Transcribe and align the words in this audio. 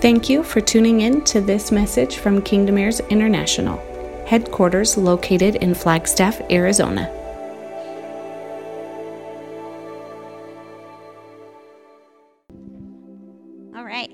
Thank 0.00 0.30
you 0.30 0.42
for 0.42 0.62
tuning 0.62 1.02
in 1.02 1.22
to 1.24 1.42
this 1.42 1.70
message 1.70 2.16
from 2.16 2.40
Kingdom 2.40 2.78
Heirs 2.78 3.00
International, 3.10 3.76
headquarters 4.26 4.96
located 4.96 5.56
in 5.56 5.74
Flagstaff, 5.74 6.40
Arizona. 6.50 7.06
All 13.76 13.84
right. 13.84 14.10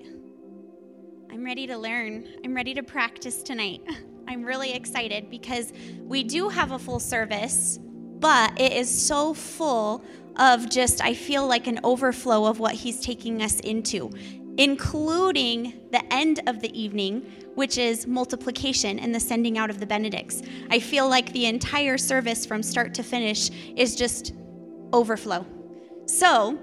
I'm 1.30 1.44
ready 1.44 1.68
to 1.68 1.78
learn. 1.78 2.26
I'm 2.44 2.52
ready 2.52 2.74
to 2.74 2.82
practice 2.82 3.44
tonight. 3.44 3.80
I'm 4.26 4.42
really 4.42 4.72
excited 4.72 5.30
because 5.30 5.72
we 6.00 6.24
do 6.24 6.48
have 6.48 6.72
a 6.72 6.80
full 6.80 6.98
service, 6.98 7.78
but 8.18 8.60
it 8.60 8.72
is 8.72 8.90
so 8.90 9.34
full 9.34 10.02
of 10.34 10.68
just, 10.68 11.00
I 11.00 11.14
feel 11.14 11.46
like 11.46 11.68
an 11.68 11.78
overflow 11.84 12.46
of 12.46 12.58
what 12.58 12.74
he's 12.74 13.00
taking 13.00 13.40
us 13.40 13.60
into, 13.60 14.10
including 14.58 15.80
the 15.92 16.02
end 16.12 16.40
of 16.46 16.60
the 16.60 16.78
evening, 16.78 17.20
which 17.54 17.78
is 17.78 18.06
multiplication 18.06 18.98
and 18.98 19.14
the 19.14 19.20
sending 19.20 19.58
out 19.58 19.70
of 19.70 19.80
the 19.80 19.86
Benedicts. 19.86 20.42
I 20.70 20.78
feel 20.78 21.08
like 21.08 21.32
the 21.32 21.46
entire 21.46 21.98
service 21.98 22.46
from 22.46 22.62
start 22.62 22.94
to 22.94 23.02
finish 23.02 23.50
is 23.76 23.94
just 23.94 24.34
overflow. 24.92 25.46
So, 26.06 26.58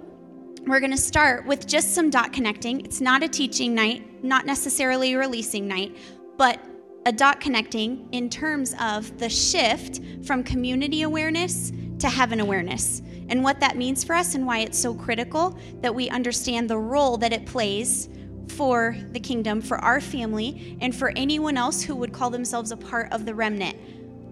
we're 0.66 0.80
going 0.80 0.91
to 0.91 0.98
start 0.98 1.45
with 1.45 1.68
just 1.68 1.94
some 1.94 2.09
dot 2.09 2.32
connecting. 2.32 2.85
It's 2.85 3.02
not 3.02 3.21
a 3.21 3.27
teaching 3.27 3.76
night, 3.76 4.23
not 4.23 4.46
necessarily 4.46 5.13
a 5.13 5.18
releasing 5.18 5.68
night, 5.68 5.98
but 6.38 6.60
a 7.05 7.12
dot 7.12 7.41
connecting 7.41 8.07
in 8.13 8.30
terms 8.30 8.73
of 8.80 9.18
the 9.20 9.27
shift 9.27 9.99
from 10.26 10.41
community 10.41 11.02
awareness 11.02 11.73
to 12.03 12.09
heaven 12.09 12.41
awareness 12.41 13.02
and 13.30 13.41
what 13.41 13.62
that 13.62 13.77
means 13.77 14.03
for 14.03 14.13
us 14.13 14.35
and 14.35 14.45
why 14.45 14.59
it's 14.59 14.77
so 14.77 14.93
critical 14.93 15.57
that 15.80 15.95
we 15.95 16.09
understand 16.09 16.70
the 16.70 16.77
role 16.77 17.16
that 17.16 17.31
it 17.31 17.45
plays 17.45 18.09
for 18.49 18.98
the 19.13 19.20
kingdom, 19.21 19.62
for 19.62 19.77
our 19.77 20.02
family, 20.02 20.77
and 20.81 20.93
for 20.93 21.13
anyone 21.16 21.55
else 21.55 21.82
who 21.82 21.95
would 21.95 22.12
call 22.12 22.29
themselves 22.29 22.71
a 22.71 22.77
part 22.77 23.10
of 23.13 23.26
the 23.26 23.34
remnant. 23.34 23.77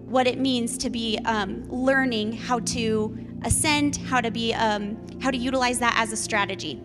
What 0.06 0.26
it 0.26 0.38
means 0.38 0.76
to 0.78 0.90
be 0.90 1.18
um, 1.24 1.66
learning 1.70 2.34
how 2.34 2.58
to 2.58 3.18
ascend, 3.42 3.96
how 3.96 4.20
to 4.20 4.30
be, 4.30 4.52
um, 4.52 4.98
how 5.22 5.30
to 5.30 5.38
utilize 5.38 5.78
that 5.78 5.94
as 5.96 6.12
a 6.12 6.16
strategy. 6.16 6.78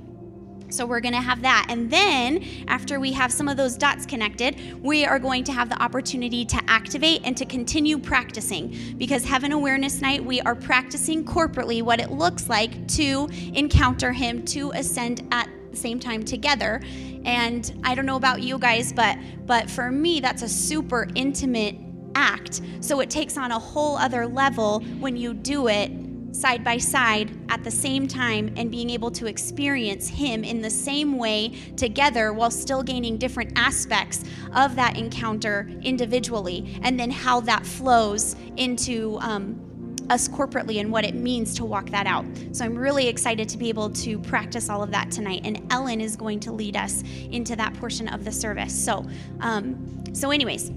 So 0.70 0.86
we're 0.86 1.00
going 1.00 1.14
to 1.14 1.22
have 1.22 1.42
that. 1.44 1.68
And 1.70 1.90
then 1.90 2.44
after 2.68 3.00
we 3.00 3.14
have 3.14 3.32
some 3.32 3.48
of 3.48 3.58
those 3.58 3.78
dots 3.78 4.06
connected, 4.06 4.84
we 4.84 5.06
are 5.06 5.20
going 5.20 5.44
to 5.46 5.54
have 5.54 5.70
the 5.70 5.82
opportunity 5.82 6.44
to 6.46 6.62
activate 6.68 7.22
and 7.24 7.38
to 7.38 7.46
continue 7.46 7.98
practicing. 7.98 8.96
Because 8.98 9.24
Heaven 9.24 9.52
Awareness 9.52 10.02
Night, 10.02 10.24
we 10.24 10.42
are 10.42 10.56
practicing 10.56 11.24
corporately 11.24 11.82
what 11.82 12.00
it 12.00 12.12
looks 12.12 12.50
like 12.50 12.88
to 12.90 13.30
encounter 13.54 14.12
Him, 14.12 14.44
to 14.46 14.72
ascend 14.72 15.26
at 15.32 15.50
the 15.72 15.78
same 15.78 16.00
time 16.00 16.24
together. 16.24 16.82
And 17.24 17.80
I 17.84 17.96
don't 17.96 18.06
know 18.06 18.16
about 18.16 18.42
you 18.42 18.58
guys, 18.58 18.92
but 18.94 19.18
but 19.46 19.70
for 19.70 19.92
me 19.92 20.20
that's 20.20 20.42
a 20.42 20.50
super 20.50 21.08
intimate 21.16 21.76
act. 22.16 22.62
So 22.82 23.00
it 23.00 23.10
takes 23.10 23.38
on 23.38 23.52
a 23.52 23.60
whole 23.60 23.98
other 23.98 24.26
level 24.26 24.80
when 25.00 25.16
you 25.16 25.34
do 25.34 25.68
it 25.68 25.92
side 26.38 26.64
by 26.64 26.78
side 26.78 27.36
at 27.50 27.64
the 27.64 27.72
same 27.72 28.08
time 28.08 28.54
and 28.58 28.70
being 28.70 28.90
able 28.92 29.10
to 29.10 29.26
experience 29.26 30.08
Him 30.08 30.44
in 30.44 30.62
the 30.62 30.70
same 30.70 31.18
way 31.18 31.50
together 31.76 32.32
while 32.32 32.52
still 32.52 32.84
gaining 32.84 33.18
different 33.18 33.52
aspects 33.56 34.24
of 34.56 34.76
that 34.76 34.98
encounter 34.98 35.70
individually, 35.82 36.80
and 36.84 37.00
then 37.00 37.10
how 37.10 37.40
that 37.42 37.66
flows 37.66 38.36
into. 38.56 39.18
Um, 39.22 39.64
us 40.10 40.30
corporately 40.30 40.80
and 40.80 40.90
what 40.90 41.04
it 41.04 41.16
means 41.16 41.54
to 41.54 41.66
walk 41.66 41.90
that 41.90 42.08
out. 42.08 42.24
So 42.54 42.64
I'm 42.64 42.78
really 42.78 43.10
excited 43.10 43.50
to 43.50 43.58
be 43.58 43.68
able 43.68 43.90
to 43.90 44.18
practice 44.20 44.70
all 44.70 44.82
of 44.82 44.90
that 44.92 45.12
tonight. 45.12 45.42
And 45.44 45.62
Ellen 45.70 46.00
is 46.00 46.16
going 46.16 46.40
to 46.42 46.52
lead 46.54 46.78
us 46.78 47.04
into 47.30 47.58
that 47.58 47.74
portion 47.74 48.08
of 48.08 48.24
the 48.24 48.32
service. 48.32 48.74
So, 48.74 49.06
um, 49.42 50.06
so 50.14 50.32
anyways, 50.32 50.72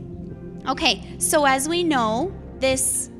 okay. 0.68 1.04
So 1.18 1.44
as 1.44 1.68
we 1.68 1.84
know, 1.84 2.32
this 2.58 3.10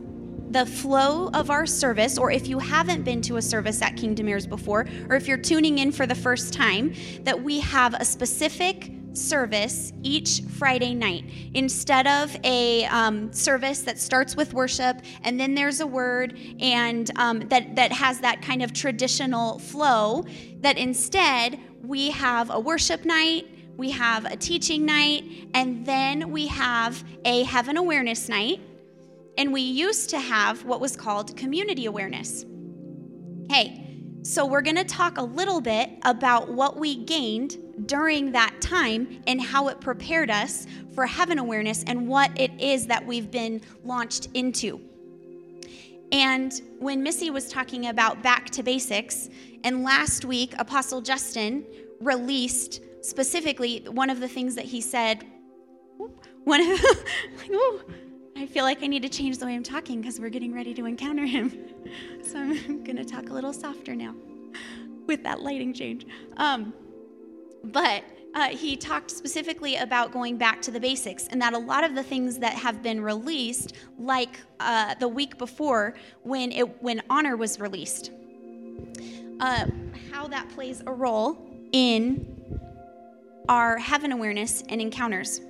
the 0.51 0.67
flow 0.67 1.29
of 1.29 1.49
our 1.49 1.65
service, 1.65 2.19
or 2.19 2.31
if 2.31 2.49
you 2.49 2.59
haven't 2.59 3.05
been 3.05 3.23
to 3.23 3.37
a 3.37 3.43
service 3.43 3.81
at 3.83 3.97
Kingdom 3.97 4.29
Heirs 4.29 4.47
before, 4.47 4.87
or 5.09 5.15
if 5.15 5.29
you're 5.29 5.39
tuning 5.39 5.79
in 5.79 5.93
for 5.93 6.07
the 6.07 6.15
first 6.15 6.53
time, 6.53 6.93
that 7.23 7.41
we 7.41 7.61
have 7.61 7.95
a 7.95 8.05
specific 8.05 8.91
service 9.13 9.93
each 10.03 10.43
Friday 10.43 10.95
night. 10.95 11.25
Instead 11.55 12.07
of 12.07 12.37
a 12.45 12.85
um, 12.87 13.33
service 13.33 13.81
that 13.83 13.99
starts 13.99 14.37
with 14.37 14.55
worship 14.55 15.01
and 15.23 15.39
then 15.39 15.55
there's 15.55 15.81
a 15.81 15.87
word 15.87 16.39
and 16.61 17.11
um, 17.17 17.41
that, 17.49 17.75
that 17.75 17.93
has 17.93 18.21
that 18.21 18.43
kind 18.43 18.63
of 18.63 18.73
traditional 18.73 19.59
flow, 19.59 20.25
that 20.61 20.79
instead 20.79 21.59
we 21.83 22.11
have 22.11 22.51
a 22.51 22.59
worship 22.61 23.05
night, 23.05 23.47
we 23.77 23.91
have 23.91 24.27
a 24.27 24.37
teaching 24.37 24.85
night, 24.85 25.49
and 25.55 25.87
then 25.87 26.31
we 26.31 26.47
have 26.49 27.03
a 27.25 27.45
heaven 27.45 27.77
awareness 27.77 28.29
night 28.29 28.61
and 29.39 29.53
we 29.53 29.61
used 29.61 30.11
to 30.11 30.19
have 30.19 30.65
what 30.65 30.81
was 30.81 30.97
called 30.97 31.37
community 31.37 31.87
awareness. 31.87 32.45
Hey, 33.49 33.91
so 34.23 34.45
we're 34.45 34.61
going 34.61 34.77
to 34.77 34.85
talk 34.85 35.17
a 35.17 35.23
little 35.23 35.61
bit 35.61 35.91
about 36.05 36.53
what 36.53 36.77
we 36.77 37.05
gained 37.05 37.57
during 37.87 38.33
that 38.33 38.61
time 38.61 39.23
and 39.27 39.41
how 39.41 39.69
it 39.69 39.81
prepared 39.81 40.31
us 40.31 40.67
for 40.95 41.07
heaven 41.07 41.39
awareness 41.39 41.83
and 41.85 42.07
what 42.07 42.39
it 42.39 42.51
is 42.61 42.87
that 42.89 43.07
we've 43.07 43.31
been 43.31 43.63
launched 43.83 44.29
into. 44.35 44.81
And 46.13 46.53
when 46.79 47.03
Missy 47.03 47.31
was 47.31 47.49
talking 47.49 47.87
about 47.87 48.23
back 48.23 48.51
to 48.51 48.63
basics, 48.63 49.31
and 49.65 49.85
last 49.85 50.25
week 50.25 50.55
Apostle 50.59 51.01
Justin 51.01 51.65
released 52.01 52.81
specifically 53.03 53.85
one 53.91 54.11
of 54.11 54.21
the 54.21 54.29
things 54.29 54.55
that 54.57 54.65
he 54.65 54.81
said. 54.81 55.25
One 56.45 56.61
of, 56.63 56.81
I 58.37 58.47
feel 58.47 58.65
like 58.65 58.83
I 58.83 58.87
need 58.87 59.03
to 59.03 59.09
change 59.09 59.39
the 59.39 59.47
way 59.47 59.55
I'm 59.55 59.63
talking 59.63 60.01
because 60.01 60.19
we're 60.19 60.31
getting 60.31 60.55
ready 60.55 60.75
to 60.75 60.87
encounter 60.87 61.27
him. 61.27 61.67
So 62.23 62.39
I'm 62.39 62.85
going 62.85 62.97
to 62.97 63.05
talk 63.05 63.31
a 63.31 63.33
little 63.33 63.53
softer 63.53 63.97
now 63.97 64.15
with 65.07 65.25
that 65.25 65.41
lighting 65.41 65.73
change. 65.73 66.07
Um, 66.37 66.73
but 67.65 68.05
uh, 68.35 68.51
he 68.51 68.77
talked 68.77 69.11
specifically 69.11 69.77
about 69.77 70.13
going 70.13 70.37
back 70.37 70.63
to 70.63 70.71
the 70.71 70.79
basics 70.79 71.27
and 71.29 71.43
that 71.43 71.53
a 71.53 71.59
lot 71.59 71.83
of 71.83 71.97
the 71.97 72.03
things 72.03 72.39
that 72.39 72.55
have 72.55 72.83
been 72.83 73.01
released, 73.03 73.73
like 73.99 74.39
uh, 74.61 74.95
the 74.97 75.09
week 75.09 75.37
before 75.37 75.95
when, 76.23 76.53
it, 76.53 76.83
when 76.83 77.03
Honor 77.11 77.37
was 77.37 77.59
released, 77.59 78.13
uh, 79.41 79.67
how 80.13 80.29
that 80.29 80.49
plays 80.51 80.83
a 80.87 80.93
role 80.93 81.45
in 81.73 82.61
our 83.49 83.79
heaven 83.79 84.13
awareness 84.13 84.63
and 84.69 84.81
encounters 84.81 85.41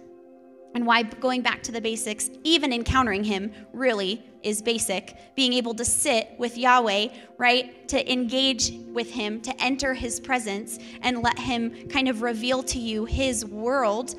and 0.74 0.86
why 0.86 1.02
going 1.02 1.42
back 1.42 1.62
to 1.64 1.72
the 1.72 1.80
basics, 1.80 2.30
even 2.44 2.72
encountering 2.72 3.24
Him, 3.24 3.52
really 3.72 4.24
is 4.42 4.62
basic. 4.62 5.16
Being 5.34 5.52
able 5.52 5.74
to 5.74 5.84
sit 5.84 6.30
with 6.38 6.56
Yahweh, 6.56 7.08
right? 7.38 7.88
To 7.88 8.12
engage 8.12 8.72
with 8.92 9.10
Him, 9.10 9.40
to 9.42 9.62
enter 9.62 9.94
His 9.94 10.20
presence, 10.20 10.78
and 11.02 11.22
let 11.22 11.38
Him 11.38 11.88
kind 11.88 12.08
of 12.08 12.22
reveal 12.22 12.62
to 12.64 12.78
you 12.78 13.04
His 13.04 13.44
world. 13.44 14.14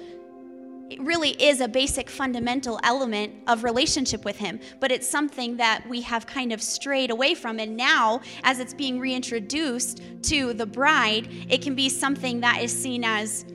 It 0.89 0.99
really 0.99 1.29
is 1.41 1.61
a 1.61 1.69
basic 1.69 2.09
fundamental 2.09 2.77
element 2.83 3.33
of 3.47 3.63
relationship 3.63 4.25
with 4.25 4.35
Him, 4.35 4.59
but 4.81 4.91
it's 4.91 5.07
something 5.07 5.55
that 5.55 5.87
we 5.87 6.01
have 6.01 6.27
kind 6.27 6.51
of 6.51 6.61
strayed 6.61 7.11
away 7.11 7.33
from. 7.33 7.59
And 7.59 7.77
now, 7.77 8.19
as 8.43 8.59
it's 8.59 8.73
being 8.73 8.99
reintroduced 8.99 10.01
to 10.23 10.51
the 10.51 10.65
bride, 10.65 11.29
it 11.49 11.61
can 11.61 11.75
be 11.75 11.87
something 11.87 12.41
that 12.41 12.61
is 12.61 12.77
seen 12.77 13.05
as 13.05 13.45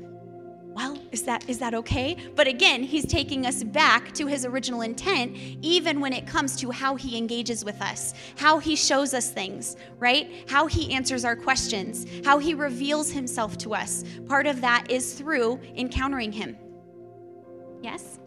well, 0.76 0.98
is 1.10 1.22
that 1.22 1.48
is 1.48 1.58
that 1.60 1.72
okay? 1.72 2.18
But 2.34 2.46
again, 2.46 2.82
he's 2.82 3.06
taking 3.06 3.46
us 3.46 3.64
back 3.64 4.12
to 4.12 4.26
his 4.26 4.44
original 4.44 4.82
intent 4.82 5.34
even 5.62 6.00
when 6.00 6.12
it 6.12 6.26
comes 6.26 6.54
to 6.56 6.70
how 6.70 6.96
he 6.96 7.16
engages 7.16 7.64
with 7.64 7.80
us, 7.80 8.12
how 8.36 8.58
he 8.58 8.76
shows 8.76 9.14
us 9.14 9.30
things, 9.30 9.76
right? 9.98 10.30
How 10.50 10.66
he 10.66 10.92
answers 10.92 11.24
our 11.24 11.34
questions, 11.34 12.04
how 12.26 12.38
he 12.38 12.52
reveals 12.52 13.10
himself 13.10 13.56
to 13.58 13.74
us. 13.74 14.04
Part 14.26 14.46
of 14.46 14.60
that 14.60 14.90
is 14.90 15.14
through 15.14 15.58
encountering 15.76 16.30
him. 16.30 16.58
Yes? 17.80 18.18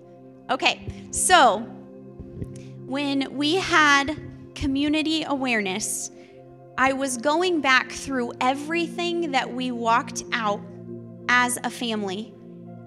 Okay. 0.49 0.87
So, 1.11 1.59
when 2.87 3.37
we 3.37 3.55
had 3.57 4.17
community 4.55 5.23
awareness, 5.23 6.09
I 6.79 6.93
was 6.93 7.17
going 7.17 7.61
back 7.61 7.91
through 7.91 8.33
everything 8.41 9.29
that 9.31 9.53
we 9.53 9.69
walked 9.69 10.23
out 10.33 10.61
as 11.27 11.59
a 11.63 11.69
family 11.69 12.33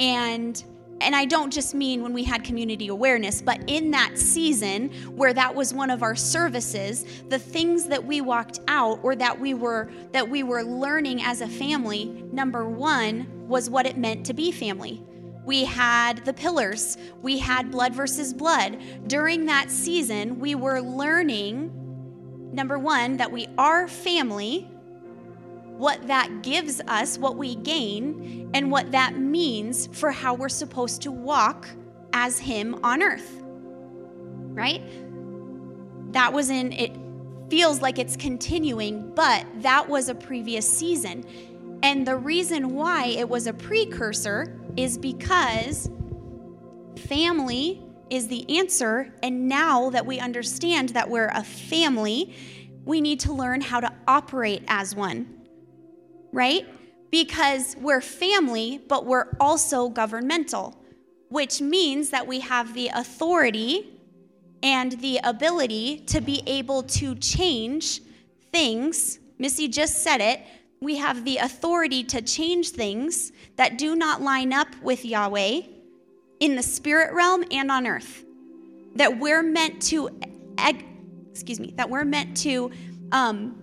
and 0.02 0.64
and 1.00 1.16
I 1.16 1.24
don't 1.24 1.52
just 1.52 1.74
mean 1.74 2.00
when 2.02 2.12
we 2.12 2.22
had 2.22 2.44
community 2.44 2.86
awareness, 2.86 3.42
but 3.42 3.60
in 3.66 3.90
that 3.90 4.16
season 4.16 4.88
where 5.16 5.32
that 5.32 5.52
was 5.52 5.74
one 5.74 5.90
of 5.90 6.04
our 6.04 6.14
services, 6.14 7.04
the 7.28 7.40
things 7.40 7.86
that 7.86 8.04
we 8.04 8.20
walked 8.20 8.60
out 8.68 9.00
or 9.02 9.16
that 9.16 9.40
we 9.40 9.54
were 9.54 9.90
that 10.12 10.28
we 10.28 10.42
were 10.42 10.62
learning 10.62 11.22
as 11.22 11.40
a 11.40 11.48
family, 11.48 12.24
number 12.32 12.68
1 12.68 13.48
was 13.48 13.68
what 13.70 13.86
it 13.86 13.96
meant 13.96 14.26
to 14.26 14.34
be 14.34 14.52
family. 14.52 15.02
We 15.44 15.64
had 15.64 16.24
the 16.24 16.32
pillars. 16.32 16.98
We 17.20 17.38
had 17.38 17.72
blood 17.72 17.94
versus 17.94 18.32
blood. 18.32 18.78
During 19.08 19.46
that 19.46 19.70
season, 19.70 20.38
we 20.38 20.54
were 20.54 20.80
learning 20.80 21.72
number 22.52 22.78
1 22.78 23.16
that 23.16 23.32
we 23.32 23.48
are 23.58 23.88
family 23.88 24.71
what 25.82 26.06
that 26.06 26.42
gives 26.42 26.80
us, 26.86 27.18
what 27.18 27.36
we 27.36 27.56
gain, 27.56 28.48
and 28.54 28.70
what 28.70 28.92
that 28.92 29.18
means 29.18 29.88
for 29.88 30.12
how 30.12 30.32
we're 30.32 30.48
supposed 30.48 31.02
to 31.02 31.10
walk 31.10 31.68
as 32.12 32.38
Him 32.38 32.78
on 32.84 33.02
earth. 33.02 33.42
Right? 33.42 34.80
That 36.12 36.32
was 36.32 36.50
in, 36.50 36.70
it 36.70 36.92
feels 37.50 37.82
like 37.82 37.98
it's 37.98 38.14
continuing, 38.14 39.12
but 39.12 39.44
that 39.56 39.88
was 39.88 40.08
a 40.08 40.14
previous 40.14 40.72
season. 40.72 41.24
And 41.82 42.06
the 42.06 42.16
reason 42.16 42.76
why 42.76 43.06
it 43.06 43.28
was 43.28 43.48
a 43.48 43.52
precursor 43.52 44.60
is 44.76 44.96
because 44.96 45.90
family 47.08 47.82
is 48.08 48.28
the 48.28 48.56
answer. 48.56 49.12
And 49.24 49.48
now 49.48 49.90
that 49.90 50.06
we 50.06 50.20
understand 50.20 50.90
that 50.90 51.10
we're 51.10 51.32
a 51.34 51.42
family, 51.42 52.36
we 52.84 53.00
need 53.00 53.18
to 53.20 53.32
learn 53.32 53.60
how 53.60 53.80
to 53.80 53.92
operate 54.06 54.62
as 54.68 54.94
one, 54.94 55.41
right? 56.32 56.66
Because 57.10 57.76
we're 57.78 58.00
family, 58.00 58.80
but 58.88 59.04
we're 59.06 59.28
also 59.38 59.88
governmental, 59.88 60.76
which 61.28 61.60
means 61.60 62.10
that 62.10 62.26
we 62.26 62.40
have 62.40 62.74
the 62.74 62.88
authority 62.88 63.98
and 64.62 64.92
the 64.92 65.18
ability 65.24 65.98
to 66.06 66.20
be 66.20 66.42
able 66.46 66.82
to 66.84 67.14
change 67.16 68.00
things. 68.50 69.18
Missy 69.38 69.68
just 69.68 70.02
said 70.02 70.20
it. 70.20 70.40
We 70.80 70.96
have 70.96 71.24
the 71.24 71.38
authority 71.38 72.02
to 72.04 72.22
change 72.22 72.70
things 72.70 73.32
that 73.56 73.78
do 73.78 73.94
not 73.94 74.20
line 74.20 74.52
up 74.52 74.68
with 74.82 75.04
Yahweh 75.04 75.62
in 76.40 76.56
the 76.56 76.62
spirit 76.62 77.12
realm 77.12 77.44
and 77.50 77.70
on 77.70 77.86
earth. 77.86 78.24
That 78.96 79.18
we're 79.18 79.42
meant 79.42 79.80
to, 79.82 80.10
excuse 81.30 81.60
me, 81.60 81.72
that 81.76 81.88
we're 81.88 82.04
meant 82.04 82.36
to, 82.38 82.70
um, 83.12 83.61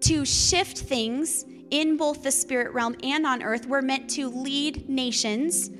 to 0.00 0.24
shift 0.24 0.78
things 0.78 1.44
in 1.70 1.96
both 1.96 2.22
the 2.22 2.30
spirit 2.30 2.72
realm 2.72 2.96
and 3.02 3.26
on 3.26 3.42
earth. 3.42 3.66
We're 3.66 3.82
meant 3.82 4.08
to 4.10 4.28
lead 4.28 4.88
nations, 4.88 5.70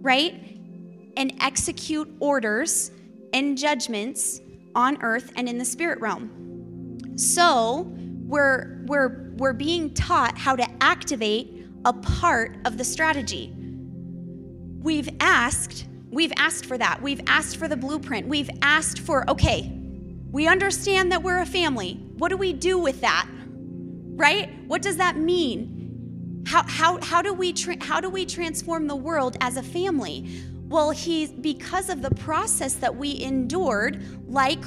right? 0.00 0.34
And 1.16 1.32
execute 1.40 2.12
orders 2.20 2.90
and 3.32 3.56
judgments 3.56 4.40
on 4.74 5.00
earth 5.02 5.32
and 5.36 5.48
in 5.48 5.58
the 5.58 5.64
spirit 5.64 6.00
realm. 6.00 7.16
So 7.16 7.92
we're, 8.26 8.82
we're, 8.86 9.30
we're 9.36 9.52
being 9.52 9.92
taught 9.94 10.38
how 10.38 10.56
to 10.56 10.66
activate 10.80 11.66
a 11.84 11.92
part 11.92 12.56
of 12.64 12.78
the 12.78 12.84
strategy. 12.84 13.52
We've 14.82 15.08
asked, 15.20 15.86
we've 16.10 16.32
asked 16.36 16.66
for 16.66 16.78
that. 16.78 17.00
We've 17.02 17.20
asked 17.26 17.56
for 17.56 17.68
the 17.68 17.76
blueprint. 17.76 18.26
We've 18.26 18.50
asked 18.62 19.00
for, 19.00 19.28
okay, 19.30 19.72
we 20.30 20.46
understand 20.46 21.12
that 21.12 21.22
we're 21.22 21.40
a 21.40 21.46
family. 21.46 21.94
What 22.16 22.28
do 22.28 22.36
we 22.36 22.52
do 22.52 22.78
with 22.78 23.00
that? 23.00 23.28
Right? 24.16 24.50
What 24.66 24.82
does 24.82 24.96
that 24.96 25.16
mean? 25.16 26.44
How, 26.46 26.62
how, 26.66 27.00
how, 27.02 27.22
do, 27.22 27.32
we 27.32 27.52
tra- 27.52 27.82
how 27.82 28.00
do 28.00 28.08
we 28.08 28.26
transform 28.26 28.86
the 28.86 28.96
world 28.96 29.36
as 29.40 29.56
a 29.56 29.62
family? 29.62 30.28
Well, 30.68 30.90
he's 30.90 31.30
because 31.30 31.88
of 31.90 32.02
the 32.02 32.10
process 32.12 32.74
that 32.74 32.94
we 32.94 33.20
endured, 33.20 34.28
like 34.28 34.62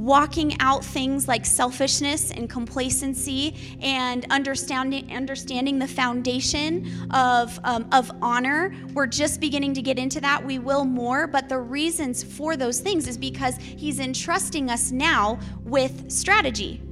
walking 0.00 0.58
out 0.60 0.82
things 0.82 1.28
like 1.28 1.44
selfishness 1.44 2.30
and 2.30 2.48
complacency 2.48 3.54
and 3.80 4.26
understanding 4.30 5.14
understanding 5.14 5.78
the 5.78 5.86
foundation 5.86 6.90
of 7.12 7.58
um, 7.64 7.86
of 7.92 8.10
honor. 8.22 8.74
We're 8.94 9.06
just 9.06 9.40
beginning 9.40 9.74
to 9.74 9.82
get 9.82 9.98
into 9.98 10.20
that. 10.20 10.44
We 10.44 10.58
will 10.58 10.84
more, 10.84 11.26
but 11.26 11.48
the 11.48 11.58
reasons 11.58 12.22
for 12.22 12.56
those 12.56 12.80
things 12.80 13.06
is 13.06 13.18
because 13.18 13.56
he's 13.58 14.00
entrusting 14.00 14.70
us 14.70 14.90
now 14.90 15.38
with 15.64 16.10
strategy. 16.10 16.82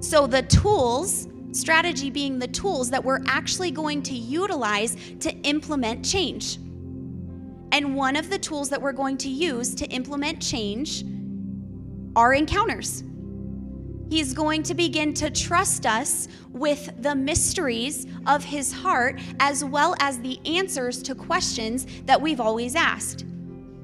So 0.00 0.26
the 0.26 0.42
tools 0.42 1.28
strategy 1.52 2.10
being 2.10 2.38
the 2.38 2.48
tools 2.48 2.90
that 2.90 3.04
we're 3.04 3.22
actually 3.26 3.70
going 3.70 4.02
to 4.02 4.14
utilize 4.14 4.96
to 5.20 5.30
implement 5.42 6.04
change. 6.04 6.56
And 7.72 7.94
one 7.94 8.16
of 8.16 8.30
the 8.30 8.38
tools 8.38 8.70
that 8.70 8.80
we're 8.80 8.92
going 8.92 9.16
to 9.18 9.28
use 9.28 9.74
to 9.74 9.86
implement 9.86 10.40
change 10.40 11.04
are 12.16 12.34
encounters. 12.34 13.04
He's 14.10 14.32
going 14.32 14.62
to 14.64 14.74
begin 14.74 15.12
to 15.14 15.30
trust 15.30 15.84
us 15.84 16.28
with 16.50 16.90
the 17.02 17.14
mysteries 17.14 18.06
of 18.26 18.42
his 18.42 18.72
heart 18.72 19.20
as 19.38 19.62
well 19.64 19.94
as 20.00 20.18
the 20.20 20.38
answers 20.46 21.02
to 21.02 21.14
questions 21.14 21.86
that 22.06 22.20
we've 22.20 22.40
always 22.40 22.74
asked. 22.74 23.26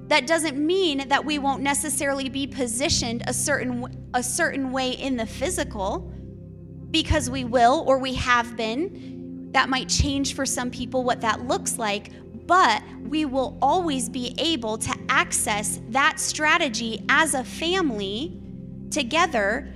That 0.08 0.26
doesn't 0.26 0.58
mean 0.58 1.08
that 1.08 1.24
we 1.24 1.38
won't 1.38 1.62
necessarily 1.62 2.28
be 2.28 2.46
positioned 2.46 3.22
a 3.26 3.32
certain 3.32 4.10
a 4.14 4.22
certain 4.22 4.70
way 4.70 4.90
in 4.92 5.16
the 5.16 5.26
physical 5.26 6.12
because 6.90 7.28
we 7.28 7.44
will 7.44 7.84
or 7.86 7.98
we 7.98 8.14
have 8.14 8.56
been. 8.56 9.50
That 9.52 9.68
might 9.68 9.88
change 9.88 10.34
for 10.34 10.46
some 10.46 10.70
people 10.70 11.04
what 11.04 11.20
that 11.22 11.46
looks 11.46 11.78
like, 11.78 12.10
but 12.46 12.82
we 13.00 13.24
will 13.24 13.58
always 13.62 14.08
be 14.08 14.34
able 14.38 14.78
to 14.78 14.94
access 15.08 15.80
that 15.90 16.20
strategy 16.20 17.04
as 17.08 17.34
a 17.34 17.44
family 17.44 18.40
together 18.90 19.72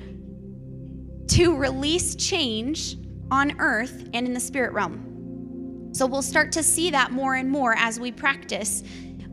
to 1.29 1.57
release 1.57 2.15
change 2.15 2.97
on 3.31 3.59
earth 3.61 4.09
and 4.15 4.27
in 4.27 4.33
the 4.33 4.41
spirit 4.41 4.73
realm. 4.73 5.91
So 5.93 6.07
we'll 6.07 6.23
start 6.23 6.53
to 6.53 6.63
see 6.63 6.91
that 6.91 7.13
more 7.13 7.35
and 7.35 7.51
more 7.51 7.75
as 7.77 7.99
we 7.99 8.13
practice. 8.13 8.83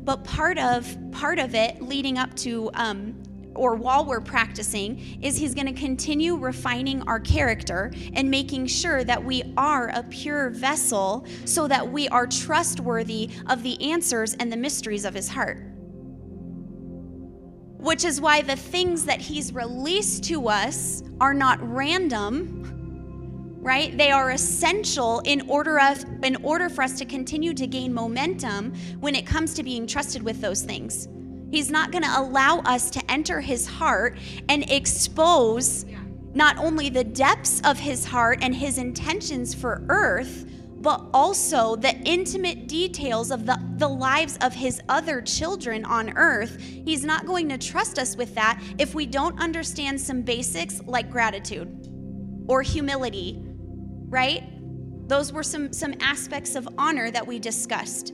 But 0.06 0.24
part 0.24 0.60
of 0.60 0.96
part 1.12 1.40
of 1.40 1.56
it 1.56 1.82
leading 1.82 2.18
up 2.18 2.34
to 2.38 2.70
um, 2.76 3.22
or 3.56 3.76
while 3.76 4.06
we're 4.06 4.22
practicing 4.22 5.20
is 5.22 5.38
he's 5.38 5.56
going 5.56 5.66
to 5.66 5.80
continue 5.80 6.36
refining 6.36 7.02
our 7.04 7.20
character 7.20 7.92
and 8.14 8.30
making 8.30 8.68
sure 8.68 9.04
that 9.04 9.24
we 9.24 9.54
are 9.58 9.90
a 9.90 10.04
pure 10.04 10.50
vessel 10.50 11.26
so 11.46 11.68
that 11.68 11.90
we 11.92 12.08
are 12.10 12.28
trustworthy 12.28 13.30
of 13.48 13.64
the 13.64 13.82
answers 13.92 14.36
and 14.36 14.52
the 14.52 14.58
mysteries 14.58 15.06
of 15.06 15.14
his 15.14 15.30
heart. 15.30 15.58
Which 17.78 18.04
is 18.04 18.20
why 18.20 18.42
the 18.42 18.56
things 18.56 19.06
that 19.06 19.22
he's 19.22 19.54
released 19.54 20.24
to 20.26 20.48
us 20.50 21.04
are 21.22 21.34
not 21.34 21.60
random, 21.62 22.75
right? 23.66 23.98
They 23.98 24.12
are 24.12 24.30
essential 24.30 25.22
in 25.26 25.50
order 25.50 25.80
of 25.80 26.06
in 26.24 26.36
order 26.44 26.70
for 26.70 26.84
us 26.84 27.00
to 27.00 27.06
continue 27.06 27.52
to 27.56 27.66
gain 27.66 27.92
momentum 27.92 28.76
when 29.00 29.16
it 29.16 29.26
comes 29.26 29.56
to 29.56 29.64
being 29.64 29.88
trusted 29.88 30.22
with 30.22 30.40
those 30.40 30.62
things. 30.62 31.08
He's 31.50 31.72
not 31.72 31.92
going 31.92 32.04
to 32.04 32.20
allow 32.20 32.60
us 32.60 32.92
to 32.92 33.12
enter 33.12 33.42
his 33.42 33.66
heart 33.66 34.20
and 34.50 34.70
expose 34.70 35.88
not 36.36 36.60
only 36.60 36.90
the 36.90 37.04
depths 37.04 37.60
of 37.66 37.80
his 37.80 38.06
heart 38.06 38.38
and 38.44 38.56
his 38.56 38.78
intentions 38.78 39.56
for 39.56 39.84
earth, 39.90 40.46
but 40.76 41.04
also 41.12 41.76
the 41.76 41.96
intimate 42.02 42.68
details 42.68 43.32
of 43.32 43.48
the, 43.48 43.60
the 43.78 43.88
lives 43.88 44.38
of 44.42 44.54
his 44.54 44.80
other 44.90 45.24
children 45.24 45.84
on 45.86 46.16
earth. 46.16 46.62
He's 46.62 47.04
not 47.04 47.26
going 47.26 47.50
to 47.50 47.58
trust 47.58 47.98
us 47.98 48.16
with 48.16 48.36
that 48.36 48.62
if 48.78 48.94
we 48.94 49.08
don't 49.08 49.40
understand 49.42 50.00
some 50.00 50.22
basics 50.22 50.84
like 50.86 51.10
gratitude 51.10 51.90
or 52.48 52.62
humility, 52.62 53.42
right? 54.10 54.44
Those 55.08 55.32
were 55.32 55.44
some, 55.44 55.72
some 55.74 55.94
aspects 56.00 56.56
of 56.56 56.68
honor 56.78 57.12
that 57.12 57.26
we 57.26 57.40
discussed 57.40 58.14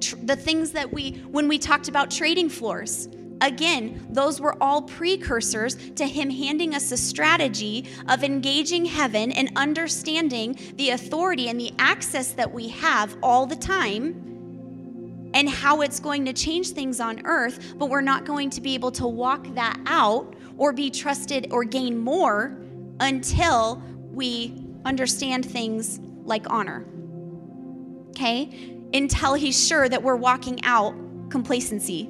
tr- 0.00 0.16
the 0.22 0.36
things 0.36 0.72
that 0.72 0.92
we, 0.92 1.12
when 1.30 1.48
we 1.48 1.58
talked 1.58 1.88
about 1.88 2.10
trading 2.10 2.48
floors, 2.48 3.08
Again, 3.40 4.06
those 4.10 4.40
were 4.40 4.56
all 4.62 4.82
precursors 4.82 5.74
to 5.96 6.06
him 6.06 6.30
handing 6.30 6.74
us 6.74 6.90
a 6.92 6.96
strategy 6.96 7.84
of 8.08 8.22
engaging 8.22 8.86
heaven 8.86 9.32
and 9.32 9.50
understanding 9.56 10.58
the 10.76 10.90
authority 10.90 11.48
and 11.48 11.60
the 11.60 11.72
access 11.78 12.32
that 12.32 12.50
we 12.50 12.68
have 12.68 13.16
all 13.22 13.44
the 13.44 13.56
time 13.56 15.30
and 15.34 15.50
how 15.50 15.80
it's 15.80 15.98
going 15.98 16.24
to 16.26 16.32
change 16.32 16.70
things 16.70 17.00
on 17.00 17.20
earth, 17.26 17.74
but 17.76 17.90
we're 17.90 18.00
not 18.00 18.24
going 18.24 18.50
to 18.50 18.60
be 18.60 18.72
able 18.74 18.92
to 18.92 19.06
walk 19.06 19.46
that 19.54 19.78
out 19.86 20.34
or 20.56 20.72
be 20.72 20.88
trusted 20.88 21.48
or 21.50 21.64
gain 21.64 21.98
more 21.98 22.56
until 23.00 23.82
we 24.12 24.63
understand 24.84 25.44
things 25.44 26.00
like 26.24 26.48
honor. 26.50 26.84
Okay? 28.10 28.74
until 28.94 29.34
he's 29.34 29.66
sure 29.66 29.88
that 29.88 30.02
we're 30.02 30.16
walking 30.16 30.64
out 30.64 30.94
complacency, 31.28 32.08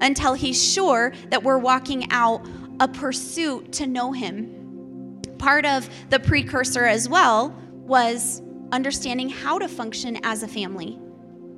until 0.00 0.32
he's 0.32 0.72
sure 0.72 1.12
that 1.28 1.42
we're 1.42 1.58
walking 1.58 2.10
out 2.12 2.46
a 2.78 2.88
pursuit 2.88 3.72
to 3.72 3.86
know 3.86 4.12
him. 4.12 5.20
Part 5.38 5.66
of 5.66 5.90
the 6.08 6.20
precursor 6.20 6.84
as 6.84 7.08
well 7.08 7.54
was 7.72 8.40
understanding 8.72 9.28
how 9.28 9.58
to 9.58 9.68
function 9.68 10.20
as 10.22 10.44
a 10.44 10.48
family. 10.48 10.98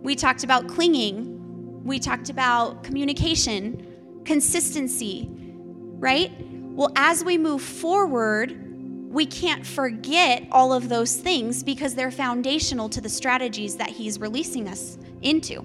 We 0.02 0.16
talked 0.16 0.42
about 0.42 0.66
clinging, 0.66 1.84
we 1.84 1.98
talked 1.98 2.30
about 2.30 2.82
communication, 2.82 3.86
consistency, 4.24 5.28
right? 5.30 6.32
Well, 6.48 6.90
as 6.96 7.22
we 7.22 7.36
move 7.36 7.60
forward, 7.60 8.71
we 9.12 9.26
can't 9.26 9.66
forget 9.66 10.46
all 10.50 10.72
of 10.72 10.88
those 10.88 11.16
things 11.16 11.62
because 11.62 11.94
they're 11.94 12.10
foundational 12.10 12.88
to 12.88 12.98
the 12.98 13.10
strategies 13.10 13.76
that 13.76 13.90
he's 13.90 14.18
releasing 14.18 14.66
us 14.66 14.96
into. 15.20 15.62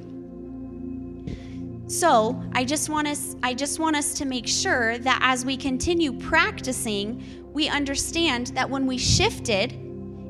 So 1.87 2.43
I 2.51 2.65
just 2.65 2.89
want 2.89 3.07
us 3.07 3.37
I 3.41 3.53
just 3.53 3.79
want 3.79 3.95
us 3.95 4.13
to 4.15 4.25
make 4.25 4.45
sure 4.45 4.97
that 4.97 5.19
as 5.21 5.45
we 5.45 5.55
continue 5.55 6.11
practicing, 6.11 7.23
we 7.53 7.69
understand 7.69 8.47
that 8.47 8.69
when 8.69 8.85
we 8.85 8.97
shifted, 8.97 9.71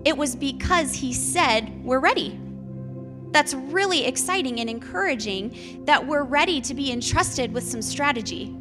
it 0.05 0.15
was 0.15 0.35
because 0.35 0.93
he 0.93 1.11
said 1.11 1.83
we're 1.83 1.99
ready. 1.99 2.39
That's 3.31 3.55
really 3.55 4.05
exciting 4.05 4.59
and 4.59 4.69
encouraging 4.69 5.83
that 5.85 6.05
we're 6.05 6.23
ready 6.23 6.61
to 6.61 6.75
be 6.75 6.91
entrusted 6.91 7.51
with 7.51 7.63
some 7.63 7.81
strategy. 7.81 8.55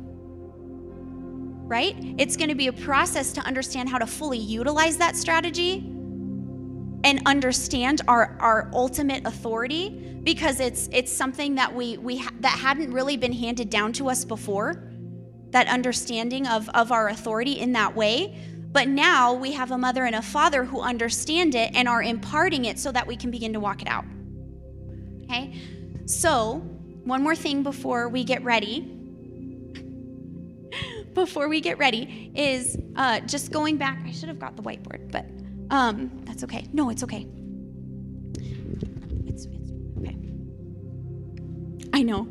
Right? 1.66 1.96
It's 2.18 2.36
going 2.36 2.48
to 2.48 2.54
be 2.54 2.68
a 2.68 2.72
process 2.72 3.32
to 3.32 3.40
understand 3.40 3.88
how 3.88 3.98
to 3.98 4.06
fully 4.06 4.38
utilize 4.38 4.96
that 4.98 5.16
strategy 5.16 5.78
and 7.04 7.20
understand 7.26 8.02
our, 8.08 8.36
our 8.40 8.70
ultimate 8.72 9.26
authority 9.26 10.20
because 10.22 10.58
it's 10.58 10.88
it's 10.92 11.12
something 11.12 11.54
that 11.54 11.72
we 11.72 11.96
we 11.98 12.18
ha- 12.18 12.32
that 12.40 12.58
hadn't 12.58 12.92
really 12.92 13.16
been 13.16 13.32
handed 13.32 13.70
down 13.70 13.92
to 13.92 14.08
us 14.10 14.24
before 14.24 14.90
that 15.50 15.68
understanding 15.68 16.46
of 16.48 16.68
of 16.70 16.90
our 16.90 17.08
authority 17.08 17.60
in 17.60 17.72
that 17.72 17.94
way. 17.94 18.36
But 18.72 18.88
now 18.88 19.32
we 19.32 19.52
have 19.52 19.70
a 19.70 19.78
mother 19.78 20.04
and 20.04 20.16
a 20.16 20.22
father 20.22 20.64
who 20.64 20.80
understand 20.80 21.54
it 21.54 21.70
and 21.74 21.88
are 21.88 22.02
imparting 22.02 22.66
it 22.66 22.78
so 22.78 22.92
that 22.92 23.06
we 23.06 23.16
can 23.16 23.30
begin 23.30 23.52
to 23.54 23.60
walk 23.60 23.80
it 23.80 23.88
out. 23.88 24.04
Okay? 25.24 25.54
So 26.06 26.56
one 27.04 27.22
more 27.22 27.36
thing 27.36 27.62
before 27.62 28.08
we 28.08 28.24
get 28.24 28.42
ready 28.42 28.95
before 31.16 31.48
we 31.48 31.60
get 31.60 31.78
ready 31.78 32.30
is 32.34 32.78
uh, 32.94 33.18
just 33.20 33.50
going 33.50 33.76
back 33.76 33.98
i 34.04 34.12
should 34.12 34.28
have 34.28 34.38
got 34.38 34.54
the 34.54 34.62
whiteboard 34.62 35.10
but 35.10 35.26
um, 35.74 36.22
that's 36.24 36.44
okay 36.44 36.64
no 36.72 36.90
it's 36.90 37.02
okay 37.02 37.26
It's, 39.26 39.46
it's 39.46 39.72
okay. 39.98 40.16
I 41.92 42.02
know. 42.02 42.28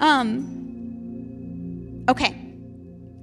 Um, 0.00 2.04
okay. 2.08 2.34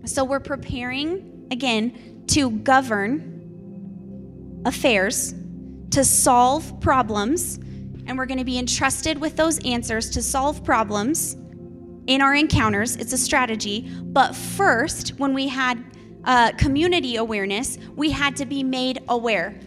So 0.06 0.24
we're 0.24 0.40
preparing 0.40 1.48
again 1.52 2.24
to 2.28 2.52
govern 2.52 4.62
affairs, 4.66 5.34
to 5.92 6.06
solve 6.06 6.80
problems, 6.80 7.58
and 8.06 8.18
we're 8.18 8.26
going 8.26 8.38
to 8.38 8.46
be 8.46 8.58
entrusted 8.58 9.20
with 9.20 9.36
those 9.36 9.60
answers 9.66 10.10
to 10.12 10.22
solve 10.22 10.64
problems 10.64 11.36
in 12.10 12.24
our 12.24 12.34
encounters. 12.34 12.96
It's 12.96 13.14
a 13.14 13.18
strategy. 13.18 13.88
But 14.02 14.36
first, 14.36 15.10
when 15.20 15.36
we 15.36 15.48
had 15.48 15.82
uh, 16.24 16.52
community 16.54 17.18
awareness, 17.18 17.78
we 17.96 18.10
had 18.10 18.36
to 18.38 18.48
be 18.48 18.64
made 18.64 19.04
aware. 19.08 19.60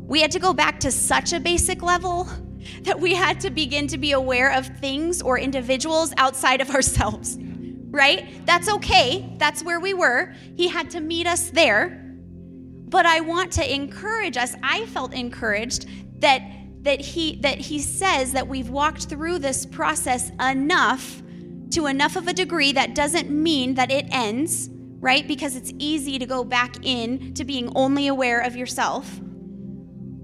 We 0.00 0.20
had 0.20 0.32
to 0.32 0.40
go 0.40 0.52
back 0.52 0.80
to 0.80 0.90
such 0.90 1.32
a 1.32 1.38
basic 1.38 1.80
level 1.80 2.28
that 2.82 2.98
we 2.98 3.14
had 3.14 3.38
to 3.40 3.50
begin 3.50 3.86
to 3.86 3.96
be 3.96 4.10
aware 4.10 4.52
of 4.52 4.66
things 4.80 5.22
or 5.22 5.38
individuals 5.38 6.12
outside 6.16 6.60
of 6.60 6.70
ourselves, 6.74 7.38
right? 7.40 8.44
That's 8.44 8.68
okay. 8.68 9.32
That's 9.38 9.62
where 9.62 9.78
we 9.78 9.94
were. 9.94 10.34
He 10.56 10.66
had 10.66 10.90
to 10.90 11.00
meet 11.00 11.28
us 11.28 11.50
there. 11.50 12.12
But 12.88 13.06
I 13.06 13.20
want 13.20 13.52
to 13.52 13.74
encourage 13.74 14.36
us. 14.36 14.56
I 14.64 14.84
felt 14.86 15.14
encouraged 15.14 15.86
that 16.20 16.42
that 16.82 17.00
he 17.00 17.36
that 17.36 17.58
he 17.58 17.78
says 17.78 18.32
that 18.32 18.48
we've 18.48 18.68
walked 18.68 19.04
through 19.04 19.38
this 19.38 19.64
process 19.64 20.32
enough 20.40 21.21
to 21.72 21.86
enough 21.86 22.16
of 22.16 22.28
a 22.28 22.32
degree 22.32 22.72
that 22.72 22.94
doesn't 22.94 23.30
mean 23.30 23.74
that 23.74 23.90
it 23.90 24.06
ends, 24.10 24.70
right? 25.00 25.26
Because 25.26 25.56
it's 25.56 25.72
easy 25.78 26.18
to 26.18 26.26
go 26.26 26.44
back 26.44 26.76
in 26.82 27.34
to 27.34 27.44
being 27.44 27.72
only 27.74 28.06
aware 28.06 28.40
of 28.40 28.56
yourself 28.56 29.20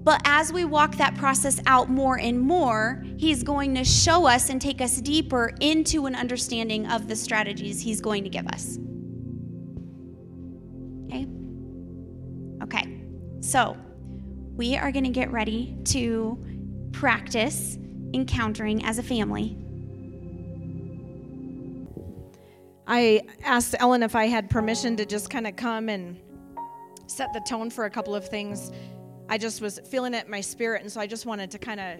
but 0.09 0.21
as 0.25 0.51
we 0.51 0.65
walk 0.65 0.95
that 0.95 1.15
process 1.15 1.61
out 1.67 1.89
more 1.89 2.17
and 2.17 2.39
more, 2.39 3.03
He's 3.17 3.43
going 3.43 3.75
to 3.75 3.83
show 3.83 4.25
us 4.25 4.49
and 4.49 4.59
take 4.61 4.81
us 4.81 4.99
deeper 5.01 5.53
into 5.59 6.07
an 6.07 6.15
understanding 6.15 6.87
of 6.87 7.07
the 7.07 7.15
strategies 7.15 7.79
He's 7.79 8.01
going 8.01 8.23
to 8.23 8.29
give 8.29 8.47
us. 8.47 8.79
Okay? 11.05 11.27
Okay. 12.63 13.03
So, 13.41 13.77
we 14.55 14.77
are 14.77 14.91
going 14.91 15.03
to 15.03 15.11
get 15.11 15.31
ready 15.31 15.77
to 15.85 16.43
practice 16.91 17.77
encountering 18.13 18.83
as 18.85 18.97
a 18.97 19.03
family. 19.03 19.57
I 22.91 23.21
asked 23.43 23.75
Ellen 23.79 24.03
if 24.03 24.15
I 24.15 24.25
had 24.25 24.49
permission 24.49 24.97
to 24.97 25.05
just 25.05 25.29
kind 25.29 25.47
of 25.47 25.55
come 25.55 25.89
and 25.89 26.19
set 27.07 27.31
the 27.33 27.39
tone 27.41 27.69
for 27.69 27.85
a 27.85 27.89
couple 27.89 28.15
of 28.15 28.27
things 28.27 28.71
I 29.31 29.37
just 29.37 29.61
was 29.61 29.79
feeling 29.85 30.15
it 30.15 30.25
in 30.25 30.31
my 30.31 30.41
spirit, 30.41 30.81
and 30.81 30.91
so 30.91 30.99
I 30.99 31.05
just 31.05 31.27
wanted 31.27 31.51
to 31.51 31.59
kind 31.59 31.79
of 31.79 31.99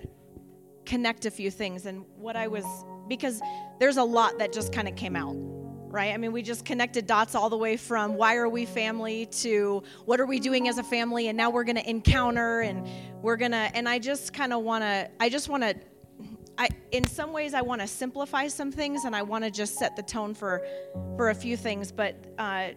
connect 0.88 1.27
a 1.27 1.31
few 1.31 1.51
things. 1.51 1.86
And 1.86 2.03
what 2.17 2.36
I 2.36 2.48
was, 2.48 2.65
because 3.08 3.39
there's 3.79 3.98
a 3.98 4.03
lot 4.03 4.39
that 4.39 4.51
just 4.51 4.74
kind 4.74 4.88
of 4.88 4.96
came 4.96 5.15
out, 5.15 5.36
right? 5.38 6.12
I 6.12 6.17
mean, 6.17 6.31
we 6.31 6.41
just 6.41 6.65
connected 6.65 7.05
dots 7.05 7.36
all 7.36 7.48
the 7.51 7.58
way 7.58 7.77
from 7.77 8.15
why 8.15 8.36
are 8.38 8.50
we 8.50 8.65
family 8.65 9.27
to 9.27 9.84
what 10.05 10.19
are 10.19 10.25
we 10.25 10.39
doing 10.39 10.67
as 10.67 10.79
a 10.79 10.84
family, 10.84 11.27
and 11.27 11.38
now 11.38 11.51
we're 11.51 11.63
going 11.63 11.75
to 11.75 11.88
encounter, 11.88 12.62
and 12.62 12.88
we're 13.22 13.38
going 13.38 13.51
to, 13.51 13.58
and 13.75 13.88
I 13.88 14.00
just 14.00 14.34
kind 14.34 14.51
of 14.51 14.63
want 14.63 14.84
to, 14.84 15.08
I 15.19 15.29
just 15.29 15.50
want 15.50 15.62
to. 15.62 15.75
I, 16.60 16.68
in 16.92 17.08
some 17.08 17.32
ways, 17.32 17.54
I 17.54 17.62
want 17.62 17.80
to 17.80 17.88
simplify 17.88 18.50
some 18.50 18.70
things, 18.72 19.06
and 19.06 19.16
I 19.16 19.22
want 19.22 19.46
to 19.46 19.50
just 19.50 19.80
set 19.80 19.96
the 19.96 20.04
tone 20.04 20.34
for, 20.34 20.62
for 21.16 21.30
a 21.30 21.36
few 21.36 21.56
things. 21.56 21.92
But 21.92 22.16
uh, 22.38 22.70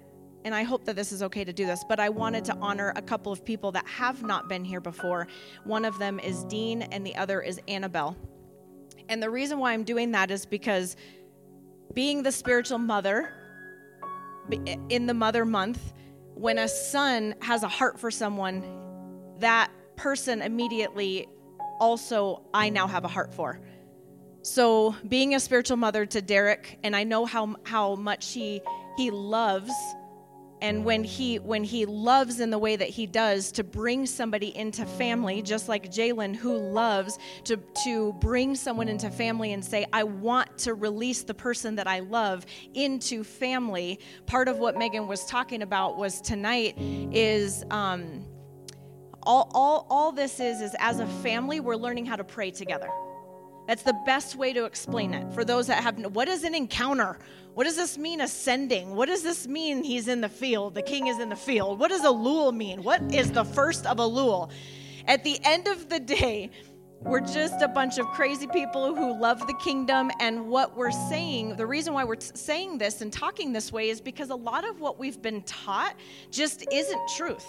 and 0.45 0.55
I 0.55 0.63
hope 0.63 0.85
that 0.85 0.97
this 0.97 1.13
is 1.13 1.23
okay 1.23 1.45
to 1.45 1.53
do 1.53 1.67
this, 1.67 1.85
but 1.89 2.01
I 2.01 2.09
wanted 2.09 2.45
to 2.47 2.57
honor 2.61 2.93
a 2.97 3.03
couple 3.03 3.33
of 3.33 3.45
people 3.45 3.73
that 3.73 3.87
have 3.87 4.23
not 4.23 4.49
been 4.49 4.65
here 4.65 4.81
before. 4.81 5.29
One 5.65 5.85
of 5.85 5.99
them 5.99 6.19
is 6.19 6.45
Dean, 6.45 6.83
and 6.83 7.07
the 7.07 7.15
other 7.17 7.41
is 7.41 7.61
Annabelle. 7.69 8.17
And 9.09 9.23
the 9.23 9.31
reason 9.31 9.59
why 9.59 9.73
I'm 9.73 9.85
doing 9.85 10.13
that 10.13 10.31
is 10.31 10.47
because 10.47 10.97
being 11.93 12.23
the 12.23 12.33
spiritual 12.33 12.79
mother 12.79 13.33
in 14.89 15.07
the 15.07 15.15
mother 15.15 15.45
month, 15.45 15.93
when 16.35 16.59
a 16.59 16.69
son 16.69 17.35
has 17.43 17.63
a 17.63 17.69
heart 17.69 17.99
for 17.99 18.11
someone, 18.11 18.65
that 19.39 19.71
person 19.97 20.43
immediately 20.43 21.29
also 21.79 22.43
I 22.55 22.69
now 22.71 22.87
have 22.87 23.05
a 23.05 23.09
heart 23.09 23.33
for. 23.35 23.61
So 24.43 24.97
being 25.09 25.35
a 25.35 25.41
spiritual 25.41 25.77
mother 25.77 26.05
to 26.07 26.21
Derek, 26.21 26.79
and 26.83 26.97
I 26.97 27.05
know 27.05 27.25
how 27.25 27.57
how 27.65 27.95
much 27.95 28.33
he 28.33 28.61
he 28.97 29.11
loves 29.11 29.73
and 30.63 30.85
when 30.85 31.03
he 31.03 31.39
when 31.41 31.65
he 31.65 31.85
loves 31.85 32.41
in 32.41 32.51
the 32.51 32.59
way 32.59 32.77
that 32.77 32.89
he 32.89 33.07
does 33.07 33.53
to 33.53 33.65
bring 33.65 34.07
somebody 34.07 34.57
into 34.57 34.87
family 34.87 35.43
just 35.43 35.69
like 35.69 35.91
jalen 35.91 36.35
who 36.37 36.57
loves 36.57 37.19
to 37.45 37.59
to 37.85 38.13
bring 38.15 38.55
someone 38.55 38.89
into 38.89 39.11
family 39.11 39.53
and 39.53 39.65
say 39.65 39.85
i 39.93 40.05
want 40.05 40.57
to 40.57 40.75
release 40.75 41.25
the 41.25 41.35
person 41.35 41.75
that 41.75 41.89
i 41.89 41.99
love 41.99 42.47
into 42.75 43.25
family. 43.25 43.99
Part 44.27 44.49
of 44.49 44.59
what 44.59 44.79
megan 44.79 45.09
was 45.09 45.27
talking 45.27 45.63
about 45.63 45.99
was 45.99 46.21
tonight 46.21 46.77
is 46.79 47.65
um, 47.71 48.25
all, 49.25 49.51
all, 49.55 49.87
all 49.91 50.13
this 50.13 50.39
is 50.39 50.61
is 50.61 50.75
as 50.79 51.01
a 51.01 51.07
family 51.07 51.61
we're 51.61 51.77
learning 51.77 52.07
how 52.07 52.17
to 52.17 52.25
pray 52.25 52.51
together 52.51 52.89
that's 53.73 53.85
the 53.85 53.99
best 54.05 54.37
way 54.37 54.53
to 54.53 54.67
explain 54.67 55.15
it 55.15 55.33
for 55.33 55.47
those 55.47 55.67
that 55.67 55.83
have 55.83 55.97
what 56.15 56.29
is 56.29 56.45
an 56.45 56.55
encounter 56.55 57.19
what 57.55 57.65
does 57.65 57.77
this 57.77 57.99
mean, 57.99 58.23
ascending? 58.23 58.97
What 58.97 59.09
does 59.09 59.23
this 59.23 59.47
mean, 59.47 59.85
he's 59.85 60.09
in 60.09 60.23
the 60.23 60.29
field? 60.29 60.75
The 60.75 60.81
king 60.81 61.09
is 61.09 61.19
in 61.19 61.29
the 61.29 61.37
field. 61.37 61.79
What 61.79 61.91
does 61.91 62.01
Elul 62.01 62.55
mean? 62.57 62.83
What 62.83 63.03
is 63.15 63.31
the 63.31 63.45
first 63.45 63.85
of 63.85 63.99
Elul? 63.99 64.51
At 65.07 65.23
the 65.23 65.39
end 65.45 65.69
of 65.69 65.91
the 65.91 66.01
day, 66.01 66.51
we're 67.01 67.21
just 67.21 67.61
a 67.61 67.69
bunch 67.69 67.99
of 67.99 68.07
crazy 68.07 68.47
people 68.47 68.95
who 68.95 69.21
love 69.21 69.47
the 69.47 69.55
kingdom. 69.63 70.11
And 70.19 70.49
what 70.49 70.79
we're 70.79 70.93
saying, 71.11 71.57
the 71.57 71.67
reason 71.67 71.93
why 71.93 72.05
we're 72.05 72.21
saying 72.21 72.79
this 72.79 73.03
and 73.03 73.13
talking 73.13 73.53
this 73.53 73.71
way 73.71 73.91
is 73.91 74.01
because 74.01 74.31
a 74.31 74.35
lot 74.35 74.67
of 74.67 74.81
what 74.81 74.99
we've 74.99 75.21
been 75.21 75.43
taught 75.43 75.95
just 76.31 76.65
isn't 76.73 77.01
truth. 77.17 77.45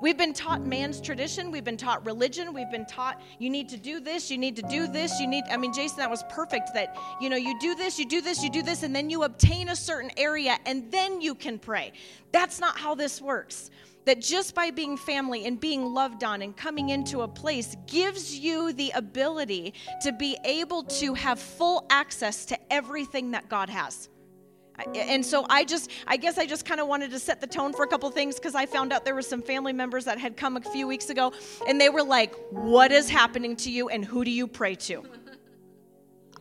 We've 0.00 0.16
been 0.16 0.32
taught 0.32 0.62
man's 0.62 1.00
tradition. 1.00 1.50
We've 1.50 1.64
been 1.64 1.76
taught 1.76 2.06
religion. 2.06 2.52
We've 2.54 2.70
been 2.70 2.86
taught 2.86 3.20
you 3.38 3.50
need 3.50 3.68
to 3.70 3.76
do 3.76 4.00
this, 4.00 4.30
you 4.30 4.38
need 4.38 4.56
to 4.56 4.62
do 4.62 4.86
this, 4.86 5.20
you 5.20 5.26
need, 5.26 5.44
I 5.50 5.56
mean, 5.56 5.72
Jason, 5.72 5.98
that 5.98 6.10
was 6.10 6.22
perfect 6.28 6.70
that, 6.74 6.96
you 7.20 7.28
know, 7.28 7.36
you 7.36 7.58
do 7.58 7.74
this, 7.74 7.98
you 7.98 8.06
do 8.06 8.20
this, 8.20 8.42
you 8.42 8.50
do 8.50 8.62
this, 8.62 8.82
and 8.82 8.94
then 8.94 9.10
you 9.10 9.24
obtain 9.24 9.68
a 9.68 9.76
certain 9.76 10.10
area 10.16 10.58
and 10.66 10.90
then 10.90 11.20
you 11.20 11.34
can 11.34 11.58
pray. 11.58 11.92
That's 12.32 12.60
not 12.60 12.78
how 12.78 12.94
this 12.94 13.20
works. 13.20 13.70
That 14.04 14.22
just 14.22 14.54
by 14.54 14.70
being 14.70 14.96
family 14.96 15.44
and 15.44 15.60
being 15.60 15.84
loved 15.84 16.24
on 16.24 16.40
and 16.40 16.56
coming 16.56 16.88
into 16.88 17.22
a 17.22 17.28
place 17.28 17.76
gives 17.86 18.38
you 18.38 18.72
the 18.72 18.90
ability 18.94 19.74
to 20.02 20.12
be 20.12 20.38
able 20.44 20.84
to 20.84 21.12
have 21.12 21.38
full 21.38 21.84
access 21.90 22.46
to 22.46 22.58
everything 22.72 23.32
that 23.32 23.50
God 23.50 23.68
has. 23.68 24.08
And 24.94 25.24
so 25.24 25.44
I 25.50 25.64
just, 25.64 25.90
I 26.06 26.16
guess 26.16 26.38
I 26.38 26.46
just 26.46 26.64
kind 26.64 26.80
of 26.80 26.86
wanted 26.86 27.10
to 27.10 27.18
set 27.18 27.40
the 27.40 27.46
tone 27.46 27.72
for 27.72 27.84
a 27.84 27.88
couple 27.88 28.08
things 28.10 28.36
because 28.36 28.54
I 28.54 28.66
found 28.66 28.92
out 28.92 29.04
there 29.04 29.14
were 29.14 29.22
some 29.22 29.42
family 29.42 29.72
members 29.72 30.04
that 30.04 30.18
had 30.18 30.36
come 30.36 30.56
a 30.56 30.60
few 30.60 30.86
weeks 30.86 31.10
ago 31.10 31.32
and 31.66 31.80
they 31.80 31.88
were 31.88 32.02
like, 32.02 32.34
What 32.50 32.92
is 32.92 33.08
happening 33.08 33.56
to 33.56 33.70
you 33.70 33.88
and 33.88 34.04
who 34.04 34.24
do 34.24 34.30
you 34.30 34.46
pray 34.46 34.74
to? 34.76 35.04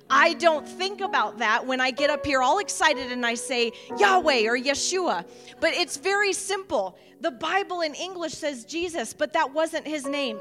I 0.10 0.36
don't 0.36 0.68
think 0.68 1.02
about 1.02 1.40
that 1.40 1.66
when 1.66 1.82
I 1.82 1.92
get 1.92 2.10
up 2.10 2.26
here 2.26 2.42
all 2.42 2.60
excited 2.60 3.12
and 3.12 3.26
I 3.26 3.34
say 3.34 3.74
Yahweh 3.98 4.48
or 4.48 4.58
Yeshua. 4.58 5.26
But 5.60 5.74
it's 5.74 5.98
very 5.98 6.32
simple. 6.32 6.98
The 7.20 7.32
Bible 7.32 7.82
in 7.82 7.94
English 7.94 8.34
says 8.34 8.64
Jesus, 8.64 9.14
but 9.14 9.34
that 9.34 9.54
wasn't 9.54 9.86
his 9.86 10.06
name. 10.06 10.40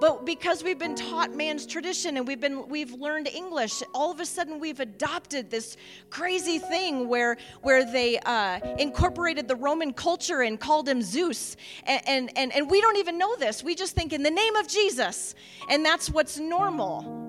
But 0.00 0.26
because 0.26 0.62
we've 0.62 0.78
been 0.78 0.94
taught 0.94 1.34
man's 1.34 1.66
tradition 1.66 2.16
and 2.16 2.26
we've 2.26 2.40
been 2.40 2.68
we've 2.68 2.92
learned 2.92 3.28
english 3.28 3.82
all 3.94 4.10
of 4.10 4.20
a 4.20 4.26
sudden 4.26 4.60
we've 4.60 4.80
adopted 4.80 5.50
this 5.50 5.76
crazy 6.10 6.58
thing 6.58 7.08
where 7.08 7.36
where 7.62 7.90
they 7.90 8.18
uh, 8.20 8.60
incorporated 8.78 9.48
the 9.48 9.56
roman 9.56 9.92
culture 9.92 10.42
and 10.42 10.60
called 10.60 10.88
him 10.88 11.02
zeus. 11.02 11.56
And, 11.84 12.02
and 12.08 12.38
and 12.38 12.54
and 12.54 12.70
we 12.70 12.80
don't 12.80 12.96
even 12.96 13.18
know 13.18 13.36
this. 13.36 13.62
We 13.62 13.74
just 13.74 13.94
think 13.94 14.12
in 14.12 14.22
the 14.22 14.30
name 14.30 14.56
of 14.56 14.68
jesus. 14.68 15.34
And 15.68 15.84
that's 15.84 16.10
what's 16.10 16.38
normal 16.38 17.26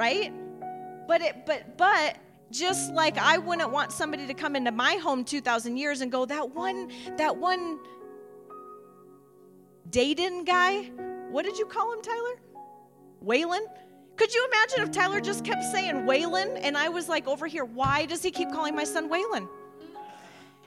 right? 0.00 0.32
But 1.06 1.20
it 1.20 1.44
but 1.44 1.76
but 1.76 2.16
just 2.50 2.92
like 2.94 3.18
I 3.18 3.36
wouldn't 3.36 3.70
want 3.70 3.92
somebody 3.92 4.26
to 4.26 4.34
come 4.34 4.56
into 4.56 4.72
my 4.72 4.94
home 4.94 5.24
2000 5.24 5.76
years 5.76 6.00
and 6.00 6.10
go 6.10 6.24
that 6.24 6.50
one 6.50 6.90
that 7.16 7.36
one 7.36 7.78
Dayton 9.90 10.44
guy, 10.44 10.90
what 11.30 11.44
did 11.44 11.58
you 11.58 11.66
call 11.66 11.92
him, 11.92 12.02
Tyler? 12.02 12.40
Waylon? 13.24 13.60
Could 14.16 14.34
you 14.34 14.46
imagine 14.52 14.82
if 14.82 14.90
Tyler 14.90 15.20
just 15.20 15.44
kept 15.44 15.64
saying 15.64 16.06
Waylon 16.06 16.58
and 16.62 16.76
I 16.76 16.88
was 16.88 17.08
like 17.08 17.26
over 17.26 17.46
here, 17.46 17.64
why 17.64 18.06
does 18.06 18.22
he 18.22 18.30
keep 18.30 18.50
calling 18.50 18.74
my 18.74 18.84
son 18.84 19.08
Waylon? 19.08 19.48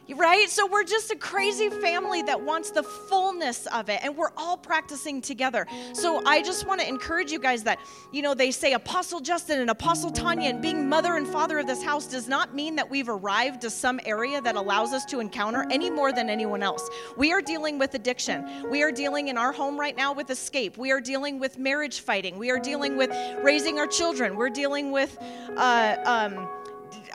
Right? 0.10 0.50
So 0.50 0.68
we're 0.68 0.84
just 0.84 1.12
a 1.12 1.16
crazy 1.16 1.70
family 1.70 2.22
that 2.24 2.42
wants 2.42 2.72
the 2.72 2.84
fullness 2.84 3.68
of 3.68 3.88
it, 3.90 4.02
and 4.04 4.18
we're 4.18 4.34
all 4.36 4.58
practicing 4.58 5.22
together. 5.22 5.66
So 5.94 6.22
I 6.26 6.42
just 6.42 6.68
want 6.68 6.82
to 6.82 6.88
encourage 6.88 7.32
you 7.32 7.40
guys 7.40 7.64
that, 7.64 7.80
you 8.12 8.22
know, 8.22 8.34
they 8.34 8.52
say 8.52 8.74
Apostle 8.74 9.22
Justin 9.22 9.62
and 9.62 9.70
Apostle 9.70 10.12
Tanya, 10.12 10.50
and 10.50 10.62
being 10.62 10.90
mother 10.90 11.16
and 11.16 11.26
father 11.26 11.60
of 11.60 11.68
this 11.68 11.82
house 11.82 12.06
does 12.06 12.28
not 12.28 12.54
mean 12.54 12.76
that 12.76 12.90
we've 12.90 13.08
arrived 13.08 13.62
to 13.62 13.70
some 13.70 14.00
area 14.06 14.42
that 14.42 14.58
allows 14.58 14.92
us 14.92 15.06
to 15.06 15.22
encounter 15.22 15.66
any 15.72 15.90
more 15.90 16.12
than 16.12 16.30
anyone 16.30 16.64
else. 16.64 16.90
We 17.16 17.32
are 17.32 17.42
dealing 17.42 17.80
with 17.80 17.94
addiction. 17.94 18.70
We 18.70 18.84
are 18.84 18.92
dealing 18.92 19.30
in 19.30 19.38
our 19.38 19.54
home 19.54 19.80
right 19.80 19.96
now 19.96 20.12
with 20.12 20.30
escape. 20.30 20.78
We 20.78 20.92
are 20.92 21.00
dealing 21.00 21.40
with 21.40 21.58
marriage 21.58 22.02
fighting. 22.02 22.38
We 22.38 22.52
are 22.52 22.60
dealing 22.60 22.98
with 22.98 23.10
raising 23.42 23.80
our 23.80 23.88
children. 23.88 24.36
We're 24.36 24.50
dealing 24.50 24.92
with, 24.92 25.18
uh, 25.56 25.96
um, 26.04 26.50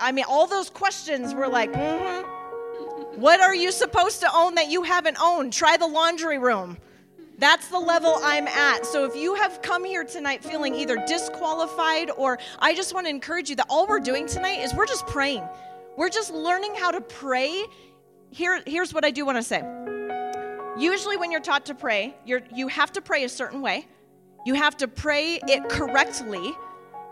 I 0.01 0.11
mean, 0.13 0.25
all 0.27 0.47
those 0.47 0.71
questions. 0.71 1.35
We're 1.35 1.49
like, 1.49 1.73
mm-hmm 1.73 2.38
what 3.19 3.41
are 3.41 3.55
you 3.55 3.73
supposed 3.73 4.21
to 4.21 4.29
own 4.33 4.55
that 4.55 4.71
you 4.71 4.85
haven't 4.85 5.17
owned? 5.21 5.53
Try 5.53 5.77
the 5.77 5.87
laundry 5.87 6.39
room. 6.39 6.79
That's 7.39 7.69
the 7.69 7.79
level 7.79 8.17
I'm 8.23 8.47
at. 8.47 8.87
So 8.87 9.05
if 9.05 9.17
you 9.17 9.35
have 9.35 9.61
come 9.61 9.85
here 9.85 10.05
tonight 10.05 10.45
feeling 10.45 10.75
either 10.75 10.97
disqualified 11.07 12.11
or 12.17 12.39
I 12.61 12.75
just 12.75 12.95
want 12.95 13.07
to 13.07 13.11
encourage 13.11 13.51
you 13.51 13.57
that 13.57 13.67
all 13.69 13.87
we're 13.87 13.99
doing 13.99 14.27
tonight 14.27 14.61
is 14.61 14.73
we're 14.73 14.87
just 14.87 15.07
praying. 15.07 15.43
We're 15.97 16.11
just 16.11 16.33
learning 16.33 16.75
how 16.77 16.93
to 16.93 17.01
pray. 17.01 17.65
Here, 18.31 18.63
here's 18.67 18.95
what 18.95 19.05
I 19.05 19.11
do 19.11 19.27
want 19.27 19.37
to 19.39 19.43
say. 19.43 19.65
Usually 20.79 21.17
when 21.17 21.33
you're 21.33 21.41
taught 21.41 21.67
to 21.67 21.75
pray, 21.75 22.15
you're, 22.25 22.43
you 22.55 22.69
have 22.69 22.93
to 22.93 23.01
pray 23.01 23.25
a 23.25 23.29
certain 23.29 23.63
way. 23.63 23.89
You 24.47 24.55
have 24.55 24.77
to 24.77 24.87
pray 24.87 25.41
it 25.49 25.69
correctly 25.69 26.55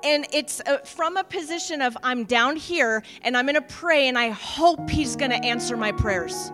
and 0.06 0.24
it's 0.32 0.60
uh, 0.66 0.78
from 0.78 1.16
a 1.16 1.24
position 1.24 1.82
of 1.82 1.96
I'm 2.04 2.24
down 2.24 2.54
here 2.54 3.02
and 3.22 3.36
I'm 3.36 3.44
going 3.44 3.56
to 3.56 3.60
pray 3.60 4.06
and 4.06 4.16
I 4.16 4.30
hope 4.30 4.88
he's 4.88 5.16
going 5.16 5.32
to 5.32 5.44
answer 5.44 5.76
my 5.76 5.90
prayers 5.90 6.52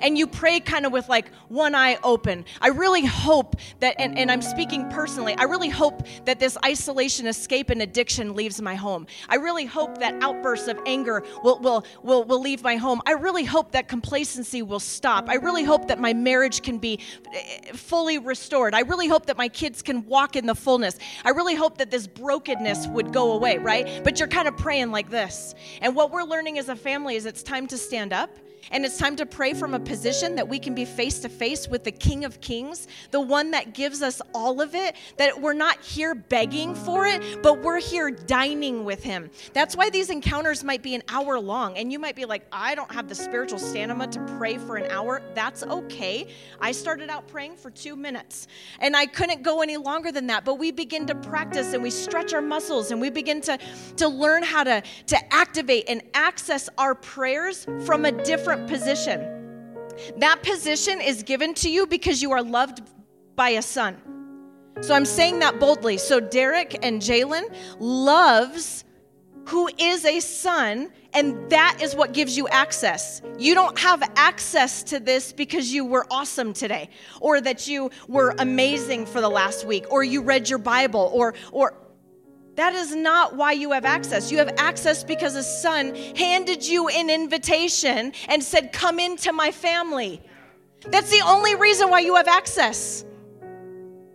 and 0.00 0.16
you 0.16 0.26
pray 0.26 0.60
kind 0.60 0.86
of 0.86 0.92
with 0.92 1.08
like 1.08 1.32
one 1.48 1.74
eye 1.74 1.98
open. 2.02 2.44
I 2.60 2.68
really 2.68 3.04
hope 3.04 3.56
that, 3.80 3.96
and, 3.98 4.18
and, 4.18 4.30
I'm 4.30 4.42
speaking 4.42 4.88
personally, 4.88 5.34
I 5.36 5.44
really 5.44 5.68
hope 5.68 6.06
that 6.24 6.40
this 6.40 6.56
isolation, 6.64 7.26
escape, 7.26 7.70
and 7.70 7.82
addiction 7.82 8.34
leaves 8.34 8.60
my 8.62 8.74
home. 8.74 9.06
I 9.28 9.36
really 9.36 9.66
hope 9.66 9.98
that 9.98 10.14
outbursts 10.22 10.68
of 10.68 10.78
anger 10.86 11.22
will, 11.42 11.58
will, 11.60 11.84
will, 12.02 12.24
will 12.24 12.40
leave 12.40 12.62
my 12.62 12.76
home. 12.76 13.02
I 13.06 13.12
really 13.12 13.44
hope 13.44 13.72
that 13.72 13.88
complacency 13.88 14.62
will 14.62 14.80
stop. 14.80 15.28
I 15.28 15.34
really 15.34 15.64
hope 15.64 15.88
that 15.88 16.00
my 16.00 16.12
marriage 16.12 16.62
can 16.62 16.78
be 16.78 17.00
eh, 17.34 17.72
fully 17.72 18.18
restored. 18.18 18.74
I 18.74 18.80
really 18.80 19.08
hope 19.08 19.26
that 19.26 19.36
my 19.36 19.48
kids 19.48 19.82
can 19.82 20.06
walk 20.06 20.36
in 20.36 20.46
the 20.46 20.54
fullness. 20.54 20.98
I 21.24 21.30
really 21.30 21.54
hope 21.54 21.78
that 21.78 21.90
this 21.90 22.06
brokenness 22.06 22.86
would 22.88 23.12
go 23.12 23.32
away, 23.32 23.58
right? 23.58 24.02
But 24.02 24.18
you're 24.18 24.28
kind 24.28 24.48
of 24.48 24.56
praying 24.56 24.90
like 24.90 25.10
this. 25.10 25.54
And 25.80 25.94
what 25.94 26.10
we're 26.10 26.24
learning 26.24 26.58
as 26.58 26.68
a 26.68 26.76
family 26.76 27.16
is 27.16 27.26
it's 27.26 27.42
time 27.42 27.66
to 27.68 27.78
stand 27.78 28.12
up 28.12 28.30
and 28.70 28.84
it's 28.84 28.96
time 28.96 29.16
to 29.16 29.26
pray 29.26 29.54
from 29.54 29.74
a 29.74 29.80
position 29.80 30.34
that 30.36 30.48
we 30.48 30.58
can 30.58 30.74
be 30.74 30.84
face 30.84 31.18
to 31.20 31.28
face 31.28 31.68
with 31.68 31.84
the 31.84 31.90
King 31.90 32.24
of 32.24 32.40
Kings, 32.40 32.86
the 33.10 33.20
one 33.20 33.50
that 33.50 33.74
gives 33.74 34.02
us 34.02 34.22
all 34.34 34.60
of 34.60 34.74
it, 34.74 34.96
that 35.16 35.40
we're 35.40 35.52
not 35.52 35.80
here 35.80 36.14
begging 36.14 36.74
for 36.74 37.06
it, 37.06 37.42
but 37.42 37.60
we're 37.62 37.80
here 37.80 38.10
dining 38.10 38.84
with 38.84 39.02
Him. 39.02 39.30
That's 39.52 39.76
why 39.76 39.90
these 39.90 40.10
encounters 40.10 40.62
might 40.62 40.82
be 40.82 40.94
an 40.94 41.02
hour 41.08 41.38
long. 41.40 41.76
And 41.76 41.92
you 41.92 41.98
might 41.98 42.16
be 42.16 42.24
like, 42.24 42.46
I 42.52 42.74
don't 42.74 42.92
have 42.92 43.08
the 43.08 43.14
spiritual 43.14 43.58
stamina 43.58 44.08
to 44.08 44.20
pray 44.38 44.58
for 44.58 44.76
an 44.76 44.90
hour. 44.90 45.22
That's 45.34 45.62
okay. 45.64 46.28
I 46.60 46.72
started 46.72 47.10
out 47.10 47.26
praying 47.28 47.56
for 47.56 47.70
two 47.70 47.96
minutes, 47.96 48.46
and 48.80 48.96
I 48.96 49.06
couldn't 49.06 49.42
go 49.42 49.62
any 49.62 49.76
longer 49.76 50.12
than 50.12 50.26
that. 50.28 50.44
But 50.44 50.54
we 50.54 50.70
begin 50.70 51.06
to 51.06 51.14
practice 51.14 51.72
and 51.72 51.82
we 51.82 51.90
stretch 51.90 52.32
our 52.32 52.42
muscles 52.42 52.90
and 52.90 53.00
we 53.00 53.10
begin 53.10 53.40
to, 53.42 53.58
to 53.96 54.08
learn 54.08 54.42
how 54.42 54.64
to, 54.64 54.82
to 55.06 55.34
activate 55.34 55.84
and 55.88 56.02
access 56.14 56.68
our 56.78 56.94
prayers 56.94 57.66
from 57.84 58.04
a 58.04 58.12
different 58.12 58.51
different 58.52 58.68
position. 58.68 59.20
That 60.18 60.42
position 60.42 61.00
is 61.00 61.22
given 61.22 61.54
to 61.54 61.70
you 61.70 61.86
because 61.86 62.20
you 62.20 62.32
are 62.32 62.42
loved 62.42 62.82
by 63.34 63.50
a 63.50 63.62
son. 63.62 63.96
So 64.80 64.94
I'm 64.94 65.04
saying 65.04 65.38
that 65.38 65.58
boldly. 65.58 65.96
So 65.96 66.20
Derek 66.20 66.84
and 66.84 67.00
Jalen 67.00 67.54
loves 67.78 68.84
who 69.46 69.68
is 69.78 70.04
a 70.04 70.20
son, 70.20 70.92
and 71.14 71.50
that 71.50 71.78
is 71.82 71.96
what 71.96 72.12
gives 72.12 72.36
you 72.36 72.46
access. 72.48 73.22
You 73.38 73.54
don't 73.54 73.76
have 73.78 74.02
access 74.14 74.82
to 74.84 75.00
this 75.00 75.32
because 75.32 75.72
you 75.72 75.84
were 75.84 76.06
awesome 76.10 76.52
today, 76.52 76.90
or 77.20 77.40
that 77.40 77.66
you 77.66 77.90
were 78.06 78.34
amazing 78.38 79.06
for 79.06 79.20
the 79.20 79.28
last 79.28 79.66
week, 79.66 79.84
or 79.90 80.04
you 80.04 80.22
read 80.22 80.48
your 80.48 80.60
Bible, 80.60 81.10
or 81.12 81.34
or 81.50 81.74
that 82.62 82.74
is 82.74 82.94
not 82.94 83.34
why 83.34 83.50
you 83.50 83.72
have 83.72 83.84
access. 83.84 84.30
You 84.30 84.38
have 84.38 84.54
access 84.56 85.02
because 85.02 85.34
a 85.34 85.42
son 85.42 85.96
handed 86.14 86.64
you 86.64 86.86
an 86.86 87.10
invitation 87.10 88.12
and 88.28 88.40
said, 88.40 88.72
Come 88.72 89.00
into 89.00 89.32
my 89.32 89.50
family. 89.50 90.22
That's 90.86 91.10
the 91.10 91.22
only 91.26 91.56
reason 91.56 91.90
why 91.90 92.00
you 92.00 92.14
have 92.14 92.28
access. 92.28 93.04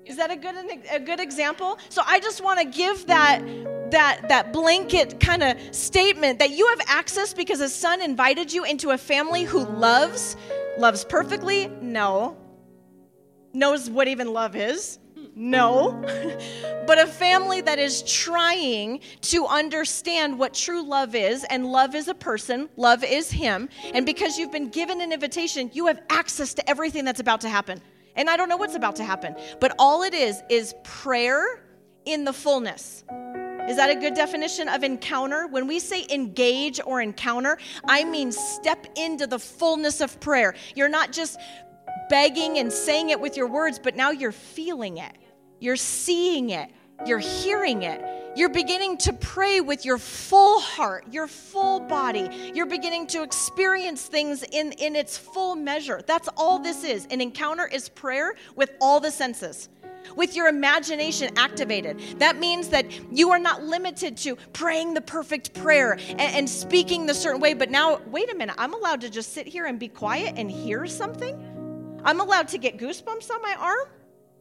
Is 0.05 0.15
that 0.15 0.31
a 0.31 0.37
good, 0.37 0.55
a 0.89 0.99
good 1.01 1.19
example? 1.19 1.77
So 1.89 2.01
I 2.05 2.21
just 2.21 2.41
want 2.41 2.59
to 2.61 2.65
give 2.65 3.07
that, 3.07 3.45
that, 3.91 4.29
that 4.29 4.53
blanket 4.53 5.19
kind 5.19 5.43
of 5.43 5.57
statement 5.75 6.39
that 6.39 6.51
you 6.51 6.67
have 6.67 6.79
access 6.87 7.33
because 7.33 7.59
a 7.59 7.67
son 7.67 8.01
invited 8.01 8.53
you 8.53 8.63
into 8.63 8.91
a 8.91 8.97
family 8.97 9.43
who 9.43 9.65
loves, 9.65 10.37
loves 10.77 11.03
perfectly? 11.03 11.67
No. 11.81 12.37
Knows 13.51 13.89
what 13.89 14.07
even 14.07 14.31
love 14.31 14.55
is? 14.55 14.99
No. 15.39 15.91
but 16.87 16.97
a 16.97 17.05
family 17.05 17.61
that 17.61 17.77
is 17.77 18.01
trying 18.01 19.01
to 19.21 19.45
understand 19.45 20.39
what 20.39 20.55
true 20.55 20.81
love 20.81 21.13
is, 21.13 21.43
and 21.43 21.71
love 21.71 21.93
is 21.93 22.07
a 22.07 22.15
person, 22.15 22.69
love 22.75 23.03
is 23.03 23.29
Him. 23.29 23.69
And 23.93 24.03
because 24.03 24.39
you've 24.39 24.51
been 24.51 24.69
given 24.69 24.99
an 24.99 25.13
invitation, 25.13 25.69
you 25.73 25.85
have 25.85 26.01
access 26.09 26.55
to 26.55 26.67
everything 26.67 27.05
that's 27.05 27.19
about 27.19 27.41
to 27.41 27.49
happen. 27.49 27.79
And 28.15 28.31
I 28.31 28.35
don't 28.35 28.49
know 28.49 28.57
what's 28.57 28.73
about 28.73 28.95
to 28.95 29.03
happen, 29.03 29.35
but 29.59 29.75
all 29.77 30.01
it 30.01 30.15
is 30.15 30.41
is 30.49 30.73
prayer 30.83 31.61
in 32.05 32.23
the 32.23 32.33
fullness. 32.33 33.03
Is 33.69 33.75
that 33.75 33.91
a 33.91 33.95
good 33.95 34.15
definition 34.15 34.69
of 34.69 34.83
encounter? 34.83 35.45
When 35.47 35.67
we 35.67 35.77
say 35.77 36.07
engage 36.09 36.79
or 36.83 36.99
encounter, 36.99 37.59
I 37.87 38.05
mean 38.05 38.31
step 38.31 38.87
into 38.95 39.27
the 39.27 39.37
fullness 39.37 40.01
of 40.01 40.19
prayer. 40.19 40.55
You're 40.73 40.89
not 40.89 41.11
just 41.11 41.37
begging 42.09 42.57
and 42.57 42.73
saying 42.73 43.09
it 43.09 43.19
with 43.19 43.37
your 43.37 43.47
words, 43.47 43.77
but 43.77 43.95
now 43.95 44.09
you're 44.09 44.31
feeling 44.31 44.97
it. 44.97 45.11
You're 45.59 45.75
seeing 45.75 46.51
it, 46.51 46.69
you're 47.05 47.19
hearing 47.19 47.83
it. 47.83 48.01
You're 48.35 48.49
beginning 48.49 48.97
to 48.99 49.13
pray 49.13 49.61
with 49.61 49.83
your 49.83 49.97
full 49.97 50.59
heart, 50.59 51.05
your 51.11 51.27
full 51.27 51.79
body. 51.79 52.51
You're 52.53 52.67
beginning 52.67 53.07
to 53.07 53.23
experience 53.23 54.03
things 54.03 54.43
in, 54.43 54.73
in 54.73 54.95
its 54.95 55.17
full 55.17 55.55
measure. 55.55 56.01
That's 56.05 56.29
all 56.37 56.59
this 56.59 56.83
is. 56.83 57.07
An 57.09 57.19
encounter 57.19 57.65
is 57.65 57.89
prayer 57.89 58.35
with 58.55 58.71
all 58.79 58.99
the 58.99 59.09
senses 59.09 59.69
with 60.15 60.35
your 60.35 60.47
imagination 60.47 61.31
activated. 61.37 61.99
That 62.19 62.37
means 62.37 62.69
that 62.69 62.85
you 63.11 63.31
are 63.31 63.39
not 63.39 63.63
limited 63.63 64.15
to 64.17 64.37
praying 64.53 64.93
the 64.93 65.01
perfect 65.01 65.53
prayer 65.53 65.93
and, 65.93 66.21
and, 66.21 66.49
speaking 66.49 67.05
the 67.05 67.13
certain 67.13 67.41
way, 67.41 67.53
but 67.53 67.69
now, 67.69 67.99
wait 68.07 68.31
a 68.31 68.35
minute, 68.35 68.55
I'm 68.57 68.73
allowed 68.73 69.01
to 69.01 69.09
just 69.09 69.33
sit 69.33 69.47
here 69.47 69.65
and 69.65 69.77
be 69.77 69.89
quiet 69.89 70.35
and 70.37 70.49
hear 70.49 70.85
something? 70.87 71.35
I'm 72.05 72.21
allowed 72.21 72.47
to 72.49 72.57
get 72.57 72.77
goosebumps 72.77 73.29
on 73.31 73.41
my 73.41 73.55
arm? 73.59 73.87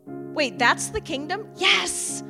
Wait, 0.07 0.59
that's 0.59 0.89
the 0.89 1.01
kingdom? 1.01 1.49
Yes. 1.57 2.23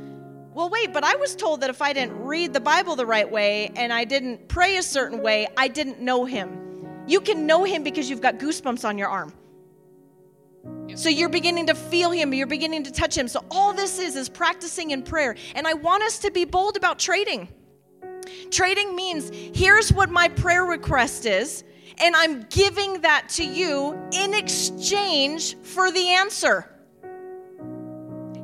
Well, 0.55 0.71
wait, 0.71 0.93
but 0.93 1.05
I 1.05 1.17
was 1.17 1.37
told 1.37 1.61
that 1.61 1.71
if 1.71 1.83
I 1.83 1.93
didn't 1.93 2.19
read 2.19 2.55
the 2.55 2.61
Bible 2.61 2.97
the 2.97 3.05
right 3.05 3.31
way 3.31 3.71
and 3.77 3.93
I 3.93 4.05
didn't 4.05 4.49
pray 4.49 4.79
a 4.79 4.83
certain 4.83 5.23
way, 5.23 5.47
I 5.57 5.69
didn't 5.69 6.01
know 6.01 6.25
him. 6.25 7.05
You 7.07 7.21
can 7.21 7.47
know 7.47 7.65
him 7.65 7.83
because 7.83 8.09
you've 8.09 8.23
got 8.23 8.39
goosebumps 8.39 8.89
on 8.89 8.97
your 8.97 9.09
arm. 9.09 9.35
So 10.95 11.09
you're 11.09 11.29
beginning 11.29 11.67
to 11.67 11.75
feel 11.75 12.11
him, 12.11 12.33
you're 12.33 12.47
beginning 12.47 12.85
to 12.85 12.93
touch 12.93 13.17
him. 13.17 13.29
So 13.29 13.45
all 13.51 13.73
this 13.75 13.99
is 13.99 14.17
is 14.17 14.29
practicing 14.29 14.93
in 14.93 15.03
prayer. 15.03 15.37
And 15.55 15.67
I 15.67 15.75
want 15.75 16.03
us 16.03 16.19
to 16.21 16.31
be 16.31 16.45
bold 16.45 16.77
about 16.77 16.99
trading. 16.99 17.49
Trading 18.51 18.97
means 18.97 19.31
here's 19.55 19.93
what 19.93 20.11
my 20.11 20.29
prayer 20.29 20.65
request 20.65 21.27
is, 21.27 21.65
and 21.99 22.17
I'm 22.17 22.43
giving 22.45 23.03
that 23.03 23.29
to 23.31 23.45
you 23.45 23.99
in 24.13 24.35
exchange 24.35 25.57
for 25.63 25.91
the 25.91 26.09
answer. 26.09 26.73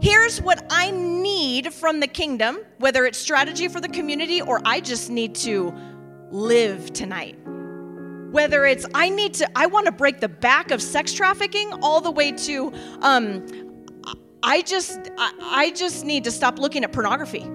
Here's 0.03 0.43
what 0.43 0.67
I 0.69 0.91
need 0.91 1.73
from 1.73 2.01
the 2.01 2.09
kingdom, 2.09 2.59
whether 2.79 3.07
it's 3.07 3.17
strategy 3.17 3.69
for 3.69 3.81
the 3.81 3.89
community 3.89 4.43
or 4.43 4.61
I 4.65 4.81
just 4.81 5.11
need 5.11 5.37
to 5.37 5.73
live 6.33 6.93
tonight. 6.93 7.39
Whether 8.33 8.67
it's 8.67 8.85
I 8.95 9.11
need 9.11 9.33
to, 9.35 9.49
I 9.55 9.67
want 9.67 9.87
to 9.87 9.93
break 9.93 10.19
the 10.19 10.29
back 10.29 10.73
of 10.73 10.83
sex 10.83 11.13
trafficking 11.13 11.73
all 11.83 12.01
the 12.01 12.11
way 12.11 12.33
to, 12.33 12.73
um, 13.03 13.47
I 14.43 14.63
just, 14.63 14.99
I, 15.19 15.35
I 15.41 15.71
just 15.71 16.05
need 16.05 16.25
to 16.25 16.33
stop 16.33 16.59
looking 16.59 16.83
at 16.83 16.91
pornography. 16.91 17.49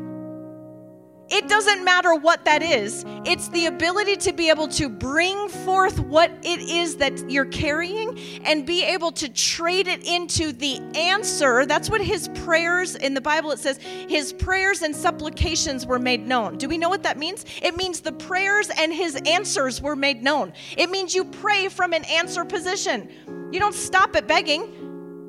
It 1.29 1.49
doesn't 1.49 1.83
matter 1.83 2.15
what 2.15 2.45
that 2.45 2.61
is. 2.61 3.03
It's 3.25 3.49
the 3.49 3.65
ability 3.65 4.15
to 4.17 4.33
be 4.33 4.49
able 4.49 4.67
to 4.69 4.87
bring 4.87 5.49
forth 5.49 5.99
what 5.99 6.31
it 6.43 6.59
is 6.59 6.97
that 6.97 7.29
you're 7.29 7.45
carrying 7.45 8.17
and 8.43 8.65
be 8.65 8.83
able 8.83 9.11
to 9.13 9.27
trade 9.29 9.87
it 9.87 10.05
into 10.07 10.53
the 10.53 10.79
answer. 10.95 11.65
That's 11.65 11.89
what 11.89 12.01
his 12.01 12.29
prayers 12.29 12.95
in 12.95 13.13
the 13.13 13.21
Bible 13.21 13.51
it 13.51 13.59
says 13.59 13.77
his 13.77 14.31
prayers 14.33 14.81
and 14.81 14.95
supplications 14.95 15.85
were 15.85 15.99
made 15.99 16.25
known. 16.25 16.57
Do 16.57 16.69
we 16.69 16.77
know 16.77 16.89
what 16.89 17.03
that 17.03 17.17
means? 17.17 17.45
It 17.61 17.75
means 17.75 17.99
the 17.99 18.13
prayers 18.13 18.69
and 18.77 18.93
his 18.93 19.15
answers 19.25 19.81
were 19.81 19.95
made 19.95 20.23
known. 20.23 20.53
It 20.77 20.89
means 20.89 21.13
you 21.13 21.25
pray 21.25 21.67
from 21.67 21.93
an 21.93 22.05
answer 22.05 22.45
position. 22.45 23.09
You 23.51 23.59
don't 23.59 23.75
stop 23.75 24.15
at 24.15 24.27
begging. 24.27 24.76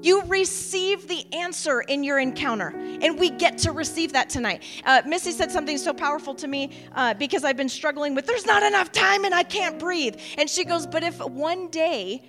You 0.00 0.22
receive 0.24 1.08
the 1.08 1.26
answer 1.34 1.80
in 1.80 2.04
your 2.04 2.18
encounter, 2.18 2.68
and 2.68 3.18
we 3.18 3.30
get 3.30 3.58
to 3.58 3.72
receive 3.72 4.12
that 4.12 4.30
tonight. 4.30 4.62
Uh, 4.84 5.02
Missy 5.04 5.32
said 5.32 5.50
something 5.50 5.76
so 5.76 5.92
powerful 5.92 6.34
to 6.36 6.46
me 6.46 6.70
uh, 6.94 7.14
because 7.14 7.42
I've 7.44 7.56
been 7.56 7.68
struggling 7.68 8.14
with 8.14 8.26
there's 8.26 8.46
not 8.46 8.62
enough 8.62 8.92
time 8.92 9.24
and 9.24 9.34
I 9.34 9.42
can't 9.42 9.78
breathe. 9.78 10.16
And 10.36 10.48
she 10.48 10.64
goes, 10.64 10.86
But 10.86 11.02
if 11.02 11.18
one 11.20 11.68
day, 11.68 12.28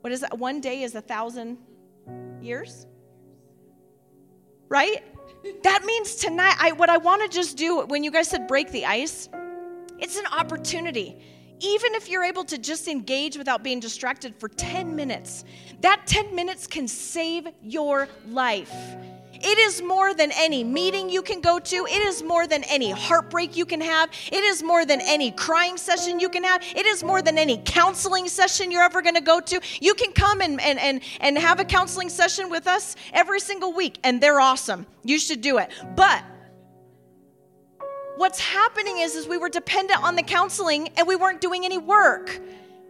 what 0.00 0.12
is 0.12 0.20
that? 0.20 0.38
One 0.38 0.60
day 0.60 0.82
is 0.82 0.94
a 0.94 1.00
thousand 1.00 1.58
years? 2.40 2.86
Right? 4.68 5.02
That 5.62 5.84
means 5.84 6.16
tonight, 6.16 6.56
I, 6.60 6.72
what 6.72 6.88
I 6.88 6.98
want 6.98 7.22
to 7.22 7.28
just 7.28 7.56
do, 7.56 7.80
when 7.86 8.04
you 8.04 8.10
guys 8.10 8.28
said 8.28 8.46
break 8.46 8.70
the 8.70 8.86
ice, 8.86 9.28
it's 9.98 10.16
an 10.18 10.26
opportunity 10.26 11.20
even 11.60 11.94
if 11.94 12.08
you're 12.08 12.24
able 12.24 12.44
to 12.44 12.58
just 12.58 12.88
engage 12.88 13.36
without 13.36 13.62
being 13.62 13.80
distracted 13.80 14.34
for 14.36 14.48
10 14.48 14.94
minutes, 14.94 15.44
that 15.80 16.02
10 16.06 16.34
minutes 16.34 16.66
can 16.66 16.88
save 16.88 17.48
your 17.62 18.08
life. 18.28 18.72
It 19.40 19.58
is 19.58 19.82
more 19.82 20.14
than 20.14 20.32
any 20.32 20.64
meeting 20.64 21.08
you 21.08 21.22
can 21.22 21.40
go 21.40 21.58
to. 21.60 21.76
It 21.86 22.02
is 22.06 22.22
more 22.22 22.46
than 22.46 22.64
any 22.64 22.90
heartbreak 22.90 23.56
you 23.56 23.64
can 23.64 23.80
have. 23.80 24.10
It 24.32 24.42
is 24.42 24.62
more 24.62 24.84
than 24.84 25.00
any 25.00 25.30
crying 25.30 25.76
session 25.76 26.18
you 26.18 26.28
can 26.28 26.42
have. 26.42 26.62
It 26.74 26.86
is 26.86 27.04
more 27.04 27.22
than 27.22 27.38
any 27.38 27.62
counseling 27.64 28.28
session 28.28 28.70
you're 28.70 28.82
ever 28.82 29.00
going 29.00 29.14
to 29.14 29.20
go 29.20 29.40
to. 29.40 29.60
You 29.80 29.94
can 29.94 30.12
come 30.12 30.40
and, 30.40 30.60
and, 30.60 30.78
and, 30.80 31.00
and 31.20 31.38
have 31.38 31.60
a 31.60 31.64
counseling 31.64 32.08
session 32.08 32.50
with 32.50 32.66
us 32.66 32.96
every 33.12 33.40
single 33.40 33.72
week, 33.72 33.98
and 34.02 34.20
they're 34.20 34.40
awesome. 34.40 34.86
You 35.04 35.20
should 35.20 35.40
do 35.40 35.58
it. 35.58 35.70
But 35.94 36.24
what's 38.18 38.40
happening 38.40 38.98
is, 38.98 39.14
is 39.14 39.26
we 39.26 39.38
were 39.38 39.48
dependent 39.48 40.02
on 40.02 40.16
the 40.16 40.22
counseling 40.22 40.88
and 40.96 41.06
we 41.06 41.16
weren't 41.16 41.40
doing 41.40 41.64
any 41.64 41.78
work. 41.78 42.38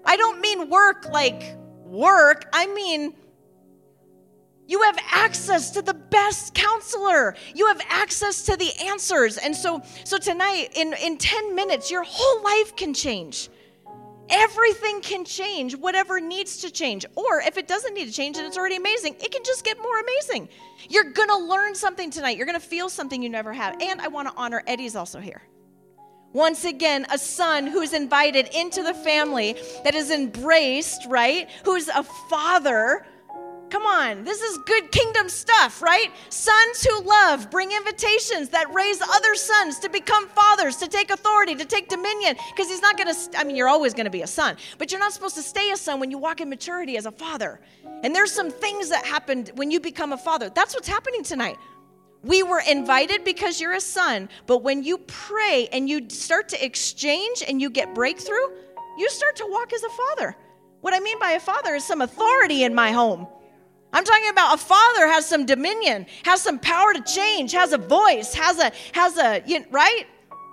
I 0.05 0.17
don't 0.17 0.41
mean 0.41 0.71
work 0.71 1.09
like 1.11 1.57
work, 1.85 2.49
I 2.53 2.67
mean 2.67 3.14
you 4.67 4.83
have 4.83 4.99
access 5.11 5.71
to 5.71 5.81
the 5.81 5.95
best 5.95 6.53
counselor. 6.53 7.35
You 7.55 7.69
have 7.69 7.81
access 7.88 8.45
to 8.45 8.57
the 8.57 8.71
answers. 8.85 9.38
And 9.38 9.57
so 9.57 9.83
so 10.05 10.19
tonight 10.19 10.73
in 10.77 10.93
in 10.93 11.17
10 11.17 11.55
minutes 11.55 11.91
your 11.91 12.05
whole 12.07 12.43
life 12.43 12.77
can 12.77 12.93
change. 12.93 13.49
Everything 14.31 15.01
can 15.01 15.25
change, 15.25 15.75
whatever 15.77 16.21
needs 16.21 16.59
to 16.59 16.71
change. 16.71 17.07
Or 17.14 17.41
if 17.41 17.57
it 17.57 17.67
doesn't 17.67 17.95
need 17.95 18.07
to 18.07 18.12
change 18.12 18.37
and 18.37 18.47
it's 18.47 18.59
already 18.59 18.77
amazing, 18.77 19.17
it 19.21 19.33
can 19.33 19.43
just 19.45 19.64
get 19.64 19.79
more 19.79 19.99
amazing. 20.01 20.49
You're 20.88 21.12
gonna 21.12 21.38
learn 21.38 21.75
something 21.75 22.11
tonight. 22.11 22.37
You're 22.37 22.47
gonna 22.47 22.61
feel 22.61 22.88
something 22.88 23.23
you 23.23 23.29
never 23.29 23.53
have. 23.53 23.81
And 23.81 24.01
I 24.01 24.09
wanna 24.09 24.33
honor 24.37 24.62
Eddie's 24.67 24.97
also 24.97 25.21
here. 25.21 25.43
Once 26.35 26.64
again, 26.64 27.07
a 27.11 27.17
son 27.19 27.67
who's 27.67 27.95
invited 27.95 28.49
into 28.55 28.83
the 28.83 28.93
family 28.93 29.57
that 29.85 29.95
is 29.95 30.11
embraced, 30.11 31.07
right? 31.09 31.49
Who's 31.64 31.88
a 31.88 32.03
father 32.03 33.07
Come 33.71 33.85
on, 33.85 34.25
this 34.25 34.41
is 34.41 34.57
good 34.59 34.91
kingdom 34.91 35.29
stuff, 35.29 35.83
right? 35.83 36.11
Sons 36.31 36.83
who 36.83 37.03
love 37.03 37.51
bring 37.51 37.71
invitations 37.71 38.49
that 38.49 38.73
raise 38.73 39.01
other 39.03 39.35
sons 39.35 39.79
to 39.81 39.91
become 39.91 40.27
fathers, 40.29 40.77
to 40.77 40.89
take 40.89 41.11
authority, 41.11 41.55
to 41.55 41.67
take 41.67 41.89
dominion. 41.89 42.37
Because 42.55 42.69
he's 42.69 42.81
not 42.81 42.97
going 42.97 43.15
to, 43.15 43.39
I 43.39 43.45
mean, 43.45 43.57
you're 43.57 43.69
always 43.69 43.93
going 43.93 44.07
to 44.07 44.11
be 44.11 44.23
a 44.23 44.27
son, 44.27 44.57
but 44.79 44.91
you're 44.91 45.01
not 45.01 45.13
supposed 45.13 45.35
to 45.35 45.43
stay 45.43 45.71
a 45.71 45.77
son 45.77 46.01
when 46.01 46.11
you 46.11 46.17
walk 46.17 46.41
in 46.41 46.49
maturity 46.49 46.97
as 46.97 47.05
a 47.05 47.13
father. 47.13 47.61
And 48.03 48.15
there's 48.15 48.33
some 48.33 48.51
things 48.51 48.89
that 48.89 49.05
happened 49.05 49.53
when 49.57 49.71
you 49.71 49.81
become 49.81 50.13
a 50.13 50.19
father. 50.19 50.51
That's 50.55 50.75
what's 50.75 50.89
happening 50.89 51.23
tonight. 51.23 51.59
We 52.23 52.43
were 52.43 52.63
invited 52.67 53.23
because 53.23 53.61
you're 53.61 53.75
a 53.75 53.81
son, 53.81 54.29
but 54.47 54.63
when 54.63 54.83
you 54.83 54.99
pray 54.99 55.69
and 55.73 55.89
you 55.89 56.09
start 56.09 56.49
to 56.51 56.65
exchange 56.65 57.45
and 57.47 57.61
you 57.61 57.71
get 57.71 57.95
breakthrough, 57.95 58.49
you 58.97 59.09
start 59.11 59.37
to 59.37 59.47
walk 59.47 59.73
as 59.73 59.85
a 59.85 59.91
father. 59.91 60.37
What 60.81 60.95
I 60.95 61.01
mean 61.01 61.19
by 61.19 61.33
a 61.33 61.41
father 61.41 61.75
is 61.75 61.85
some 61.85 62.01
authority 62.01 62.65
in 62.65 62.75
my 62.75 62.93
home. 62.93 63.29
I'm 63.92 64.05
talking 64.05 64.29
about 64.29 64.55
a 64.55 64.59
father 64.59 65.07
has 65.07 65.27
some 65.27 65.46
dominion, 65.46 66.07
has 66.24 66.42
some 66.42 66.59
power 66.59 66.92
to 66.92 67.01
change, 67.01 67.53
has 67.53 67.72
a 67.72 67.79
voice, 67.79 68.35
has 68.35 68.59
a 68.59 68.72
has 68.92 69.16
a 69.16 69.42
you 69.46 69.61
know, 69.61 69.66
right? 69.70 70.07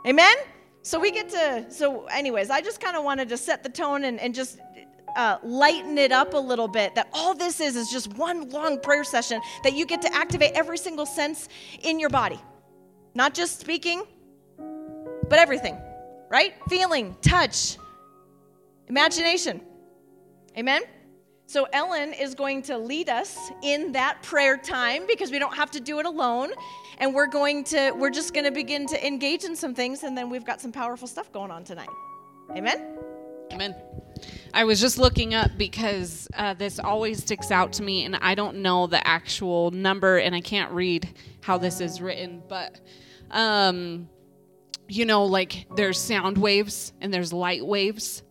Amen. 0.08 0.36
So 0.84 1.00
we 1.00 1.12
get 1.12 1.30
to 1.30 1.66
so 1.70 2.06
anyways, 2.06 2.50
I 2.50 2.62
just 2.62 2.80
kind 2.80 2.96
of 2.96 3.04
wanted 3.04 3.30
to 3.30 3.38
set 3.38 3.64
the 3.64 3.70
tone 3.70 4.06
and, 4.06 4.20
and 4.20 4.34
just 4.34 4.60
uh, 5.16 5.38
lighten 5.44 5.98
it 5.98 6.12
up 6.12 6.34
a 6.34 6.38
little 6.38 6.68
bit 6.68 6.96
that 6.96 7.08
all 7.14 7.34
this 7.34 7.60
is 7.60 7.76
is 7.76 7.90
just 7.90 8.14
one 8.16 8.50
long 8.50 8.80
prayer 8.80 9.04
session 9.04 9.42
that 9.64 9.74
you 9.74 9.86
get 9.86 10.02
to 10.02 10.14
activate 10.14 10.52
every 10.54 10.78
single 10.78 11.06
sense 11.06 11.48
in 11.84 12.00
your 12.00 12.10
body 12.10 12.40
not 13.14 13.34
just 13.34 13.60
speaking 13.62 14.04
but 15.30 15.40
everything 15.40 15.78
right 16.30 16.54
feeling 16.68 17.16
touch 17.22 17.78
imagination 18.88 19.62
amen 20.58 20.82
so, 21.48 21.68
Ellen 21.74 22.14
is 22.14 22.34
going 22.34 22.64
to 22.64 22.78
lead 22.78 23.08
us 23.08 23.52
in 23.62 23.92
that 23.92 24.22
prayer 24.24 24.58
time 24.58 25.04
because 25.08 25.32
we 25.32 25.38
don't 25.38 25.56
have 25.56 25.70
to 25.72 25.80
do 25.80 26.00
it 26.00 26.06
alone. 26.06 26.52
And 26.98 27.14
we're 27.14 27.28
going 27.28 27.64
to, 27.66 27.92
we're 27.92 28.10
just 28.10 28.34
going 28.34 28.46
to 28.46 28.52
begin 28.52 28.88
to 28.88 29.06
engage 29.06 29.44
in 29.44 29.56
some 29.56 29.76
things, 29.76 30.04
and 30.04 30.18
then 30.18 30.30
we've 30.30 30.46
got 30.46 30.60
some 30.60 30.72
powerful 30.72 31.08
stuff 31.08 31.32
going 31.32 31.52
on 31.52 31.64
tonight. 31.64 31.90
Amen? 32.52 32.98
Amen. 33.52 33.76
I 34.54 34.64
was 34.64 34.82
just 34.82 34.98
looking 34.98 35.34
up 35.34 35.52
because 35.58 36.28
uh, 36.36 36.56
this 36.56 36.80
always 36.80 37.22
sticks 37.22 37.52
out 37.52 37.74
to 37.74 37.84
me, 37.84 38.06
and 38.06 38.16
I 38.16 38.34
don't 38.34 38.58
know 38.58 38.88
the 38.88 39.06
actual 39.06 39.70
number, 39.72 40.18
and 40.18 40.34
I 40.34 40.42
can't 40.42 40.72
read 40.72 41.08
how 41.42 41.58
this 41.58 41.80
is 41.80 42.02
written, 42.02 42.42
but. 42.48 42.80
Um, 43.32 44.08
you 44.88 45.06
know, 45.06 45.26
like 45.26 45.66
there's 45.76 46.00
sound 46.00 46.38
waves 46.38 46.94
and 47.02 47.12
there's 47.12 47.34
light 47.34 47.66
waves 47.66 48.22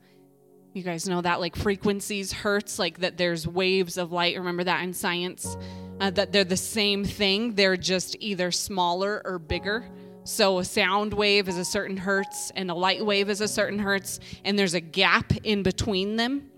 you 0.75 0.83
guys 0.83 1.09
know 1.09 1.21
that 1.21 1.41
like 1.41 1.55
frequencies 1.55 2.33
hertz 2.33 2.81
like 2.81 2.99
that 2.99 3.17
there's 3.17 3.47
waves 3.47 3.97
of 3.97 4.11
light. 4.11 4.37
Remember 4.37 4.65
that 4.65 4.83
in 4.83 4.93
science? 4.93 5.57
Uh, 6.01 6.11
that 6.11 6.33
they're 6.33 6.43
the 6.43 6.57
same 6.57 7.05
thing. 7.05 7.55
They're 7.55 7.77
just 7.77 8.17
either 8.19 8.51
smaller 8.51 9.23
or 9.25 9.39
bigger. 9.39 9.89
So 10.25 10.59
a 10.59 10.65
sound 10.65 11.15
wave 11.15 11.49
is 11.49 11.59
a 11.59 11.65
certain 11.65 11.97
hertz 11.97 12.51
and 12.57 12.73
a 12.73 12.75
light 12.75 13.07
wave 13.07 13.31
is 13.31 13.41
a 13.41 13.47
certain 13.47 13.79
hertz 13.79 14.19
and 14.45 14.59
there's 14.59 14.75
a 14.75 14.81
gap 14.81 15.33
in 15.45 15.63
between 15.63 16.17
them. 16.17 16.51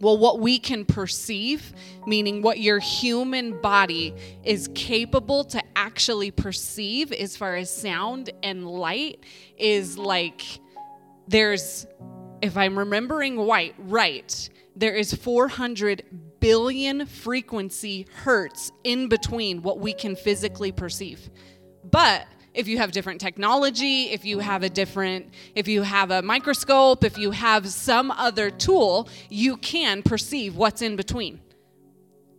Well, 0.00 0.16
what 0.16 0.40
we 0.40 0.58
can 0.58 0.86
perceive, 0.86 1.74
meaning 2.06 2.40
what 2.40 2.58
your 2.58 2.78
human 2.78 3.60
body 3.60 4.14
is 4.42 4.70
capable 4.74 5.44
to 5.44 5.62
actually 5.76 6.30
perceive 6.30 7.12
as 7.12 7.36
far 7.36 7.56
as 7.56 7.70
sound 7.70 8.30
and 8.42 8.66
light, 8.66 9.22
is 9.58 9.98
like 9.98 10.42
there's 11.28 11.86
if 12.42 12.56
I'm 12.56 12.78
remembering 12.78 13.46
right, 13.46 13.74
right, 13.78 14.48
there 14.76 14.94
is 14.94 15.12
400 15.12 16.02
billion 16.40 17.06
frequency 17.06 18.06
hertz 18.12 18.72
in 18.84 19.08
between 19.08 19.62
what 19.62 19.78
we 19.78 19.92
can 19.92 20.16
physically 20.16 20.72
perceive. 20.72 21.30
But 21.90 22.26
if 22.54 22.66
you 22.66 22.78
have 22.78 22.92
different 22.92 23.20
technology, 23.20 24.04
if 24.04 24.24
you 24.24 24.40
have 24.40 24.62
a 24.62 24.68
different, 24.68 25.28
if 25.54 25.68
you 25.68 25.82
have 25.82 26.10
a 26.10 26.22
microscope, 26.22 27.04
if 27.04 27.16
you 27.18 27.30
have 27.30 27.68
some 27.68 28.10
other 28.10 28.50
tool, 28.50 29.08
you 29.28 29.56
can 29.56 30.02
perceive 30.02 30.56
what's 30.56 30.82
in 30.82 30.96
between. 30.96 31.40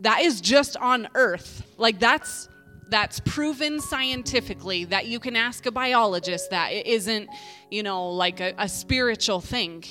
That 0.02 0.22
is 0.22 0.42
just 0.42 0.76
on 0.78 1.08
Earth. 1.14 1.64
Like 1.78 2.00
that's 2.00 2.50
that's 2.92 3.22
proven 3.22 3.80
scientifically 3.80 4.84
that 4.86 5.08
you 5.08 5.20
can 5.20 5.36
ask 5.36 5.66
a 5.66 5.72
biologist 5.72 6.52
that 6.52 6.74
it 6.74 6.86
isn't, 6.86 7.30
you 7.72 7.82
know, 7.82 8.10
like 8.10 8.42
a, 8.42 8.54
a 8.58 8.68
spiritual 8.68 9.40
thing. 9.40 9.84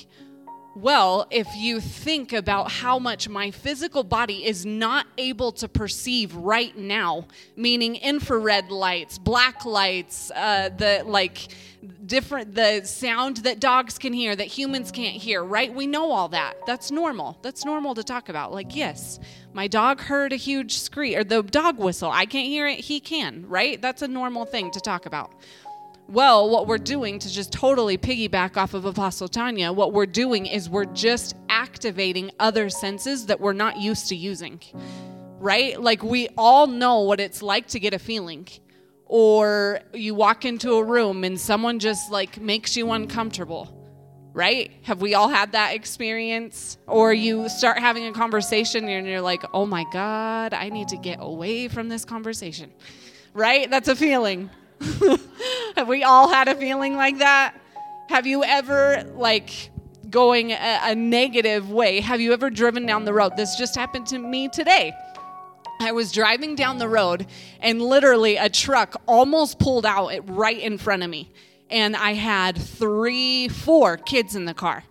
Well, 0.75 1.27
if 1.31 1.47
you 1.57 1.81
think 1.81 2.31
about 2.31 2.71
how 2.71 2.97
much 2.97 3.27
my 3.27 3.51
physical 3.51 4.03
body 4.05 4.45
is 4.45 4.65
not 4.65 5.05
able 5.17 5.51
to 5.53 5.67
perceive 5.67 6.33
right 6.33 6.77
now, 6.77 7.25
meaning 7.57 7.97
infrared 7.97 8.71
lights, 8.71 9.17
black 9.17 9.65
lights, 9.65 10.31
uh, 10.33 10.69
the 10.69 11.03
like 11.05 11.49
different, 12.05 12.55
the 12.55 12.83
sound 12.85 13.37
that 13.37 13.59
dogs 13.59 13.97
can 13.97 14.13
hear 14.13 14.35
that 14.35 14.47
humans 14.47 14.91
can't 14.91 15.15
hear, 15.15 15.43
right? 15.43 15.73
We 15.73 15.87
know 15.87 16.11
all 16.11 16.29
that. 16.29 16.55
That's 16.65 16.91
normal. 16.91 17.37
That's 17.41 17.65
normal 17.65 17.95
to 17.95 18.03
talk 18.03 18.29
about. 18.29 18.53
Like, 18.53 18.75
yes, 18.75 19.19
my 19.53 19.67
dog 19.67 20.01
heard 20.01 20.33
a 20.33 20.35
huge 20.35 20.77
scream 20.77 21.17
or 21.17 21.23
the 21.23 21.41
dog 21.41 21.77
whistle. 21.77 22.11
I 22.11 22.25
can't 22.25 22.47
hear 22.47 22.67
it. 22.67 22.79
He 22.79 22.99
can, 22.99 23.45
right? 23.47 23.81
That's 23.81 24.01
a 24.01 24.07
normal 24.07 24.45
thing 24.45 24.71
to 24.71 24.79
talk 24.79 25.05
about. 25.05 25.31
Well, 26.07 26.49
what 26.49 26.67
we're 26.67 26.77
doing 26.77 27.19
to 27.19 27.29
just 27.31 27.53
totally 27.53 27.97
piggyback 27.97 28.57
off 28.57 28.73
of 28.73 28.83
Apostle 28.85 29.29
Tanya, 29.29 29.71
what 29.71 29.93
we're 29.93 30.05
doing 30.05 30.45
is 30.45 30.69
we're 30.69 30.83
just 30.85 31.35
activating 31.47 32.31
other 32.39 32.69
senses 32.69 33.27
that 33.27 33.39
we're 33.39 33.53
not 33.53 33.77
used 33.77 34.09
to 34.09 34.15
using, 34.15 34.59
right? 35.39 35.81
Like 35.81 36.03
we 36.03 36.27
all 36.37 36.67
know 36.67 37.01
what 37.01 37.21
it's 37.21 37.41
like 37.41 37.67
to 37.67 37.79
get 37.79 37.93
a 37.93 37.99
feeling. 37.99 38.47
Or 39.13 39.81
you 39.93 40.15
walk 40.15 40.45
into 40.45 40.75
a 40.75 40.83
room 40.85 41.25
and 41.25 41.37
someone 41.37 41.79
just 41.79 42.09
like 42.09 42.39
makes 42.39 42.77
you 42.77 42.89
uncomfortable, 42.93 43.67
right? 44.31 44.71
Have 44.83 45.01
we 45.01 45.15
all 45.15 45.27
had 45.27 45.51
that 45.51 45.75
experience? 45.75 46.77
Or 46.87 47.11
you 47.11 47.49
start 47.49 47.79
having 47.79 48.07
a 48.07 48.13
conversation 48.13 48.87
and 48.87 49.05
you're 49.05 49.19
like, 49.19 49.43
oh 49.53 49.65
my 49.65 49.85
God, 49.91 50.53
I 50.53 50.69
need 50.69 50.87
to 50.87 50.95
get 50.95 51.17
away 51.19 51.67
from 51.67 51.89
this 51.89 52.05
conversation, 52.05 52.71
right? 53.33 53.69
That's 53.69 53.89
a 53.89 53.97
feeling. 53.97 54.49
Have 55.75 55.89
we 55.89 56.03
all 56.03 56.29
had 56.29 56.47
a 56.47 56.55
feeling 56.55 56.95
like 56.95 57.17
that? 57.17 57.53
Have 58.07 58.25
you 58.25 58.45
ever, 58.45 59.03
like, 59.17 59.71
going 60.09 60.51
a, 60.51 60.79
a, 60.83 60.95
negative 60.95 61.69
way, 61.69 62.01
have 62.01 62.19
you 62.19 62.33
ever 62.33 62.49
driven 62.49 62.85
down 62.85 63.05
the 63.05 63.13
road? 63.13 63.35
This 63.37 63.55
just 63.55 63.75
happened 63.75 64.07
to 64.07 64.19
me 64.19 64.49
today. 64.49 64.93
I 65.81 65.93
was 65.93 66.11
driving 66.11 66.55
down 66.55 66.77
the 66.77 66.87
road 66.87 67.25
and 67.59 67.81
literally 67.81 68.37
a 68.37 68.49
truck 68.49 69.01
almost 69.07 69.57
pulled 69.57 69.85
out 69.85 70.11
right 70.29 70.59
in 70.59 70.77
front 70.77 71.01
of 71.01 71.09
me. 71.09 71.31
And 71.71 71.95
I 71.95 72.13
had 72.13 72.55
three, 72.55 73.47
four 73.47 73.97
kids 73.97 74.35
in 74.35 74.45
the 74.45 74.53
car. 74.53 74.83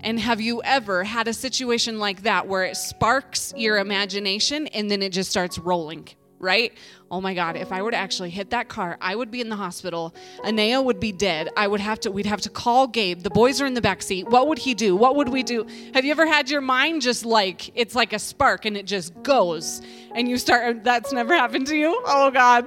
And 0.00 0.18
have 0.18 0.40
you 0.40 0.62
ever 0.64 1.04
had 1.04 1.28
a 1.28 1.32
situation 1.32 2.00
like 2.00 2.22
that 2.22 2.48
where 2.48 2.64
it 2.64 2.76
sparks 2.76 3.54
your 3.56 3.78
imagination 3.78 4.66
and 4.68 4.90
then 4.90 5.00
it 5.00 5.12
just 5.12 5.30
starts 5.30 5.58
rolling? 5.58 6.08
right? 6.38 6.72
Oh 7.10 7.20
my 7.20 7.34
God, 7.34 7.56
if 7.56 7.72
I 7.72 7.82
were 7.82 7.90
to 7.90 7.96
actually 7.96 8.30
hit 8.30 8.50
that 8.50 8.68
car, 8.68 8.98
I 9.00 9.14
would 9.14 9.30
be 9.30 9.40
in 9.40 9.48
the 9.48 9.56
hospital. 9.56 10.14
Anea 10.44 10.82
would 10.82 10.98
be 10.98 11.12
dead. 11.12 11.48
I 11.56 11.66
would 11.66 11.80
have 11.80 12.00
to, 12.00 12.10
we'd 12.10 12.26
have 12.26 12.40
to 12.42 12.50
call 12.50 12.86
Gabe. 12.86 13.22
The 13.22 13.30
boys 13.30 13.60
are 13.60 13.66
in 13.66 13.74
the 13.74 13.80
back 13.80 14.02
seat. 14.02 14.28
What 14.28 14.48
would 14.48 14.58
he 14.58 14.74
do? 14.74 14.96
What 14.96 15.16
would 15.16 15.28
we 15.28 15.42
do? 15.42 15.66
Have 15.94 16.04
you 16.04 16.10
ever 16.10 16.26
had 16.26 16.50
your 16.50 16.60
mind 16.60 17.02
just 17.02 17.24
like, 17.24 17.70
it's 17.76 17.94
like 17.94 18.12
a 18.12 18.18
spark 18.18 18.64
and 18.64 18.76
it 18.76 18.86
just 18.86 19.20
goes 19.22 19.82
and 20.16 20.28
you 20.28 20.38
start, 20.38 20.82
that's 20.82 21.12
never 21.12 21.34
happened 21.34 21.66
to 21.68 21.76
you? 21.76 22.00
Oh 22.06 22.30
God. 22.30 22.66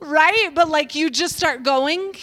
right? 0.00 0.50
But 0.54 0.68
like 0.68 0.94
you 0.94 1.10
just 1.10 1.36
start 1.36 1.64
going 1.64 2.14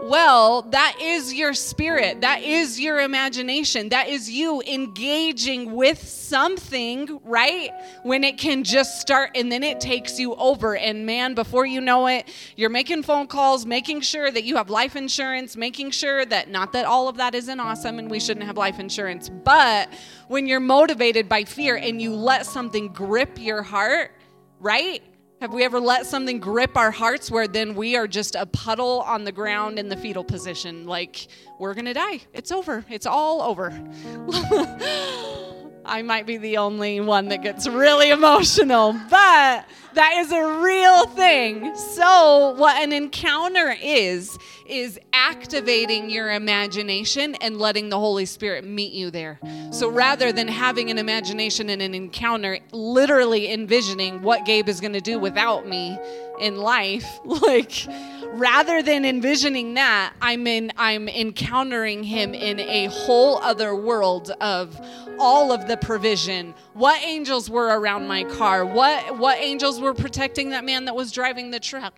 well, 0.00 0.62
that 0.62 0.96
is 1.00 1.32
your 1.32 1.54
spirit. 1.54 2.20
That 2.22 2.42
is 2.42 2.80
your 2.80 3.00
imagination. 3.00 3.90
That 3.90 4.08
is 4.08 4.28
you 4.28 4.60
engaging 4.66 5.72
with 5.72 6.02
something, 6.06 7.20
right? 7.24 7.70
When 8.02 8.24
it 8.24 8.36
can 8.36 8.64
just 8.64 9.00
start 9.00 9.30
and 9.36 9.52
then 9.52 9.62
it 9.62 9.80
takes 9.80 10.18
you 10.18 10.34
over. 10.34 10.76
And 10.76 11.06
man, 11.06 11.34
before 11.34 11.64
you 11.64 11.80
know 11.80 12.08
it, 12.08 12.28
you're 12.56 12.70
making 12.70 13.04
phone 13.04 13.28
calls, 13.28 13.64
making 13.64 14.00
sure 14.00 14.30
that 14.32 14.42
you 14.42 14.56
have 14.56 14.68
life 14.68 14.96
insurance, 14.96 15.56
making 15.56 15.92
sure 15.92 16.24
that 16.26 16.50
not 16.50 16.72
that 16.72 16.86
all 16.86 17.08
of 17.08 17.16
that 17.18 17.36
isn't 17.36 17.60
awesome 17.60 18.00
and 18.00 18.10
we 18.10 18.18
shouldn't 18.18 18.46
have 18.46 18.56
life 18.56 18.80
insurance, 18.80 19.28
but 19.28 19.88
when 20.26 20.46
you're 20.46 20.60
motivated 20.60 21.28
by 21.28 21.44
fear 21.44 21.76
and 21.76 22.02
you 22.02 22.14
let 22.14 22.46
something 22.46 22.88
grip 22.88 23.38
your 23.40 23.62
heart, 23.62 24.10
right? 24.58 25.02
Have 25.44 25.52
we 25.52 25.62
ever 25.62 25.78
let 25.78 26.06
something 26.06 26.40
grip 26.40 26.74
our 26.74 26.90
hearts 26.90 27.30
where 27.30 27.46
then 27.46 27.74
we 27.74 27.96
are 27.96 28.08
just 28.08 28.34
a 28.34 28.46
puddle 28.46 29.02
on 29.02 29.24
the 29.24 29.30
ground 29.30 29.78
in 29.78 29.90
the 29.90 29.96
fetal 29.98 30.24
position? 30.24 30.86
Like, 30.86 31.28
we're 31.58 31.74
going 31.74 31.84
to 31.84 31.92
die. 31.92 32.22
It's 32.32 32.50
over. 32.50 32.82
It's 32.88 33.04
all 33.04 33.42
over. 33.42 33.68
I 35.86 36.02
might 36.02 36.26
be 36.26 36.38
the 36.38 36.56
only 36.56 37.00
one 37.00 37.28
that 37.28 37.42
gets 37.42 37.68
really 37.68 38.10
emotional, 38.10 38.92
but 39.10 39.64
that 39.94 40.14
is 40.16 40.32
a 40.32 40.60
real 40.60 41.06
thing. 41.06 41.76
So, 41.76 42.54
what 42.56 42.82
an 42.82 42.92
encounter 42.92 43.76
is, 43.82 44.38
is 44.66 44.98
activating 45.12 46.10
your 46.10 46.32
imagination 46.32 47.34
and 47.36 47.58
letting 47.58 47.90
the 47.90 47.98
Holy 47.98 48.24
Spirit 48.24 48.64
meet 48.64 48.92
you 48.92 49.10
there. 49.10 49.38
So, 49.70 49.88
rather 49.88 50.32
than 50.32 50.48
having 50.48 50.90
an 50.90 50.98
imagination 50.98 51.68
and 51.68 51.82
an 51.82 51.94
encounter, 51.94 52.58
literally 52.72 53.52
envisioning 53.52 54.22
what 54.22 54.46
Gabe 54.46 54.68
is 54.68 54.80
going 54.80 54.94
to 54.94 55.00
do 55.00 55.18
without 55.18 55.68
me 55.68 55.98
in 56.40 56.56
life, 56.56 57.20
like, 57.24 57.86
rather 58.34 58.82
than 58.82 59.04
envisioning 59.04 59.74
that 59.74 60.12
i'm 60.20 60.46
in 60.46 60.72
i'm 60.76 61.08
encountering 61.08 62.02
him 62.02 62.34
in 62.34 62.60
a 62.60 62.86
whole 62.86 63.38
other 63.38 63.74
world 63.74 64.30
of 64.40 64.78
all 65.18 65.52
of 65.52 65.68
the 65.68 65.76
provision. 65.76 66.54
What 66.72 67.02
angels 67.02 67.48
were 67.48 67.78
around 67.78 68.08
my 68.08 68.24
car? 68.24 68.64
What 68.64 69.18
what 69.18 69.38
angels 69.38 69.80
were 69.80 69.94
protecting 69.94 70.50
that 70.50 70.64
man 70.64 70.86
that 70.86 70.96
was 70.96 71.12
driving 71.12 71.50
the 71.50 71.60
truck 71.60 71.94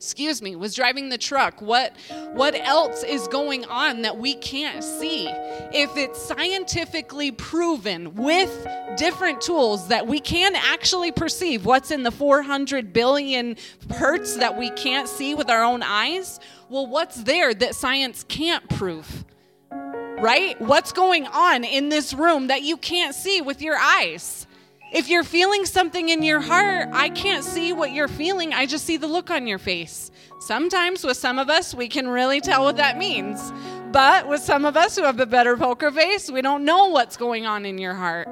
excuse 0.00 0.40
me 0.40 0.56
was 0.56 0.74
driving 0.74 1.10
the 1.10 1.18
truck. 1.18 1.60
What 1.60 1.94
what 2.32 2.54
else 2.54 3.04
is 3.04 3.28
going 3.28 3.66
on 3.66 4.00
that 4.00 4.16
we 4.16 4.32
can't 4.32 4.82
see? 4.82 5.28
If 5.28 5.94
it's 5.94 6.18
scientifically 6.22 7.32
proven 7.32 8.14
with 8.14 8.66
different 8.96 9.42
tools 9.42 9.88
that 9.88 10.06
we 10.06 10.18
can 10.18 10.56
actually 10.56 11.12
perceive 11.12 11.66
what's 11.66 11.90
in 11.90 12.02
the 12.02 12.10
400 12.10 12.94
billion 12.94 13.56
hertz 13.90 14.36
that 14.36 14.56
we 14.56 14.70
can't 14.70 15.06
see 15.06 15.34
with 15.34 15.50
our 15.50 15.62
own 15.62 15.82
eyes 15.82 16.40
well 16.70 16.86
what's 16.86 17.22
there 17.24 17.52
that 17.52 17.74
science 17.74 18.24
can't 18.26 18.66
prove? 18.70 19.26
Right? 19.70 20.58
What's 20.62 20.92
going 20.92 21.26
on 21.26 21.62
in 21.62 21.90
this 21.90 22.14
room 22.14 22.46
that 22.46 22.62
you 22.62 22.78
can't 22.78 23.14
see 23.14 23.42
with 23.42 23.60
your 23.60 23.76
eyes 23.76 24.46
if 24.92 25.08
you're 25.08 25.24
feeling 25.24 25.66
something 25.66 26.08
in 26.08 26.22
your 26.22 26.40
heart, 26.40 26.88
I 26.92 27.10
can't 27.10 27.44
see 27.44 27.72
what 27.72 27.92
you're 27.92 28.08
feeling. 28.08 28.52
I 28.52 28.66
just 28.66 28.84
see 28.84 28.96
the 28.96 29.06
look 29.06 29.30
on 29.30 29.46
your 29.46 29.58
face. 29.58 30.10
Sometimes 30.40 31.04
with 31.04 31.16
some 31.16 31.38
of 31.38 31.48
us, 31.48 31.74
we 31.74 31.86
can 31.86 32.08
really 32.08 32.40
tell 32.40 32.64
what 32.64 32.76
that 32.76 32.98
means. 32.98 33.52
But 33.92 34.28
with 34.28 34.40
some 34.40 34.64
of 34.64 34.76
us 34.76 34.96
who 34.96 35.02
have 35.02 35.20
a 35.20 35.26
better 35.26 35.56
poker 35.56 35.90
face, 35.90 36.30
we 36.30 36.42
don't 36.42 36.64
know 36.64 36.88
what's 36.88 37.16
going 37.16 37.46
on 37.46 37.64
in 37.66 37.78
your 37.78 37.94
heart. 37.94 38.28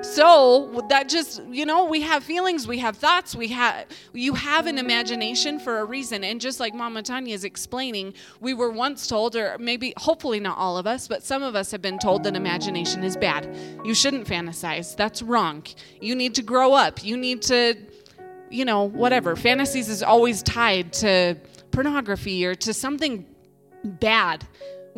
So 0.00 0.84
that 0.88 1.08
just, 1.08 1.42
you 1.50 1.66
know, 1.66 1.84
we 1.84 2.02
have 2.02 2.22
feelings, 2.22 2.68
we 2.68 2.78
have 2.78 2.96
thoughts, 2.96 3.34
we 3.34 3.48
have 3.48 3.86
you 4.12 4.34
have 4.34 4.66
an 4.66 4.78
imagination 4.78 5.58
for 5.58 5.78
a 5.78 5.84
reason. 5.84 6.22
And 6.22 6.40
just 6.40 6.60
like 6.60 6.72
Mama 6.72 7.02
Tanya 7.02 7.34
is 7.34 7.44
explaining, 7.44 8.14
we 8.40 8.54
were 8.54 8.70
once 8.70 9.06
told, 9.08 9.34
or 9.34 9.56
maybe 9.58 9.92
hopefully 9.96 10.38
not 10.38 10.56
all 10.56 10.78
of 10.78 10.86
us, 10.86 11.08
but 11.08 11.24
some 11.24 11.42
of 11.42 11.56
us 11.56 11.72
have 11.72 11.82
been 11.82 11.98
told 11.98 12.22
that 12.24 12.36
imagination 12.36 13.02
is 13.02 13.16
bad. 13.16 13.54
You 13.84 13.92
shouldn't 13.92 14.26
fantasize. 14.26 14.94
That's 14.94 15.20
wrong. 15.20 15.64
You 16.00 16.14
need 16.14 16.34
to 16.36 16.42
grow 16.42 16.74
up. 16.74 17.04
You 17.04 17.16
need 17.16 17.42
to, 17.42 17.74
you 18.50 18.64
know, 18.64 18.84
whatever. 18.84 19.34
Fantasies 19.34 19.88
is 19.88 20.02
always 20.02 20.42
tied 20.42 20.92
to 20.94 21.36
pornography 21.72 22.46
or 22.46 22.54
to 22.54 22.72
something 22.72 23.26
bad 23.84 24.46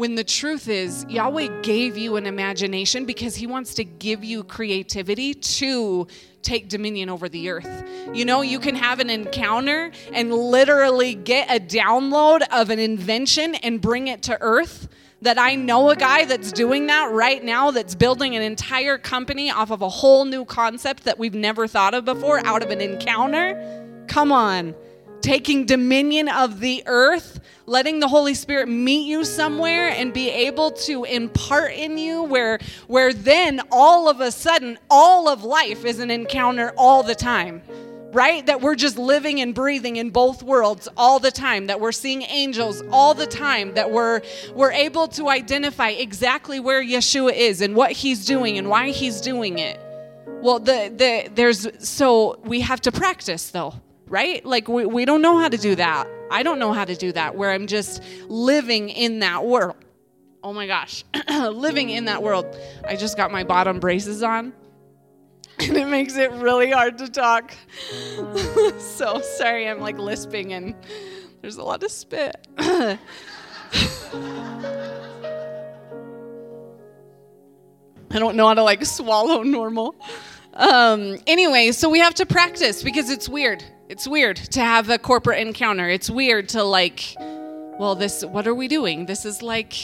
when 0.01 0.15
the 0.15 0.25
truth 0.25 0.67
is 0.67 1.05
Yahweh 1.11 1.61
gave 1.61 1.99
you 1.99 2.17
an 2.17 2.25
imagination 2.25 3.05
because 3.05 3.37
he 3.37 3.47
wants 3.47 3.75
to 3.75 3.85
give 3.85 4.25
you 4.25 4.43
creativity 4.43 5.35
to 5.35 6.07
take 6.41 6.71
dominion 6.71 7.11
over 7.11 7.29
the 7.29 7.51
earth. 7.51 7.87
You 8.15 8.25
know, 8.25 8.41
you 8.41 8.61
can 8.61 8.75
have 8.77 9.01
an 9.01 9.11
encounter 9.11 9.91
and 10.15 10.33
literally 10.33 11.15
get 11.15 11.51
a 11.51 11.61
download 11.61 12.41
of 12.51 12.71
an 12.71 12.79
invention 12.79 13.55
and 13.57 13.79
bring 13.79 14.09
it 14.09 14.23
to 14.23 14.39
earth. 14.41 14.89
That 15.21 15.39
I 15.39 15.55
know 15.55 15.91
a 15.91 15.97
guy 15.97 16.25
that's 16.25 16.51
doing 16.51 16.87
that 16.87 17.13
right 17.13 17.45
now, 17.45 17.71
that's 17.71 17.95
building 17.95 18.35
an 18.37 18.41
entire 18.41 18.97
company 18.97 19.51
off 19.51 19.71
of 19.71 19.83
a 19.83 19.89
whole 19.91 20.25
new 20.25 20.47
concept 20.47 21.05
that 21.05 21.19
we've 21.19 21.35
never 21.35 21.67
thought 21.67 21.93
of 21.93 22.07
before 22.07 22.39
out 22.47 22.63
of 22.63 22.71
an 22.71 22.81
encounter. 22.81 24.07
Come 24.09 24.33
on 24.33 24.75
taking 25.21 25.67
dominion 25.67 26.29
of 26.29 26.61
the 26.61 26.83
earth, 26.87 27.41
letting 27.67 28.01
the 28.01 28.09
Holy 28.09 28.35
Spirit 28.35 28.69
meet 28.69 29.07
you 29.07 29.25
somewhere 29.25 29.89
and 29.89 30.13
be 30.13 30.29
able 30.31 30.71
to 30.73 31.05
impart 31.05 31.73
in 31.73 31.99
you 31.99 32.23
where 32.23 32.59
where 32.87 33.13
then 33.13 33.61
all 33.71 34.09
of 34.09 34.21
a 34.21 34.31
sudden 34.31 34.79
all 34.91 35.29
of 35.29 35.45
life 35.45 35.85
is 35.85 35.99
an 35.99 36.11
encounter 36.11 36.73
all 36.77 37.03
the 37.03 37.15
time. 37.15 37.63
Right? 38.13 38.45
That 38.45 38.61
we're 38.61 38.75
just 38.75 38.99
living 38.99 39.41
and 39.41 39.55
breathing 39.55 39.95
in 39.95 40.11
both 40.11 40.43
worlds 40.43 40.89
all 40.97 41.21
the 41.21 41.31
time, 41.31 41.69
that 41.69 41.81
we're 41.81 41.93
seeing 41.93 42.23
angels 42.23 42.83
all 42.91 43.15
the 43.15 43.27
time, 43.27 43.75
that 43.75 43.93
we're 43.93 44.23
we're 44.53 44.73
able 44.73 45.07
to 45.09 45.29
identify 45.29 45.91
exactly 45.91 46.59
where 46.59 46.83
Yeshua 46.83 47.33
is 47.33 47.61
and 47.61 47.77
what 47.77 47.93
he's 47.93 48.27
doing 48.27 48.59
and 48.59 48.69
why 48.69 48.91
he's 48.91 49.21
doing 49.21 49.61
it. 49.61 49.79
Well, 50.43 50.59
the 50.59 50.93
the 50.93 51.31
there's 51.33 51.69
so 51.89 52.41
we 52.43 52.63
have 52.63 52.81
to 52.81 52.91
practice 52.91 53.51
though 53.51 53.75
right? 54.11 54.45
Like 54.45 54.69
we, 54.69 54.85
we 54.85 55.05
don't 55.07 55.23
know 55.23 55.39
how 55.39 55.49
to 55.49 55.57
do 55.57 55.75
that. 55.77 56.07
I 56.31 56.43
don't 56.43 56.59
know 56.59 56.73
how 56.73 56.85
to 56.85 56.95
do 56.95 57.13
that 57.13 57.37
where 57.37 57.51
I'm 57.51 57.67
just 57.67 58.03
living 58.29 58.91
in 58.91 59.21
that 59.21 59.47
world. 59.47 59.77
Oh 60.43 60.53
my 60.53 60.67
gosh, 60.67 61.05
living 61.31 61.91
in 61.91 62.07
that 62.07 62.23
world. 62.23 62.47
I 62.87 62.97
just 62.97 63.17
got 63.17 63.31
my 63.31 63.45
bottom 63.45 63.79
braces 63.79 64.23
on 64.23 64.53
and 65.61 65.77
it 65.77 65.87
makes 65.87 66.17
it 66.17 66.31
really 66.33 66.71
hard 66.71 66.99
to 66.99 67.09
talk. 67.09 67.55
so 68.79 69.21
sorry, 69.21 69.69
I'm 69.69 69.81
like 69.81 69.99
lisping 69.99 70.53
and 70.53 70.75
there's 71.41 71.57
a 71.57 71.63
lot 71.63 71.83
of 71.83 71.91
spit. 71.91 72.49
I 72.59 72.99
don't 78.19 78.35
know 78.35 78.49
how 78.49 78.55
to 78.55 78.65
like 78.65 78.85
swallow 78.85 79.45
normal. 79.45 79.95
Um, 80.55 81.17
anyway, 81.29 81.71
so 81.71 81.89
we 81.89 82.01
have 82.01 82.15
to 82.15 82.27
practice 82.27 82.83
because 82.83 83.09
it's 83.09 83.29
weird. 83.29 83.65
It's 83.91 84.07
weird 84.07 84.37
to 84.37 84.61
have 84.61 84.89
a 84.89 84.99
corporate 84.99 85.41
encounter. 85.41 85.89
It's 85.89 86.09
weird 86.09 86.51
to 86.51 86.63
like, 86.63 87.17
well, 87.19 87.97
this, 87.97 88.25
what 88.25 88.47
are 88.47 88.55
we 88.55 88.69
doing? 88.69 89.05
This 89.05 89.25
is 89.25 89.43
like, 89.43 89.75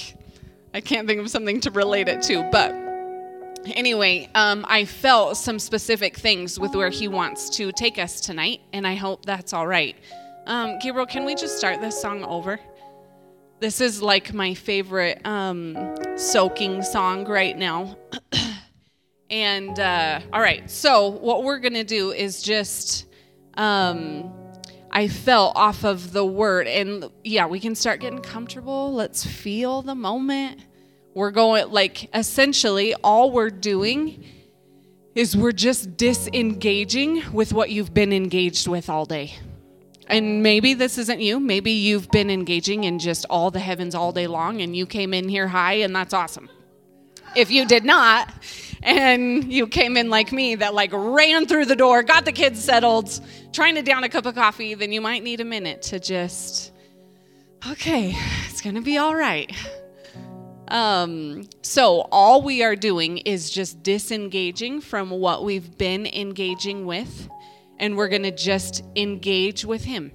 I 0.73 0.81
can't 0.81 1.09
think 1.09 1.21
of 1.21 1.29
something 1.29 1.61
to 1.63 1.73
relate 1.73 2.07
it 2.07 2.23
to, 2.23 2.49
but 2.53 2.71
anyway, 3.75 4.31
um, 4.37 4.65
I 4.69 4.85
felt 4.85 5.37
some 5.37 5.59
specific 5.59 6.17
things 6.17 6.57
with 6.57 6.77
where 6.77 6.89
he 6.89 7.09
wants 7.09 7.51
to 7.57 7.73
take 7.73 7.99
us 7.99 8.21
tonight, 8.21 8.61
and 8.73 8.87
I 8.87 8.95
hope 8.95 9.27
that's 9.27 9.53
all 9.53 9.67
right. 9.67 9.97
Um, 10.47 10.79
Gabriel, 10.79 11.07
can 11.07 11.25
we 11.25 11.35
just 11.35 11.59
start 11.59 11.81
this 11.81 12.01
song 12.01 12.23
over? 12.23 12.61
This 13.59 13.81
is 13.81 14.01
like 14.01 14.33
my 14.33 14.55
favorite 14.55 15.21
um, 15.27 15.77
soaking 16.17 16.85
song 16.85 17.25
right 17.25 17.59
now. 17.59 17.99
and 19.31 19.81
uh, 19.81 20.21
all 20.33 20.41
right, 20.41 20.71
so 20.71 21.09
what 21.09 21.43
we're 21.43 21.59
going 21.59 21.75
to 21.75 21.83
do 21.83 22.13
is 22.13 22.41
just, 22.41 23.06
um, 23.57 24.33
I 24.91 25.09
fell 25.09 25.53
off 25.55 25.85
of 25.85 26.13
the 26.13 26.25
word. 26.25 26.67
And 26.67 27.11
yeah, 27.25 27.47
we 27.47 27.61
can 27.61 27.75
start 27.75 28.01
getting 28.01 28.21
comfortable. 28.21 28.93
Let's 28.93 29.25
feel 29.25 29.83
the 29.83 29.95
moment. 29.95 30.61
We're 31.15 31.31
going, 31.31 31.71
like, 31.71 32.15
essentially, 32.15 32.95
all 33.03 33.31
we're 33.31 33.51
doing 33.51 34.25
is 35.15 35.35
we're 35.35 35.53
just 35.53 35.97
disengaging 35.97 37.33
with 37.33 37.53
what 37.55 37.71
you've 37.71 37.95
been 37.95 38.13
engaged 38.13 38.69
with 38.69 38.91
all 38.91 39.07
day. 39.07 39.35
And 40.09 40.43
maybe 40.43 40.75
this 40.75 40.99
isn't 40.99 41.21
you. 41.21 41.41
Maybe 41.41 41.73
you've 41.73 42.11
been 42.11 42.31
engaging 42.31 42.85
in 42.85 42.99
just 42.99 43.25
all 43.29 43.51
the 43.51 43.59
heavens 43.59 43.95
all 43.95 44.13
day 44.13 44.27
long 44.27 44.61
and 44.61 44.77
you 44.77 44.87
came 44.87 45.15
in 45.15 45.29
here 45.29 45.49
high, 45.49 45.75
and 45.75 45.97
that's 45.97 46.15
awesome. 46.15 46.49
If 47.35 47.51
you 47.51 47.67
did 47.67 47.85
not, 47.85 48.33
and 48.83 49.53
you 49.53 49.67
came 49.67 49.97
in 49.97 50.11
like 50.11 50.33
me 50.33 50.55
that 50.57 50.75
like 50.75 50.91
ran 50.93 51.47
through 51.47 51.67
the 51.67 51.77
door, 51.77 52.03
got 52.03 52.25
the 52.25 52.33
kids 52.33 52.63
settled, 52.63 53.21
trying 53.53 53.75
to 53.77 53.83
down 53.83 54.05
a 54.05 54.09
cup 54.09 54.27
of 54.27 54.35
coffee, 54.35 54.75
then 54.75 54.93
you 54.93 55.01
might 55.01 55.23
need 55.23 55.41
a 55.41 55.45
minute 55.45 55.83
to 55.83 55.99
just, 55.99 56.73
okay, 57.71 58.15
it's 58.49 58.61
gonna 58.61 58.83
be 58.83 58.99
all 58.99 59.15
right. 59.15 59.55
Um, 60.69 61.49
so 61.63 62.09
all 62.11 62.43
we 62.43 62.65
are 62.65 62.75
doing 62.75 63.19
is 63.19 63.51
just 63.51 63.83
disengaging 63.83 64.81
from 64.81 65.11
what 65.11 65.45
we've 65.45 65.79
been 65.79 66.07
engaging 66.07 66.87
with, 66.87 67.29
and 67.79 67.97
we're 67.97 68.09
gonna 68.09 68.33
just 68.33 68.83
engage 68.97 69.65
with 69.65 69.85
Him, 69.85 70.11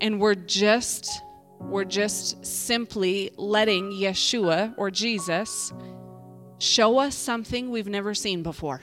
and 0.00 0.20
we're 0.20 0.34
just 0.34 1.22
we're 1.60 1.84
just 1.84 2.44
simply 2.44 3.30
letting 3.36 3.90
Yeshua 3.92 4.74
or 4.78 4.90
Jesus 4.90 5.72
show 6.60 6.98
us 6.98 7.14
something 7.16 7.70
we've 7.70 7.88
never 7.88 8.14
seen 8.14 8.42
before, 8.42 8.80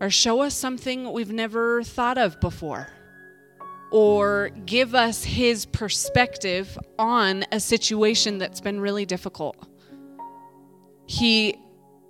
or 0.00 0.10
show 0.10 0.42
us 0.42 0.54
something 0.54 1.10
we've 1.12 1.32
never 1.32 1.82
thought 1.82 2.18
of 2.18 2.40
before, 2.40 2.88
or 3.90 4.50
give 4.66 4.94
us 4.94 5.24
His 5.24 5.64
perspective 5.64 6.76
on 6.98 7.44
a 7.52 7.60
situation 7.60 8.38
that's 8.38 8.60
been 8.60 8.80
really 8.80 9.06
difficult. 9.06 9.56
He 11.06 11.58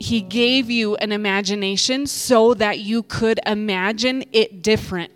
he 0.00 0.20
gave 0.20 0.70
you 0.70 0.96
an 0.96 1.12
imagination 1.12 2.06
so 2.06 2.52
that 2.54 2.80
you 2.80 3.04
could 3.04 3.38
imagine 3.46 4.24
it 4.32 4.60
different 4.60 5.12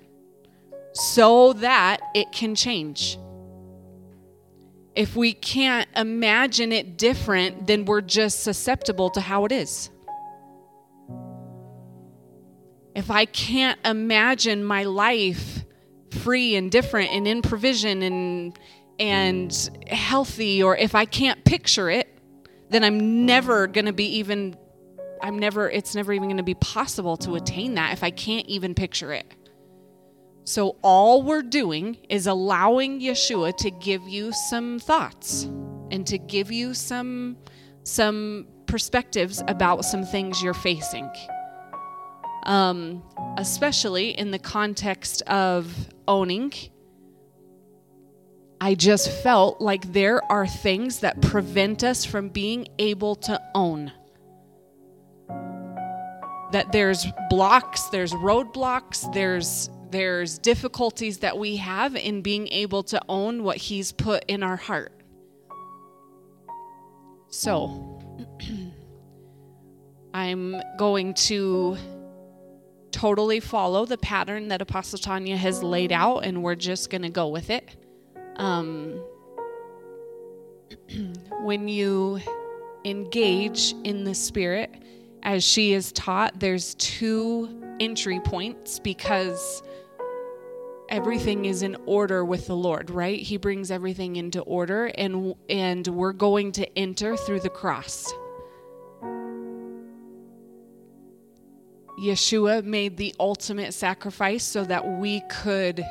so 0.94 1.52
that 1.54 2.00
it 2.14 2.30
can 2.32 2.54
change 2.54 3.18
if 4.98 5.14
we 5.14 5.32
can't 5.32 5.88
imagine 5.96 6.72
it 6.72 6.96
different 6.96 7.66
then 7.66 7.84
we're 7.84 8.00
just 8.00 8.42
susceptible 8.42 9.10
to 9.10 9.20
how 9.20 9.44
it 9.44 9.52
is 9.52 9.90
if 12.94 13.10
i 13.10 13.24
can't 13.24 13.78
imagine 13.84 14.64
my 14.64 14.84
life 14.84 15.64
free 16.10 16.56
and 16.56 16.70
different 16.70 17.10
and 17.12 17.26
in 17.28 17.42
provision 17.42 18.02
and 18.02 18.58
and 18.98 19.70
healthy 19.88 20.62
or 20.62 20.76
if 20.76 20.94
i 20.94 21.04
can't 21.04 21.44
picture 21.44 21.88
it 21.88 22.18
then 22.70 22.84
I'm 22.84 23.26
never 23.26 23.66
going 23.66 23.86
to 23.86 23.92
be 23.92 24.18
even, 24.18 24.56
I'm 25.22 25.38
never, 25.38 25.70
it's 25.70 25.94
never 25.94 26.12
even 26.12 26.28
going 26.28 26.38
to 26.38 26.42
be 26.42 26.54
possible 26.54 27.16
to 27.18 27.34
attain 27.36 27.74
that 27.74 27.92
if 27.92 28.02
I 28.02 28.10
can't 28.10 28.46
even 28.46 28.74
picture 28.74 29.12
it. 29.12 29.32
So 30.48 30.76
all 30.80 31.22
we're 31.24 31.42
doing 31.42 31.98
is 32.08 32.26
allowing 32.26 33.02
Yeshua 33.02 33.54
to 33.58 33.70
give 33.70 34.08
you 34.08 34.32
some 34.48 34.78
thoughts 34.78 35.42
and 35.90 36.06
to 36.06 36.16
give 36.16 36.50
you 36.50 36.72
some 36.72 37.36
some 37.82 38.46
perspectives 38.64 39.42
about 39.46 39.84
some 39.84 40.04
things 40.04 40.42
you're 40.42 40.54
facing. 40.54 41.10
Um, 42.44 43.02
especially 43.36 44.18
in 44.18 44.30
the 44.30 44.38
context 44.38 45.20
of 45.26 45.70
owning 46.08 46.54
I 48.58 48.74
just 48.74 49.10
felt 49.22 49.60
like 49.60 49.92
there 49.92 50.24
are 50.32 50.46
things 50.46 51.00
that 51.00 51.20
prevent 51.20 51.84
us 51.84 52.06
from 52.06 52.30
being 52.30 52.68
able 52.78 53.16
to 53.16 53.38
own. 53.54 53.92
That 56.52 56.72
there's 56.72 57.06
blocks, 57.28 57.82
there's 57.90 58.12
roadblocks, 58.14 59.12
there's 59.12 59.68
there's 59.90 60.38
difficulties 60.38 61.18
that 61.18 61.38
we 61.38 61.56
have 61.56 61.96
in 61.96 62.22
being 62.22 62.48
able 62.48 62.82
to 62.84 63.00
own 63.08 63.42
what 63.42 63.56
he's 63.56 63.92
put 63.92 64.24
in 64.28 64.42
our 64.42 64.56
heart. 64.56 64.92
So, 67.28 68.00
I'm 70.14 70.60
going 70.78 71.14
to 71.14 71.76
totally 72.90 73.40
follow 73.40 73.84
the 73.84 73.98
pattern 73.98 74.48
that 74.48 74.62
Apostle 74.62 74.98
Tanya 74.98 75.36
has 75.36 75.62
laid 75.62 75.92
out, 75.92 76.24
and 76.24 76.42
we're 76.42 76.54
just 76.54 76.90
going 76.90 77.02
to 77.02 77.10
go 77.10 77.28
with 77.28 77.50
it. 77.50 77.76
Um, 78.36 79.02
when 81.42 81.68
you 81.68 82.20
engage 82.84 83.74
in 83.84 84.04
the 84.04 84.14
Spirit, 84.14 84.70
as 85.22 85.44
she 85.44 85.72
is 85.72 85.92
taught, 85.92 86.40
there's 86.40 86.74
two 86.76 87.62
entry 87.80 88.20
points 88.20 88.78
because 88.78 89.62
everything 90.88 91.44
is 91.44 91.62
in 91.62 91.76
order 91.86 92.24
with 92.24 92.46
the 92.46 92.56
Lord, 92.56 92.90
right? 92.90 93.20
He 93.20 93.36
brings 93.36 93.70
everything 93.70 94.16
into 94.16 94.40
order 94.40 94.86
and 94.86 95.34
and 95.48 95.86
we're 95.86 96.12
going 96.12 96.52
to 96.52 96.78
enter 96.78 97.16
through 97.16 97.40
the 97.40 97.50
cross. 97.50 98.12
Yeshua 101.98 102.62
made 102.64 102.96
the 102.96 103.14
ultimate 103.18 103.74
sacrifice 103.74 104.44
so 104.44 104.64
that 104.64 104.86
we 104.86 105.20
could 105.28 105.84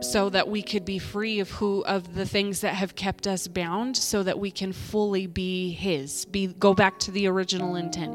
so 0.00 0.30
that 0.30 0.48
we 0.48 0.62
could 0.62 0.86
be 0.86 0.98
free 0.98 1.40
of 1.40 1.50
who 1.50 1.84
of 1.84 2.14
the 2.14 2.24
things 2.24 2.62
that 2.62 2.74
have 2.74 2.94
kept 2.94 3.26
us 3.26 3.46
bound 3.46 3.94
so 3.94 4.22
that 4.22 4.38
we 4.38 4.50
can 4.50 4.72
fully 4.72 5.26
be 5.26 5.72
his 5.72 6.24
be 6.24 6.46
go 6.46 6.72
back 6.72 6.98
to 6.98 7.10
the 7.10 7.26
original 7.26 7.76
intent 7.76 8.14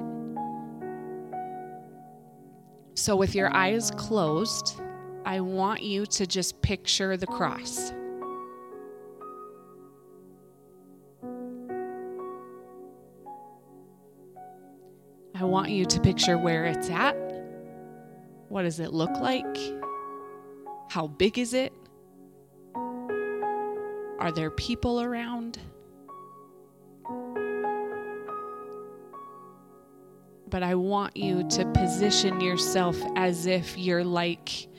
so 2.95 3.15
with 3.15 3.35
your 3.35 3.55
eyes 3.55 3.91
closed 3.91 4.81
i 5.25 5.39
want 5.39 5.81
you 5.81 6.05
to 6.05 6.25
just 6.25 6.61
picture 6.61 7.17
the 7.17 7.27
cross 7.27 7.91
i 15.35 15.43
want 15.43 15.69
you 15.69 15.85
to 15.85 15.99
picture 15.99 16.37
where 16.37 16.65
it's 16.65 16.89
at 16.89 17.15
what 18.49 18.63
does 18.63 18.79
it 18.79 18.93
look 18.93 19.11
like 19.19 19.57
how 20.95 21.07
big 21.07 21.37
is 21.37 21.53
it? 21.53 21.73
Are 22.73 24.31
there 24.33 24.49
people 24.49 25.01
around? 25.01 25.59
But 30.49 30.63
I 30.63 30.75
want 30.75 31.17
you 31.17 31.43
to 31.49 31.65
position 31.73 32.39
yourself 32.39 32.97
as 33.17 33.45
if 33.45 33.77
you're 33.77 34.05
like 34.05 34.69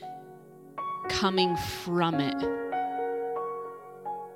coming 1.09 1.55
from 1.57 2.15
it. 2.15 2.67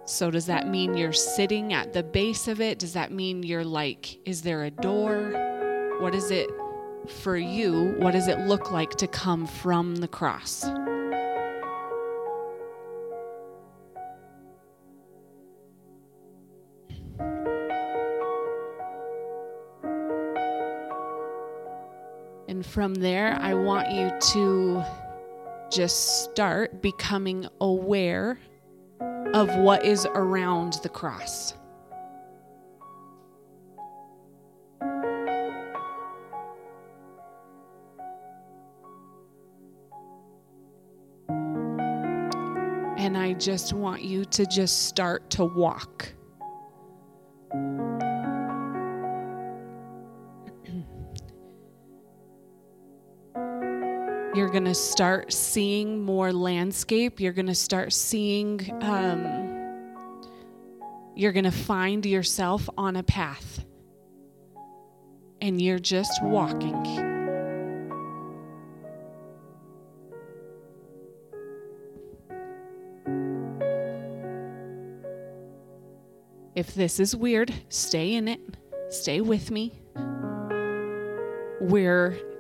So, 0.06 0.32
does 0.32 0.48
that 0.48 0.68
mean 0.68 0.98
you're 0.98 1.14
sitting 1.14 1.74
at 1.74 1.94
the 1.94 2.04
base 2.04 2.48
of 2.48 2.60
it? 2.60 2.80
Does 2.80 2.94
that 2.94 3.12
mean 3.12 3.44
you're 3.44 3.64
like, 3.64 4.20
is 4.28 4.42
there 4.42 4.64
a 4.64 4.72
door? 4.72 5.98
What 6.00 6.16
is 6.16 6.32
it 6.32 6.50
for 7.08 7.38
you? 7.38 7.96
What 7.98 8.12
does 8.12 8.28
it 8.28 8.40
look 8.40 8.72
like 8.72 8.92
to 8.92 9.08
come 9.08 9.46
from 9.46 9.96
the 9.98 10.08
cross? 10.08 10.66
And 22.48 22.66
from 22.66 22.96
there, 22.96 23.38
I 23.40 23.54
want 23.54 23.92
you 23.92 24.12
to 24.34 24.84
just 25.72 26.24
start 26.24 26.82
becoming 26.82 27.48
aware 27.62 28.38
of 29.34 29.56
what 29.56 29.86
is 29.86 30.06
around 30.06 30.74
the 30.84 30.90
cross. 30.90 31.54
And 42.98 43.18
I 43.18 43.34
just 43.34 43.72
want 43.74 44.04
you 44.04 44.26
to 44.26 44.46
just 44.46 44.88
start 44.88 45.30
to 45.32 45.46
walk. 45.46 46.14
You're 54.34 54.48
going 54.48 54.64
to 54.64 54.74
start 54.74 55.34
seeing 55.34 56.06
more 56.06 56.32
landscape. 56.32 57.20
You're 57.20 57.34
going 57.34 57.48
to 57.48 57.56
start 57.56 57.92
seeing, 57.92 58.62
um, 58.82 60.06
you're 61.18 61.34
going 61.34 61.44
to 61.44 61.52
find 61.52 62.06
yourself 62.06 62.70
on 62.78 62.96
a 62.96 63.04
path. 63.04 63.66
And 65.42 65.62
you're 65.62 65.80
just 65.80 66.24
walking. 66.24 66.86
If 76.56 76.74
this 76.74 77.02
is 77.02 77.18
weird, 77.18 77.54
stay 77.68 78.14
in 78.14 78.30
it. 78.30 78.40
Stay 78.90 79.20
with 79.20 79.52
me. 79.52 79.74
We're 81.60 82.31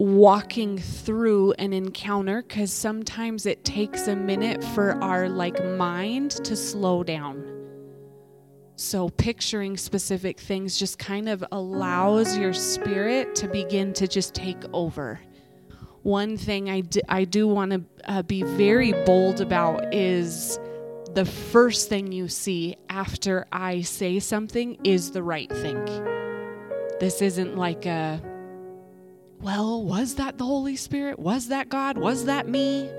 walking 0.00 0.78
through 0.78 1.52
an 1.52 1.74
encounter 1.74 2.40
because 2.40 2.72
sometimes 2.72 3.44
it 3.44 3.62
takes 3.66 4.08
a 4.08 4.16
minute 4.16 4.64
for 4.64 4.92
our 5.02 5.28
like 5.28 5.62
mind 5.76 6.30
to 6.30 6.56
slow 6.56 7.04
down 7.04 7.46
so 8.76 9.10
picturing 9.10 9.76
specific 9.76 10.40
things 10.40 10.78
just 10.78 10.98
kind 10.98 11.28
of 11.28 11.44
allows 11.52 12.38
your 12.38 12.54
spirit 12.54 13.34
to 13.34 13.46
begin 13.46 13.92
to 13.92 14.08
just 14.08 14.34
take 14.34 14.64
over 14.72 15.20
one 16.02 16.38
thing 16.38 16.70
I 16.70 16.80
do, 16.80 17.00
I 17.10 17.24
do 17.24 17.46
want 17.46 17.72
to 17.72 17.84
uh, 18.06 18.22
be 18.22 18.42
very 18.42 18.92
bold 19.04 19.42
about 19.42 19.92
is 19.92 20.58
the 21.12 21.26
first 21.26 21.90
thing 21.90 22.10
you 22.10 22.28
see 22.28 22.76
after 22.88 23.46
I 23.52 23.82
say 23.82 24.18
something 24.18 24.78
is 24.82 25.10
the 25.10 25.22
right 25.22 25.50
thing. 25.50 25.84
This 27.00 27.20
isn't 27.20 27.56
like 27.56 27.84
a 27.84 28.20
well, 29.40 29.82
was 29.82 30.16
that 30.16 30.36
the 30.36 30.44
Holy 30.44 30.76
Spirit? 30.76 31.18
Was 31.18 31.48
that 31.48 31.68
God? 31.68 31.96
Was 31.96 32.26
that 32.26 32.46
me? 32.46 32.90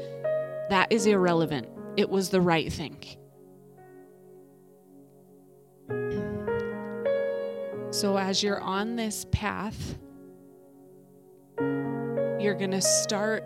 That 0.69 0.87
is 0.89 1.05
irrelevant. 1.05 1.67
It 1.97 2.09
was 2.09 2.29
the 2.29 2.41
right 2.41 2.71
thing. 2.71 2.97
So, 7.91 8.17
as 8.17 8.41
you're 8.41 8.61
on 8.61 8.95
this 8.95 9.25
path, 9.31 9.99
you're 11.59 12.55
going 12.55 12.71
to 12.71 12.81
start 12.81 13.43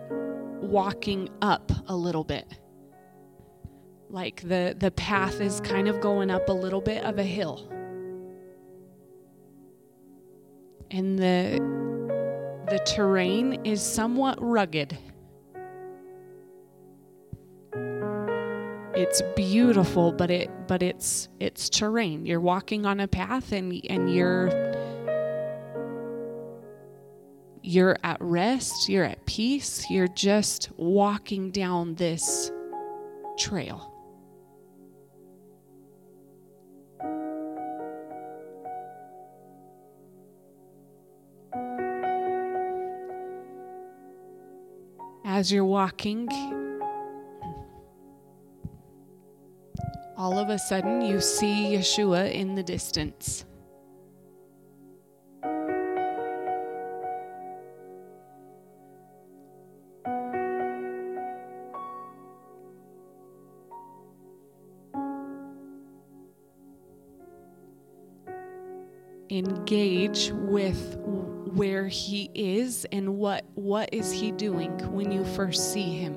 walking 0.61 1.29
up 1.41 1.71
a 1.87 1.95
little 1.95 2.23
bit. 2.23 2.45
Like 4.09 4.41
the, 4.41 4.75
the 4.77 4.91
path 4.91 5.41
is 5.41 5.59
kind 5.59 5.89
of 5.89 5.99
going 5.99 6.29
up 6.29 6.47
a 6.47 6.53
little 6.53 6.79
bit 6.79 7.03
of 7.03 7.17
a 7.17 7.23
hill. 7.23 7.67
And 10.91 11.19
the 11.19 11.84
the 12.69 12.79
terrain 12.79 13.65
is 13.65 13.81
somewhat 13.81 14.41
rugged. 14.41 14.97
It's 18.95 19.21
beautiful, 19.35 20.11
but 20.11 20.31
it 20.31 20.49
but 20.67 20.81
it's 20.81 21.27
it's 21.39 21.69
terrain. 21.69 22.25
You're 22.25 22.39
walking 22.39 22.85
on 22.85 22.99
a 22.99 23.07
path 23.07 23.51
and 23.51 23.81
and 23.89 24.13
you're 24.13 24.49
you're 27.61 27.97
at 28.03 28.17
rest, 28.19 28.89
you're 28.89 29.03
at 29.03 29.25
peace, 29.25 29.89
you're 29.89 30.07
just 30.07 30.69
walking 30.77 31.51
down 31.51 31.95
this 31.95 32.51
trail. 33.37 33.94
As 45.35 45.51
you're 45.51 45.65
walking, 45.65 46.29
all 50.15 50.39
of 50.39 50.47
a 50.47 50.57
sudden 50.57 51.01
you 51.01 51.19
see 51.19 51.75
Yeshua 51.75 52.31
in 52.31 52.55
the 52.55 52.63
distance. 52.63 53.43
Engage 69.29 70.31
with 70.33 70.95
where 71.55 71.87
he 71.87 72.29
is 72.33 72.85
and 72.91 73.17
what 73.17 73.45
what 73.55 73.89
is 73.93 74.11
he 74.11 74.31
doing 74.31 74.71
when 74.93 75.09
you 75.09 75.23
first 75.23 75.71
see 75.71 75.97
him. 75.97 76.13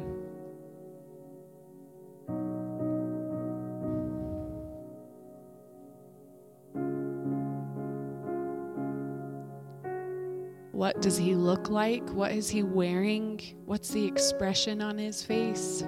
What 10.73 11.01
does 11.03 11.17
he 11.17 11.35
look 11.35 11.71
like? 11.71 12.09
What 12.11 12.33
is 12.33 12.49
he 12.49 12.63
wearing? 12.63 13.41
What's 13.65 13.91
the 13.91 14.05
expression 14.05 14.81
on 14.81 14.99
his 14.99 15.25
face? 15.25 15.85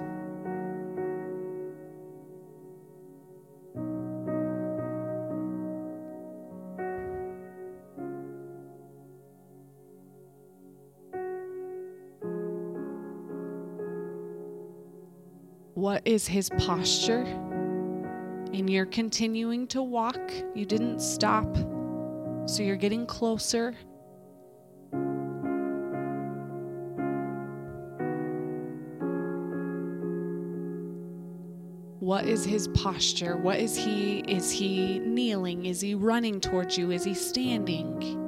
What 15.81 16.03
is 16.05 16.27
his 16.27 16.47
posture? 16.59 17.23
And 17.23 18.69
you're 18.69 18.85
continuing 18.85 19.65
to 19.69 19.81
walk. 19.81 20.21
You 20.53 20.63
didn't 20.63 21.01
stop. 21.01 21.57
So 22.45 22.61
you're 22.61 22.75
getting 22.75 23.07
closer. 23.07 23.73
What 31.99 32.25
is 32.25 32.45
his 32.45 32.67
posture? 32.67 33.37
What 33.37 33.57
is 33.57 33.75
he 33.75 34.19
is 34.19 34.51
he 34.51 34.99
kneeling? 34.99 35.65
Is 35.65 35.81
he 35.81 35.95
running 35.95 36.39
towards 36.39 36.77
you? 36.77 36.91
Is 36.91 37.03
he 37.03 37.15
standing? 37.15 38.20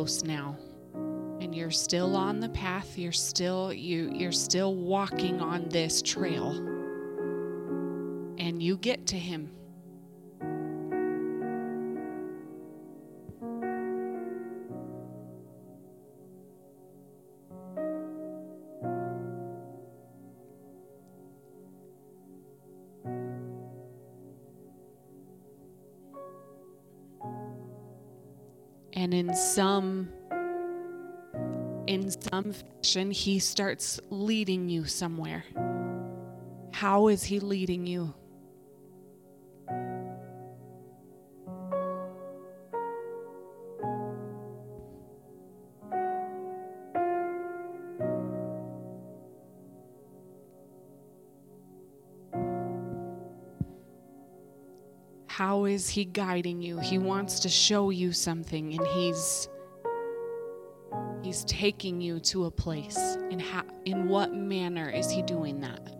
Close 0.00 0.24
now. 0.24 0.56
And 1.42 1.54
you're 1.54 1.70
still 1.70 2.16
on 2.16 2.40
the 2.40 2.48
path. 2.48 2.96
You're 2.96 3.12
still 3.12 3.70
you 3.70 4.10
you're 4.14 4.32
still 4.32 4.74
walking 4.74 5.42
on 5.42 5.68
this 5.68 6.00
trail. 6.00 6.52
And 8.38 8.62
you 8.62 8.78
get 8.78 9.06
to 9.08 9.18
him 9.18 9.50
in 29.30 29.36
some 29.36 30.08
in 31.86 32.10
some 32.10 32.52
fashion 32.52 33.12
he 33.12 33.38
starts 33.38 34.00
leading 34.10 34.68
you 34.68 34.84
somewhere. 34.84 35.44
How 36.72 37.06
is 37.06 37.22
he 37.22 37.38
leading 37.38 37.86
you 37.86 38.12
is 55.70 55.88
he 55.88 56.04
guiding 56.04 56.60
you? 56.60 56.78
He 56.78 56.98
wants 56.98 57.40
to 57.40 57.48
show 57.48 57.90
you 57.90 58.12
something 58.12 58.74
and 58.74 58.86
he's 58.88 59.48
he's 61.22 61.44
taking 61.44 62.00
you 62.00 62.20
to 62.20 62.44
a 62.46 62.50
place. 62.50 62.98
In 63.30 63.38
how 63.38 63.62
in 63.84 64.08
what 64.08 64.34
manner 64.34 64.90
is 64.90 65.10
he 65.10 65.22
doing 65.22 65.60
that? 65.60 65.94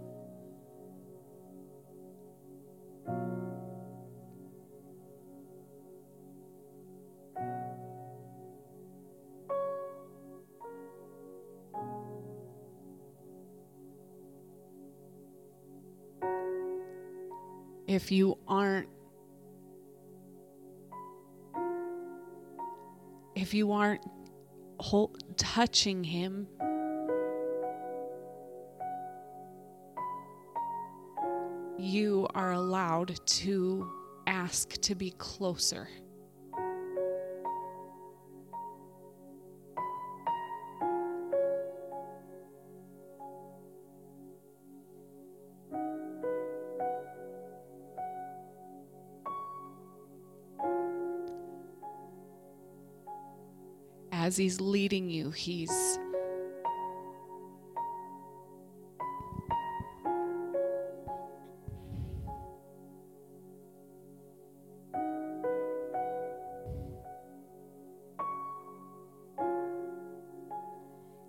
if 17.91 18.12
you 18.12 18.39
aren't 18.47 18.89
if 23.41 23.55
you 23.55 23.72
aren't 23.72 24.05
touching 25.38 26.05
him 26.05 26.47
you 31.78 32.26
are 32.34 32.53
allowed 32.53 33.18
to 33.26 33.91
ask 34.26 34.72
to 34.82 34.95
be 34.95 35.11
closer 35.12 35.88
He's 54.41 54.59
leading 54.59 55.11
you, 55.11 55.32
He's 55.32 55.99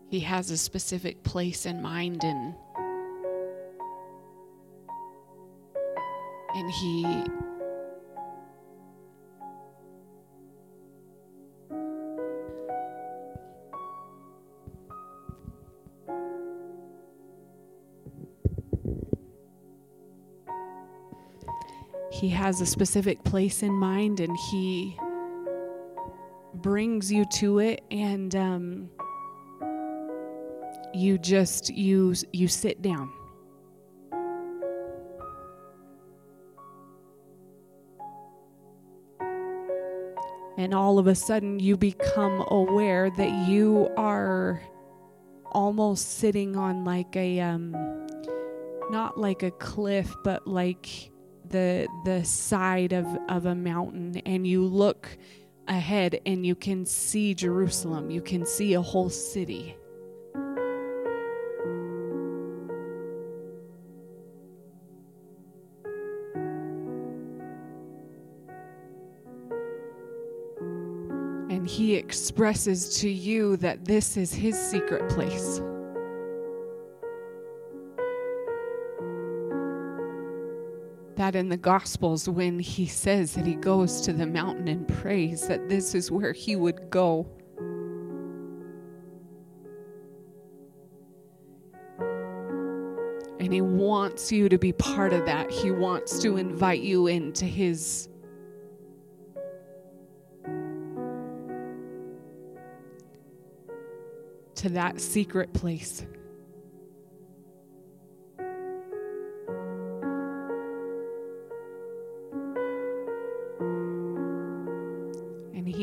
He 0.10 0.22
has 0.22 0.50
a 0.50 0.58
specific 0.58 1.22
place 1.24 1.66
in 1.66 1.82
mind 1.82 2.24
and 2.24 2.56
and 6.56 6.72
he 6.72 7.26
He 22.22 22.30
has 22.30 22.62
a 22.62 22.68
specific 22.68 23.24
place 23.24 23.64
in 23.64 23.74
mind 23.74 24.20
and 24.20 24.38
He 24.52 24.96
brings 26.54 27.12
you 27.12 27.26
to 27.38 27.58
it 27.58 27.84
and 27.90 28.36
um, 28.36 28.90
you 30.94 31.18
just 31.18 31.72
you 31.72 32.14
you 32.32 32.48
sit 32.48 32.84
down. 32.84 33.12
And 40.60 40.76
all 40.76 41.00
of 41.00 41.08
a 41.08 41.16
sudden 41.16 41.60
you 41.60 41.76
become 41.76 42.46
aware 42.50 43.10
that 43.10 43.50
you 43.50 43.90
are 43.98 44.62
almost 45.54 46.20
sitting 46.20 46.56
on 46.56 46.86
like 46.86 47.16
a 47.16 47.40
um 47.40 47.72
not 48.92 49.18
like 49.18 49.42
a 49.42 49.50
cliff 49.50 50.14
but 50.24 50.46
like 50.46 51.11
the 51.52 51.88
the 52.06 52.24
side 52.24 52.94
of, 52.94 53.06
of 53.30 53.46
a 53.46 53.56
mountain 53.56 54.18
and 54.26 54.48
you 54.48 54.64
look 54.64 55.10
ahead 55.68 56.20
and 56.26 56.46
you 56.46 56.56
can 56.56 56.86
see 56.86 57.34
Jerusalem. 57.34 58.12
You 58.12 58.22
can 58.22 58.46
see 58.46 58.74
a 58.74 58.82
whole 58.82 59.10
city. 59.10 59.76
And 71.50 71.68
he 71.68 71.96
expresses 71.96 73.00
to 73.00 73.10
you 73.10 73.58
that 73.58 73.86
this 73.86 74.18
is 74.18 74.34
his 74.34 74.58
secret 74.58 75.10
place. 75.10 75.62
That 81.32 81.40
in 81.40 81.48
the 81.48 81.56
Gospels 81.56 82.28
when 82.28 82.60
he 82.60 82.86
says 82.86 83.36
that 83.36 83.46
he 83.46 83.56
goes 83.56 84.02
to 84.02 84.12
the 84.12 84.26
mountain 84.26 84.68
and 84.68 84.86
prays, 84.86 85.48
that 85.48 85.70
this 85.70 85.96
is 85.96 86.12
where 86.12 86.34
he 86.34 86.58
would 86.58 86.90
go. 86.90 87.26
And 93.40 93.54
he 93.54 93.62
wants 93.62 94.30
you 94.30 94.50
to 94.50 94.58
be 94.58 94.74
part 94.74 95.14
of 95.14 95.26
that. 95.26 95.50
He 95.50 95.72
wants 95.72 96.20
to 96.20 96.36
invite 96.36 96.82
you 96.82 97.08
into 97.08 97.46
his 97.46 98.10
to 104.56 104.70
that 104.70 105.00
secret 105.00 105.54
place. 105.54 106.06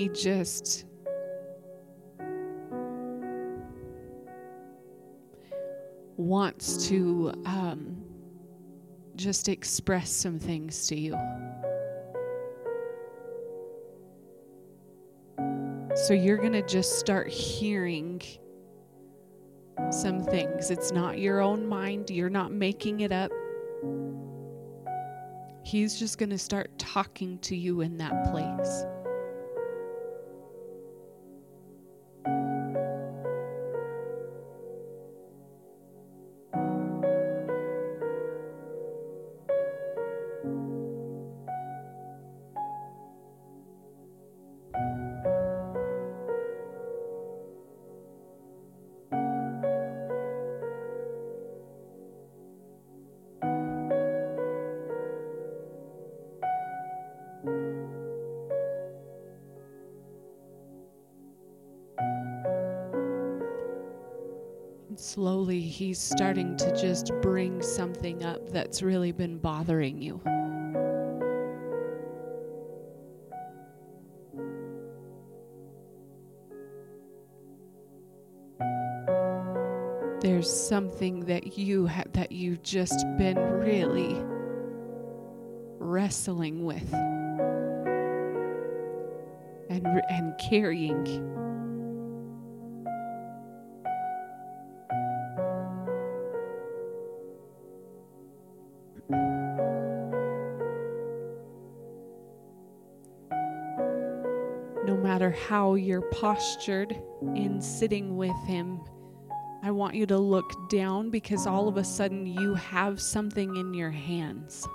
Just 0.06 0.84
wants 6.16 6.88
to 6.88 7.32
um, 7.46 7.96
just 9.16 9.48
express 9.48 10.10
some 10.10 10.38
things 10.38 10.86
to 10.86 10.96
you. 10.98 11.16
So 15.96 16.14
you're 16.14 16.36
going 16.36 16.52
to 16.52 16.62
just 16.62 16.98
start 16.98 17.28
hearing 17.28 18.22
some 19.90 20.22
things. 20.22 20.70
It's 20.70 20.92
not 20.92 21.18
your 21.18 21.40
own 21.40 21.66
mind, 21.66 22.10
you're 22.10 22.30
not 22.30 22.52
making 22.52 23.00
it 23.00 23.10
up. 23.10 23.32
He's 25.64 25.98
just 25.98 26.18
going 26.18 26.30
to 26.30 26.38
start 26.38 26.76
talking 26.78 27.38
to 27.40 27.56
you 27.56 27.80
in 27.80 27.96
that 27.98 28.30
place. 28.30 28.84
Slowly 64.98 65.60
he's 65.60 65.98
starting 65.98 66.56
to 66.56 66.74
just 66.80 67.12
bring 67.22 67.62
something 67.62 68.24
up 68.24 68.50
that's 68.50 68.82
really 68.82 69.12
been 69.12 69.38
bothering 69.38 70.02
you. 70.02 70.20
There's 80.20 80.52
something 80.52 81.20
that 81.26 81.56
you 81.56 81.86
ha- 81.86 82.02
that 82.12 82.32
you've 82.32 82.62
just 82.62 83.06
been 83.16 83.38
really 83.38 84.16
wrestling 85.78 86.64
with 86.64 86.92
and 89.70 89.86
and 90.10 90.34
carrying. 90.38 91.37
How 105.48 105.76
you're 105.76 106.02
postured 106.02 106.94
in 107.34 107.58
sitting 107.58 108.18
with 108.18 108.36
Him, 108.46 108.80
I 109.62 109.70
want 109.70 109.94
you 109.94 110.04
to 110.06 110.18
look 110.18 110.68
down 110.68 111.08
because 111.08 111.46
all 111.46 111.68
of 111.68 111.78
a 111.78 111.84
sudden 111.84 112.26
you 112.26 112.54
have 112.54 113.00
something 113.00 113.56
in 113.56 113.72
your 113.72 113.90
hands. 113.90 114.66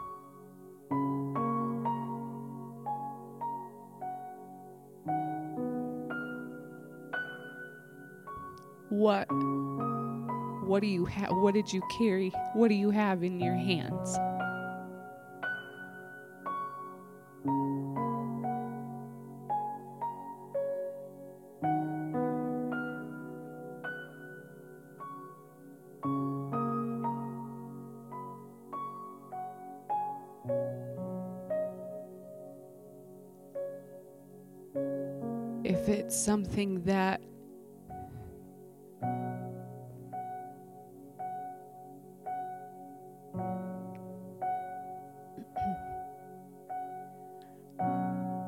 What 8.90 9.28
what 10.68 10.82
do 10.82 10.88
you 10.88 11.06
have 11.06 11.30
what 11.34 11.54
did 11.54 11.72
you 11.72 11.84
carry? 12.00 12.32
What 12.54 12.70
do 12.70 12.76
you 12.76 12.90
have 12.90 13.24
in 13.24 13.40
your 13.40 13.56
hands? 13.56 14.18
Something 36.24 36.82
that 36.84 37.22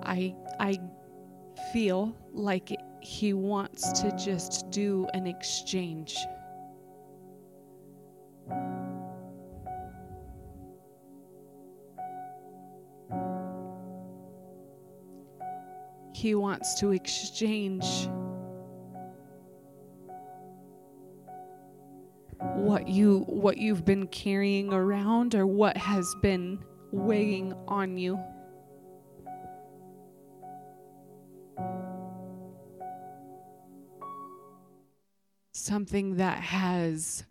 I 0.04 0.34
I 0.60 0.80
feel 1.74 2.16
like 2.32 2.72
he 3.02 3.34
wants 3.34 3.92
to 4.02 4.16
just 4.16 4.70
do 4.70 5.06
an 5.14 5.28
exchange. 5.28 6.16
He 16.26 16.34
wants 16.34 16.74
to 16.80 16.92
exchange 16.92 17.86
what 22.40 22.88
you 22.88 23.20
what 23.28 23.60
you've 23.60 23.86
been 23.86 24.08
carrying 24.08 24.74
around 24.74 25.36
or 25.36 25.46
what 25.46 25.78
has 25.78 26.16
been 26.24 26.66
weighing 26.92 27.54
on 27.68 28.00
you. 28.00 28.20
Something 35.52 36.16
that 36.16 36.40
has 36.40 37.24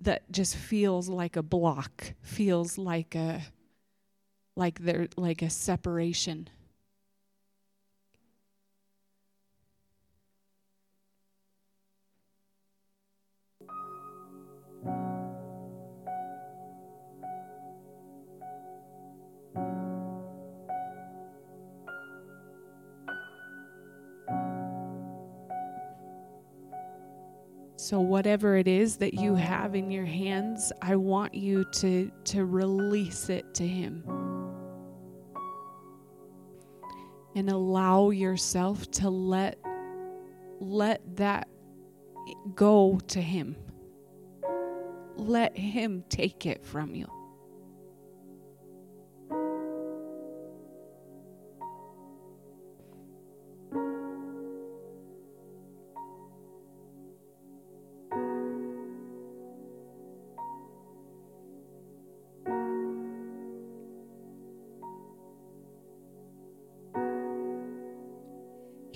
that 0.00 0.30
just 0.30 0.54
feels 0.54 1.08
like 1.08 1.34
a 1.34 1.42
block, 1.42 2.14
feels 2.20 2.78
like 2.78 3.16
a 3.16 3.42
like 4.54 4.78
there 4.78 5.08
like 5.16 5.42
a 5.42 5.50
separation. 5.50 6.48
So 27.92 28.00
whatever 28.00 28.56
it 28.56 28.68
is 28.68 28.96
that 28.96 29.12
you 29.12 29.34
have 29.34 29.74
in 29.74 29.90
your 29.90 30.06
hands, 30.06 30.72
I 30.80 30.96
want 30.96 31.34
you 31.34 31.66
to 31.72 32.10
to 32.24 32.46
release 32.46 33.28
it 33.28 33.52
to 33.56 33.68
him. 33.68 34.02
And 37.34 37.50
allow 37.50 38.08
yourself 38.08 38.90
to 38.92 39.10
let 39.10 39.58
let 40.58 41.02
that 41.16 41.48
go 42.54 42.98
to 43.08 43.20
him. 43.20 43.56
Let 45.16 45.54
him 45.54 46.02
take 46.08 46.46
it 46.46 46.64
from 46.64 46.94
you. 46.94 47.08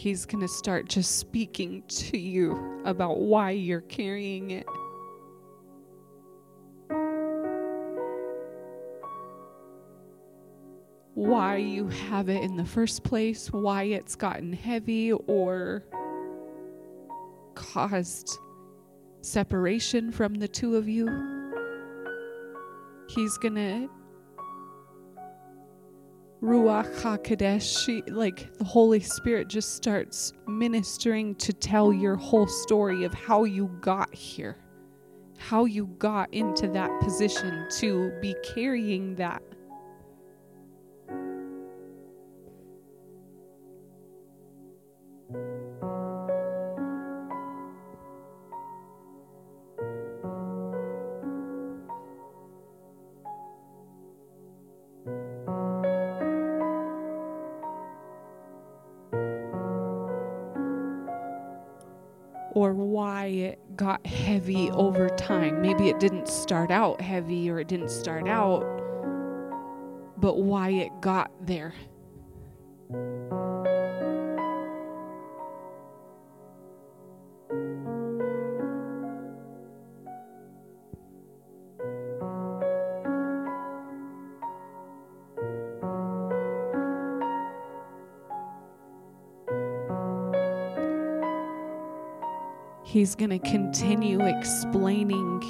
He's 0.07 0.24
going 0.24 0.42
to 0.42 0.46
start 0.46 0.88
just 0.88 1.18
speaking 1.18 1.82
to 1.88 2.16
you 2.16 2.80
about 2.84 3.18
why 3.18 3.50
you're 3.50 3.80
carrying 3.80 4.52
it. 4.52 4.64
Why 11.14 11.57
you 11.57 11.88
have 11.88 12.28
it 12.28 12.40
in 12.44 12.57
the 12.57 12.64
first 12.64 13.02
place, 13.02 13.50
why 13.50 13.82
it's 13.82 14.14
gotten 14.14 14.52
heavy 14.52 15.11
or 15.11 15.82
caused 17.57 18.38
separation 19.22 20.12
from 20.12 20.34
the 20.34 20.46
two 20.46 20.76
of 20.76 20.88
you. 20.88 21.07
He's 23.09 23.36
going 23.38 23.57
to 23.57 23.88
Ruach 26.47 26.88
HaKodesh, 27.01 28.09
like 28.09 28.57
the 28.57 28.62
Holy 28.62 29.01
Spirit 29.01 29.49
just 29.49 29.74
starts 29.74 30.32
ministering 30.47 31.34
to 31.34 31.53
tell 31.53 31.92
your 31.92 32.14
whole 32.14 32.47
story 32.47 33.03
of 33.03 33.12
how 33.12 33.42
you 33.42 33.66
got 33.80 34.14
here, 34.14 34.57
how 35.38 35.64
you 35.64 35.86
got 35.99 36.32
into 36.32 36.68
that 36.68 37.01
position 37.01 37.66
to 37.78 38.12
be 38.22 38.36
carrying 38.55 39.16
that. 39.16 39.42
Heavy 64.37 64.70
over 64.72 65.09
time. 65.09 65.62
Maybe 65.62 65.89
it 65.89 65.99
didn't 65.99 66.28
start 66.28 66.70
out 66.70 67.01
heavy 67.01 67.49
or 67.49 67.59
it 67.59 67.68
didn't 67.68 67.89
start 67.89 68.28
out, 68.28 68.61
but 70.18 70.37
why 70.37 70.68
it 70.68 70.91
got 71.01 71.30
there. 71.41 71.72
He's 92.97 93.14
going 93.14 93.28
to 93.28 93.38
continue 93.40 94.22
explaining 94.22 95.42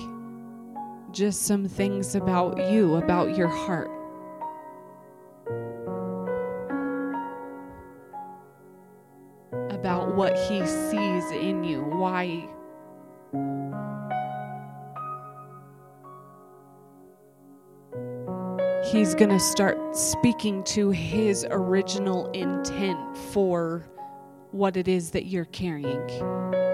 just 1.12 1.42
some 1.42 1.68
things 1.68 2.16
about 2.16 2.58
you, 2.72 2.96
about 2.96 3.36
your 3.36 3.46
heart. 3.46 3.88
About 9.70 10.16
what 10.16 10.36
he 10.36 10.58
sees 10.66 11.30
in 11.30 11.62
you, 11.62 11.82
why. 11.82 12.48
He's 18.90 19.14
going 19.14 19.30
to 19.30 19.38
start 19.38 19.96
speaking 19.96 20.64
to 20.64 20.90
his 20.90 21.46
original 21.48 22.28
intent 22.32 23.16
for 23.16 23.88
what 24.50 24.76
it 24.76 24.88
is 24.88 25.12
that 25.12 25.26
you're 25.26 25.44
carrying. 25.44 26.65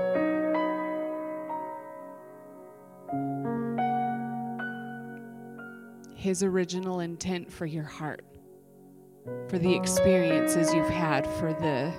His 6.22 6.44
original 6.44 7.00
intent 7.00 7.52
for 7.52 7.66
your 7.66 7.82
heart. 7.82 8.24
for 9.48 9.58
the 9.58 9.74
experiences 9.74 10.72
you've 10.72 10.88
had, 10.88 11.26
for 11.26 11.52
the 11.52 11.92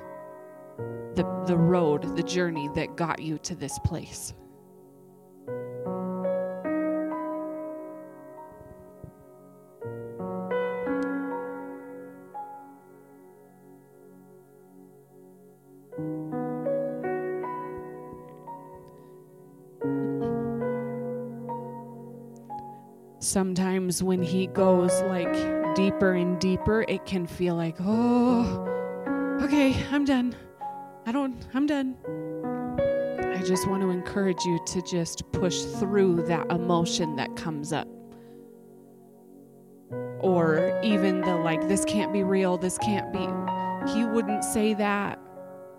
the, 1.16 1.24
the 1.46 1.58
road, 1.58 2.16
the 2.16 2.24
journey 2.24 2.70
that 2.74 2.96
got 2.96 3.22
you 3.22 3.38
to 3.38 3.54
this 3.54 3.78
place. 3.80 4.34
Sometimes 23.34 24.04
when 24.04 24.22
he 24.22 24.46
goes 24.46 25.02
like 25.06 25.34
deeper 25.74 26.14
and 26.14 26.40
deeper, 26.40 26.86
it 26.88 27.04
can 27.08 27.26
feel 27.26 27.56
like, 27.56 27.76
oh, 27.80 29.40
okay, 29.42 29.76
I'm 29.92 30.06
done. 30.06 30.36
I 31.08 31.12
don't, 31.12 31.36
I'm 31.56 31.66
done. 31.66 31.98
I 33.36 33.42
just 33.42 33.68
want 33.68 33.82
to 33.82 33.90
encourage 33.90 34.46
you 34.46 34.60
to 34.68 34.84
just 34.84 35.24
push 35.32 35.64
through 35.64 36.28
that 36.28 36.46
emotion 36.52 37.16
that 37.16 37.36
comes 37.36 37.74
up. 37.74 37.88
Or 40.20 40.80
even 40.84 41.22
the 41.22 41.36
like, 41.36 41.68
this 41.68 41.84
can't 41.86 42.14
be 42.14 42.22
real, 42.24 42.60
this 42.60 42.78
can't 42.78 43.12
be. 43.12 43.28
He 43.94 44.06
wouldn't 44.06 44.44
say 44.44 44.76
that. 44.76 45.20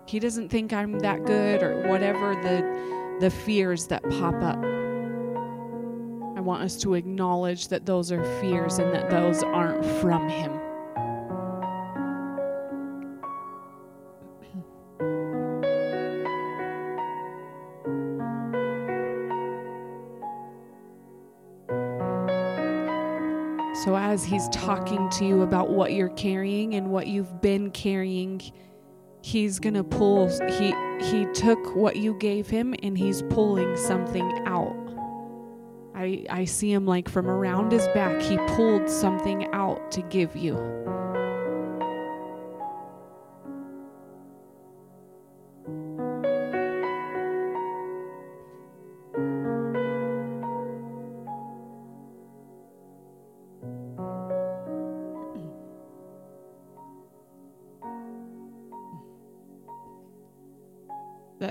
He 0.07 0.19
doesn't 0.19 0.49
think 0.49 0.73
I'm 0.73 0.99
that 0.99 1.25
good, 1.25 1.63
or 1.63 1.87
whatever 1.87 2.35
the, 2.35 3.17
the 3.21 3.31
fears 3.31 3.87
that 3.87 4.03
pop 4.09 4.35
up 4.43 4.74
want 6.45 6.61
us 6.63 6.77
to 6.77 6.93
acknowledge 6.93 7.67
that 7.69 7.85
those 7.85 8.11
are 8.11 8.23
fears 8.39 8.77
and 8.79 8.93
that 8.93 9.09
those 9.09 9.43
aren't 9.43 9.83
from 9.99 10.29
Him. 10.29 10.51
So, 23.83 23.95
as 23.95 24.23
he's 24.23 24.47
talking 24.49 25.09
to 25.11 25.25
you 25.25 25.41
about 25.43 25.69
what 25.69 25.93
you're 25.93 26.09
carrying 26.09 26.73
and 26.73 26.89
what 26.89 27.05
you've 27.05 27.39
been 27.41 27.69
carrying, 27.69 28.41
he's 29.21 29.59
going 29.59 29.73
to 29.73 29.83
pull 29.83 30.27
he 30.49 30.73
he 31.01 31.25
took 31.33 31.75
what 31.75 31.95
you 31.95 32.13
gave 32.19 32.47
him 32.47 32.75
and 32.83 32.97
he's 32.97 33.23
pulling 33.23 33.75
something 33.75 34.43
out 34.45 34.84
I, 36.05 36.23
I 36.29 36.45
see 36.45 36.71
him 36.71 36.85
like 36.85 37.09
from 37.09 37.27
around 37.27 37.71
his 37.71 37.87
back, 37.87 38.21
he 38.21 38.37
pulled 38.55 38.87
something 38.89 39.47
out 39.53 39.91
to 39.93 40.03
give 40.03 40.35
you. 40.35 40.55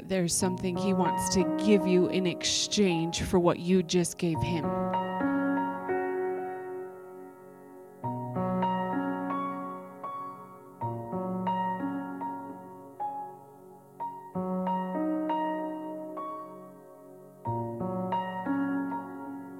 There's 0.07 0.35
something 0.35 0.77
He 0.77 0.93
wants 0.93 1.35
to 1.35 1.45
give 1.65 1.87
you 1.87 2.09
in 2.09 2.27
exchange 2.27 3.23
for 3.23 3.39
what 3.39 3.59
you 3.59 3.83
just 3.83 4.19
gave 4.19 4.41
Him. 4.43 4.65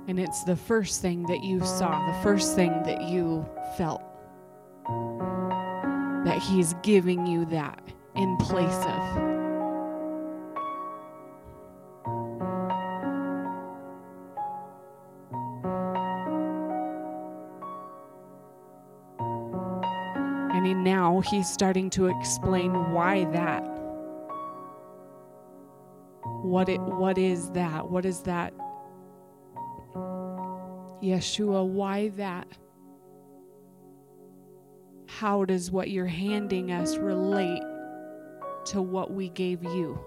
And 0.07 0.21
it's 0.21 0.45
the 0.45 0.55
first 0.55 1.01
thing 1.01 1.25
that 1.25 1.43
you 1.43 1.65
saw, 1.65 2.07
the 2.07 2.23
first 2.23 2.55
thing 2.55 2.71
that 2.85 3.03
you 3.03 3.45
felt. 3.77 4.03
That 6.25 6.39
He's 6.41 6.75
giving 6.83 7.27
you 7.27 7.47
that 7.47 7.83
in 8.15 8.37
place 8.37 8.73
of. 8.75 9.34
He's 21.35 21.49
starting 21.49 21.91
to 21.91 22.07
explain 22.07 22.93
why 22.93 23.25
that. 23.25 23.63
What 26.43 26.69
it 26.69 26.81
what 26.81 27.19
is 27.19 27.51
that? 27.51 27.91
What 27.91 28.07
is 28.07 28.21
that? 28.21 28.55
Yeshua, 31.03 31.67
why 31.67 32.09
that? 32.11 32.47
How 35.07 35.45
does 35.45 35.71
what 35.71 35.91
you're 35.91 36.07
handing 36.07 36.71
us 36.71 36.97
relate 36.97 37.63
to 38.67 38.81
what 38.81 39.13
we 39.13 39.29
gave 39.31 39.65
you? 39.65 39.99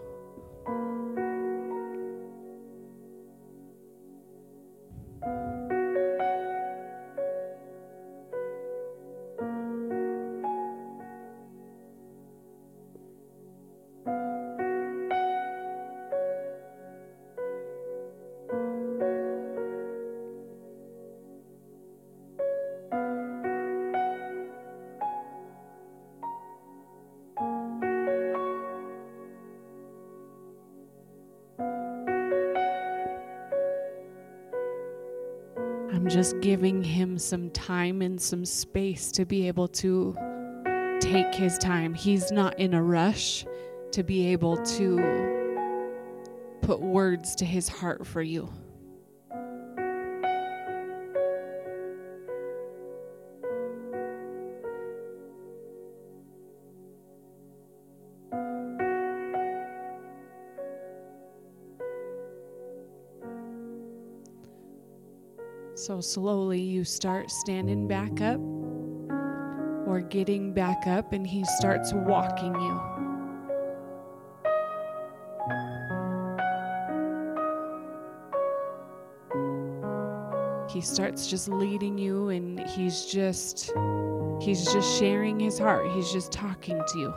Just 36.18 36.40
giving 36.40 36.84
him 36.84 37.16
some 37.20 37.48
time 37.52 38.02
and 38.02 38.20
some 38.20 38.44
space 38.44 39.12
to 39.12 39.24
be 39.24 39.48
able 39.48 39.68
to 39.68 40.18
take 41.00 41.32
his 41.36 41.60
time. 41.60 41.94
He's 41.94 42.32
not 42.32 42.58
in 42.58 42.74
a 42.74 42.82
rush 42.82 43.46
to 43.92 44.02
be 44.02 44.26
able 44.32 44.58
to 44.58 44.98
put 46.64 46.82
words 46.82 47.36
to 47.36 47.46
his 47.46 47.70
heart 47.70 48.08
for 48.08 48.24
you. 48.24 48.50
So 65.88 66.02
slowly 66.02 66.60
you 66.60 66.84
start 66.84 67.32
standing 67.32 67.88
back 67.88 68.20
up 68.20 68.42
or 69.88 70.02
getting 70.02 70.52
back 70.52 70.86
up, 70.86 71.14
and 71.14 71.26
he 71.26 71.46
starts 71.46 71.94
walking 71.94 72.54
you. 72.54 72.82
He 80.70 80.82
starts 80.82 81.28
just 81.28 81.48
leading 81.48 81.98
you, 81.98 82.32
and 82.32 82.60
he's 82.68 83.06
just. 83.06 83.72
He's 84.42 84.66
just 84.66 85.00
sharing 85.00 85.40
his 85.40 85.58
heart. 85.58 85.90
He's 85.94 86.12
just 86.12 86.34
talking 86.34 86.84
to 86.86 87.00
you. 87.00 87.14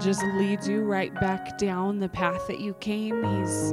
Just 0.00 0.22
leads 0.22 0.68
you 0.68 0.82
right 0.84 1.12
back 1.14 1.58
down 1.58 1.98
the 1.98 2.08
path 2.08 2.46
that 2.46 2.60
you 2.60 2.74
came. 2.74 3.22
He's 3.24 3.72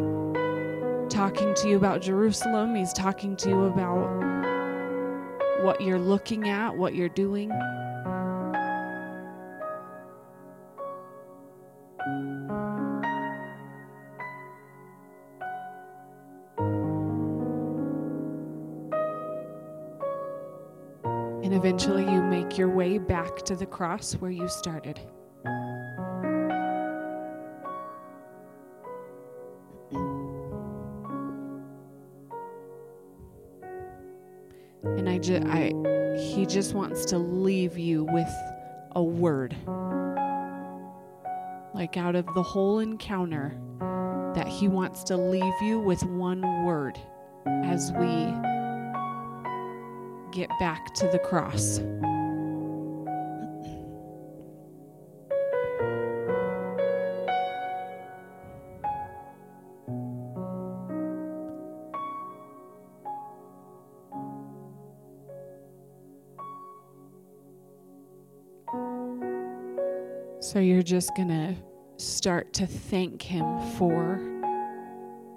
talking 1.14 1.54
to 1.56 1.70
you 1.70 1.78
about 1.78 2.02
Jerusalem, 2.02 2.76
He's 2.76 2.94
talking 2.94 3.36
to 3.38 3.50
you 3.50 3.66
about 3.66 4.26
what 5.64 5.82
you're 5.82 6.00
looking 6.00 6.50
at, 6.50 6.76
what 6.76 6.96
you're 6.96 7.10
doing. 7.10 7.52
And 21.44 21.54
eventually 21.54 22.04
you 22.04 22.22
make 22.24 22.58
your 22.58 22.70
way 22.70 22.98
back 22.98 23.38
to 23.44 23.56
the 23.56 23.68
cross 23.68 24.14
where 24.14 24.32
you 24.32 24.48
started. 24.48 25.00
Just 35.26 35.46
I 35.48 35.72
he 36.18 36.46
just 36.46 36.74
wants 36.74 37.06
to 37.06 37.18
leave 37.18 37.78
you 37.78 38.04
with 38.04 38.30
a 38.96 39.04
word. 39.04 39.56
Like 41.74 41.98
out 41.98 42.16
of 42.16 42.26
the 42.36 42.44
whole 42.44 42.80
encounter 42.80 43.58
that 44.36 44.48
he 44.48 44.68
wants 44.68 45.04
to 45.06 45.18
leave 45.18 45.62
you 45.62 45.80
with 45.80 46.04
one 46.04 46.42
word 46.64 46.98
as 47.46 47.92
we 47.94 48.34
get 50.32 50.50
back 50.60 50.94
to 50.96 51.08
the 51.08 51.20
cross. 51.20 51.80
Just 70.86 71.16
going 71.16 71.30
to 71.30 71.56
start 71.98 72.54
to 72.54 72.68
thank 72.68 73.22
Him 73.22 73.60
for 73.72 74.22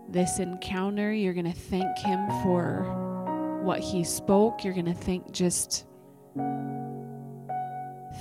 this 0.09 0.39
encounter. 0.39 1.13
You're 1.13 1.33
going 1.33 1.51
to 1.51 1.59
thank 1.59 1.99
Him 1.99 2.29
for 2.43 3.63
what 3.63 3.81
He 3.81 4.05
spoke. 4.05 4.63
You're 4.63 4.75
going 4.75 4.87
to 4.87 4.95
thank 4.95 5.33
just 5.33 5.87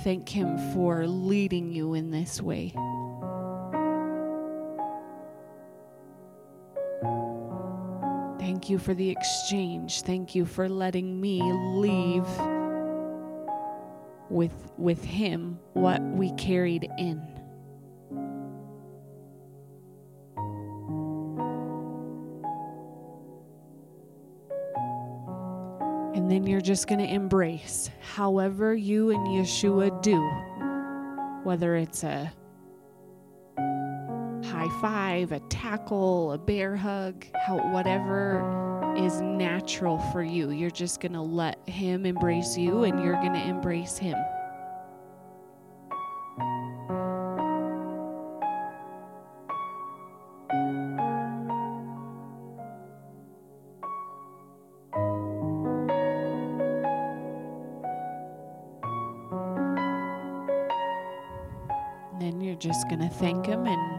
thank 0.02 0.28
Him 0.28 0.56
for 0.72 1.06
leading 1.06 1.70
you 1.70 1.94
in 1.94 2.10
this 2.10 2.40
way. 2.40 2.72
Thank 8.38 8.70
you 8.70 8.78
for 8.78 8.94
the 8.94 9.10
exchange. 9.10 10.00
Thank 10.02 10.34
you 10.34 10.46
for 10.46 10.68
letting 10.68 11.20
me 11.20 11.42
leave 11.42 12.26
with 14.30 14.52
with 14.76 15.02
him 15.04 15.58
what 15.72 16.00
we 16.02 16.32
carried 16.32 16.88
in. 16.98 17.22
And 26.14 26.30
then 26.30 26.46
you're 26.46 26.60
just 26.60 26.88
going 26.88 26.98
to 26.98 27.06
embrace 27.06 27.90
however 28.00 28.74
you 28.74 29.10
and 29.10 29.26
Yeshua 29.28 30.02
do, 30.02 30.20
whether 31.44 31.76
it's 31.76 32.04
a 32.04 32.32
high 34.44 34.68
five, 34.80 35.32
a 35.32 35.40
tackle, 35.48 36.32
a 36.32 36.38
bear 36.38 36.76
hug, 36.76 37.24
how, 37.46 37.58
whatever 37.72 38.67
is 38.98 39.20
natural 39.20 39.98
for 40.10 40.22
you. 40.22 40.50
You're 40.50 40.70
just 40.70 41.00
going 41.00 41.12
to 41.12 41.20
let 41.20 41.56
Him 41.68 42.04
embrace 42.04 42.58
you 42.58 42.82
and 42.82 43.02
you're 43.02 43.14
going 43.14 43.32
to 43.32 43.46
embrace 43.46 43.96
Him. 43.96 44.16
Then 62.18 62.40
you're 62.40 62.56
just 62.56 62.88
going 62.88 63.00
to 63.00 63.08
thank 63.08 63.46
Him 63.46 63.64
and 63.64 63.98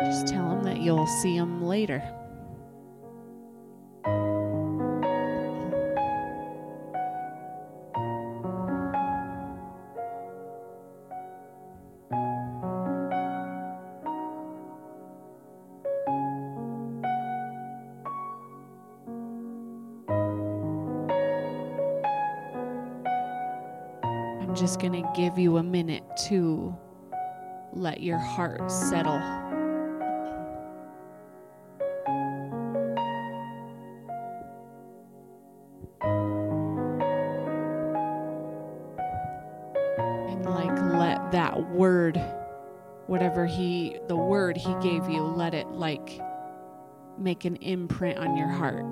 just 0.00 0.28
tell 0.28 0.48
Him 0.52 0.62
that 0.62 0.80
you'll 0.80 1.08
see 1.08 1.34
Him 1.34 1.64
later. 1.64 2.19
Just 24.60 24.78
going 24.78 24.92
to 24.92 25.10
give 25.16 25.38
you 25.38 25.56
a 25.56 25.62
minute 25.62 26.04
to 26.14 26.76
let 27.72 28.02
your 28.02 28.18
heart 28.18 28.70
settle. 28.70 29.14
And 40.28 40.44
like 40.44 40.78
let 40.92 41.32
that 41.32 41.70
word, 41.70 42.22
whatever 43.06 43.46
he, 43.46 43.98
the 44.08 44.16
word 44.16 44.58
he 44.58 44.74
gave 44.82 45.08
you, 45.08 45.22
let 45.22 45.54
it 45.54 45.68
like 45.68 46.20
make 47.16 47.46
an 47.46 47.56
imprint 47.56 48.18
on 48.18 48.36
your 48.36 48.48
heart. 48.48 48.84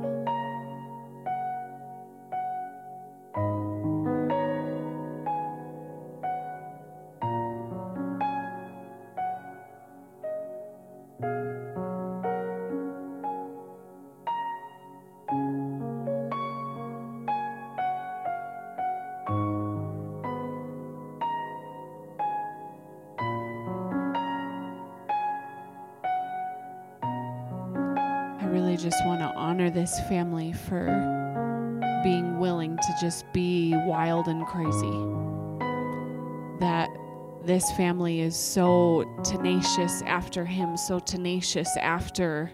Family 37.72 38.20
is 38.20 38.36
so 38.36 39.04
tenacious 39.24 40.02
after 40.02 40.44
him, 40.44 40.76
so 40.76 40.98
tenacious 40.98 41.68
after 41.80 42.52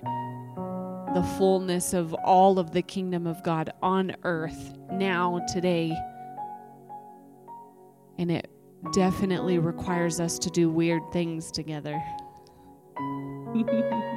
the 1.14 1.22
fullness 1.38 1.94
of 1.94 2.12
all 2.24 2.58
of 2.58 2.72
the 2.72 2.82
kingdom 2.82 3.26
of 3.26 3.42
God 3.42 3.72
on 3.82 4.16
earth 4.24 4.76
now, 4.90 5.40
today. 5.52 5.96
And 8.18 8.30
it 8.30 8.50
definitely 8.92 9.58
requires 9.58 10.20
us 10.20 10.38
to 10.40 10.50
do 10.50 10.68
weird 10.70 11.02
things 11.12 11.50
together. 11.50 12.02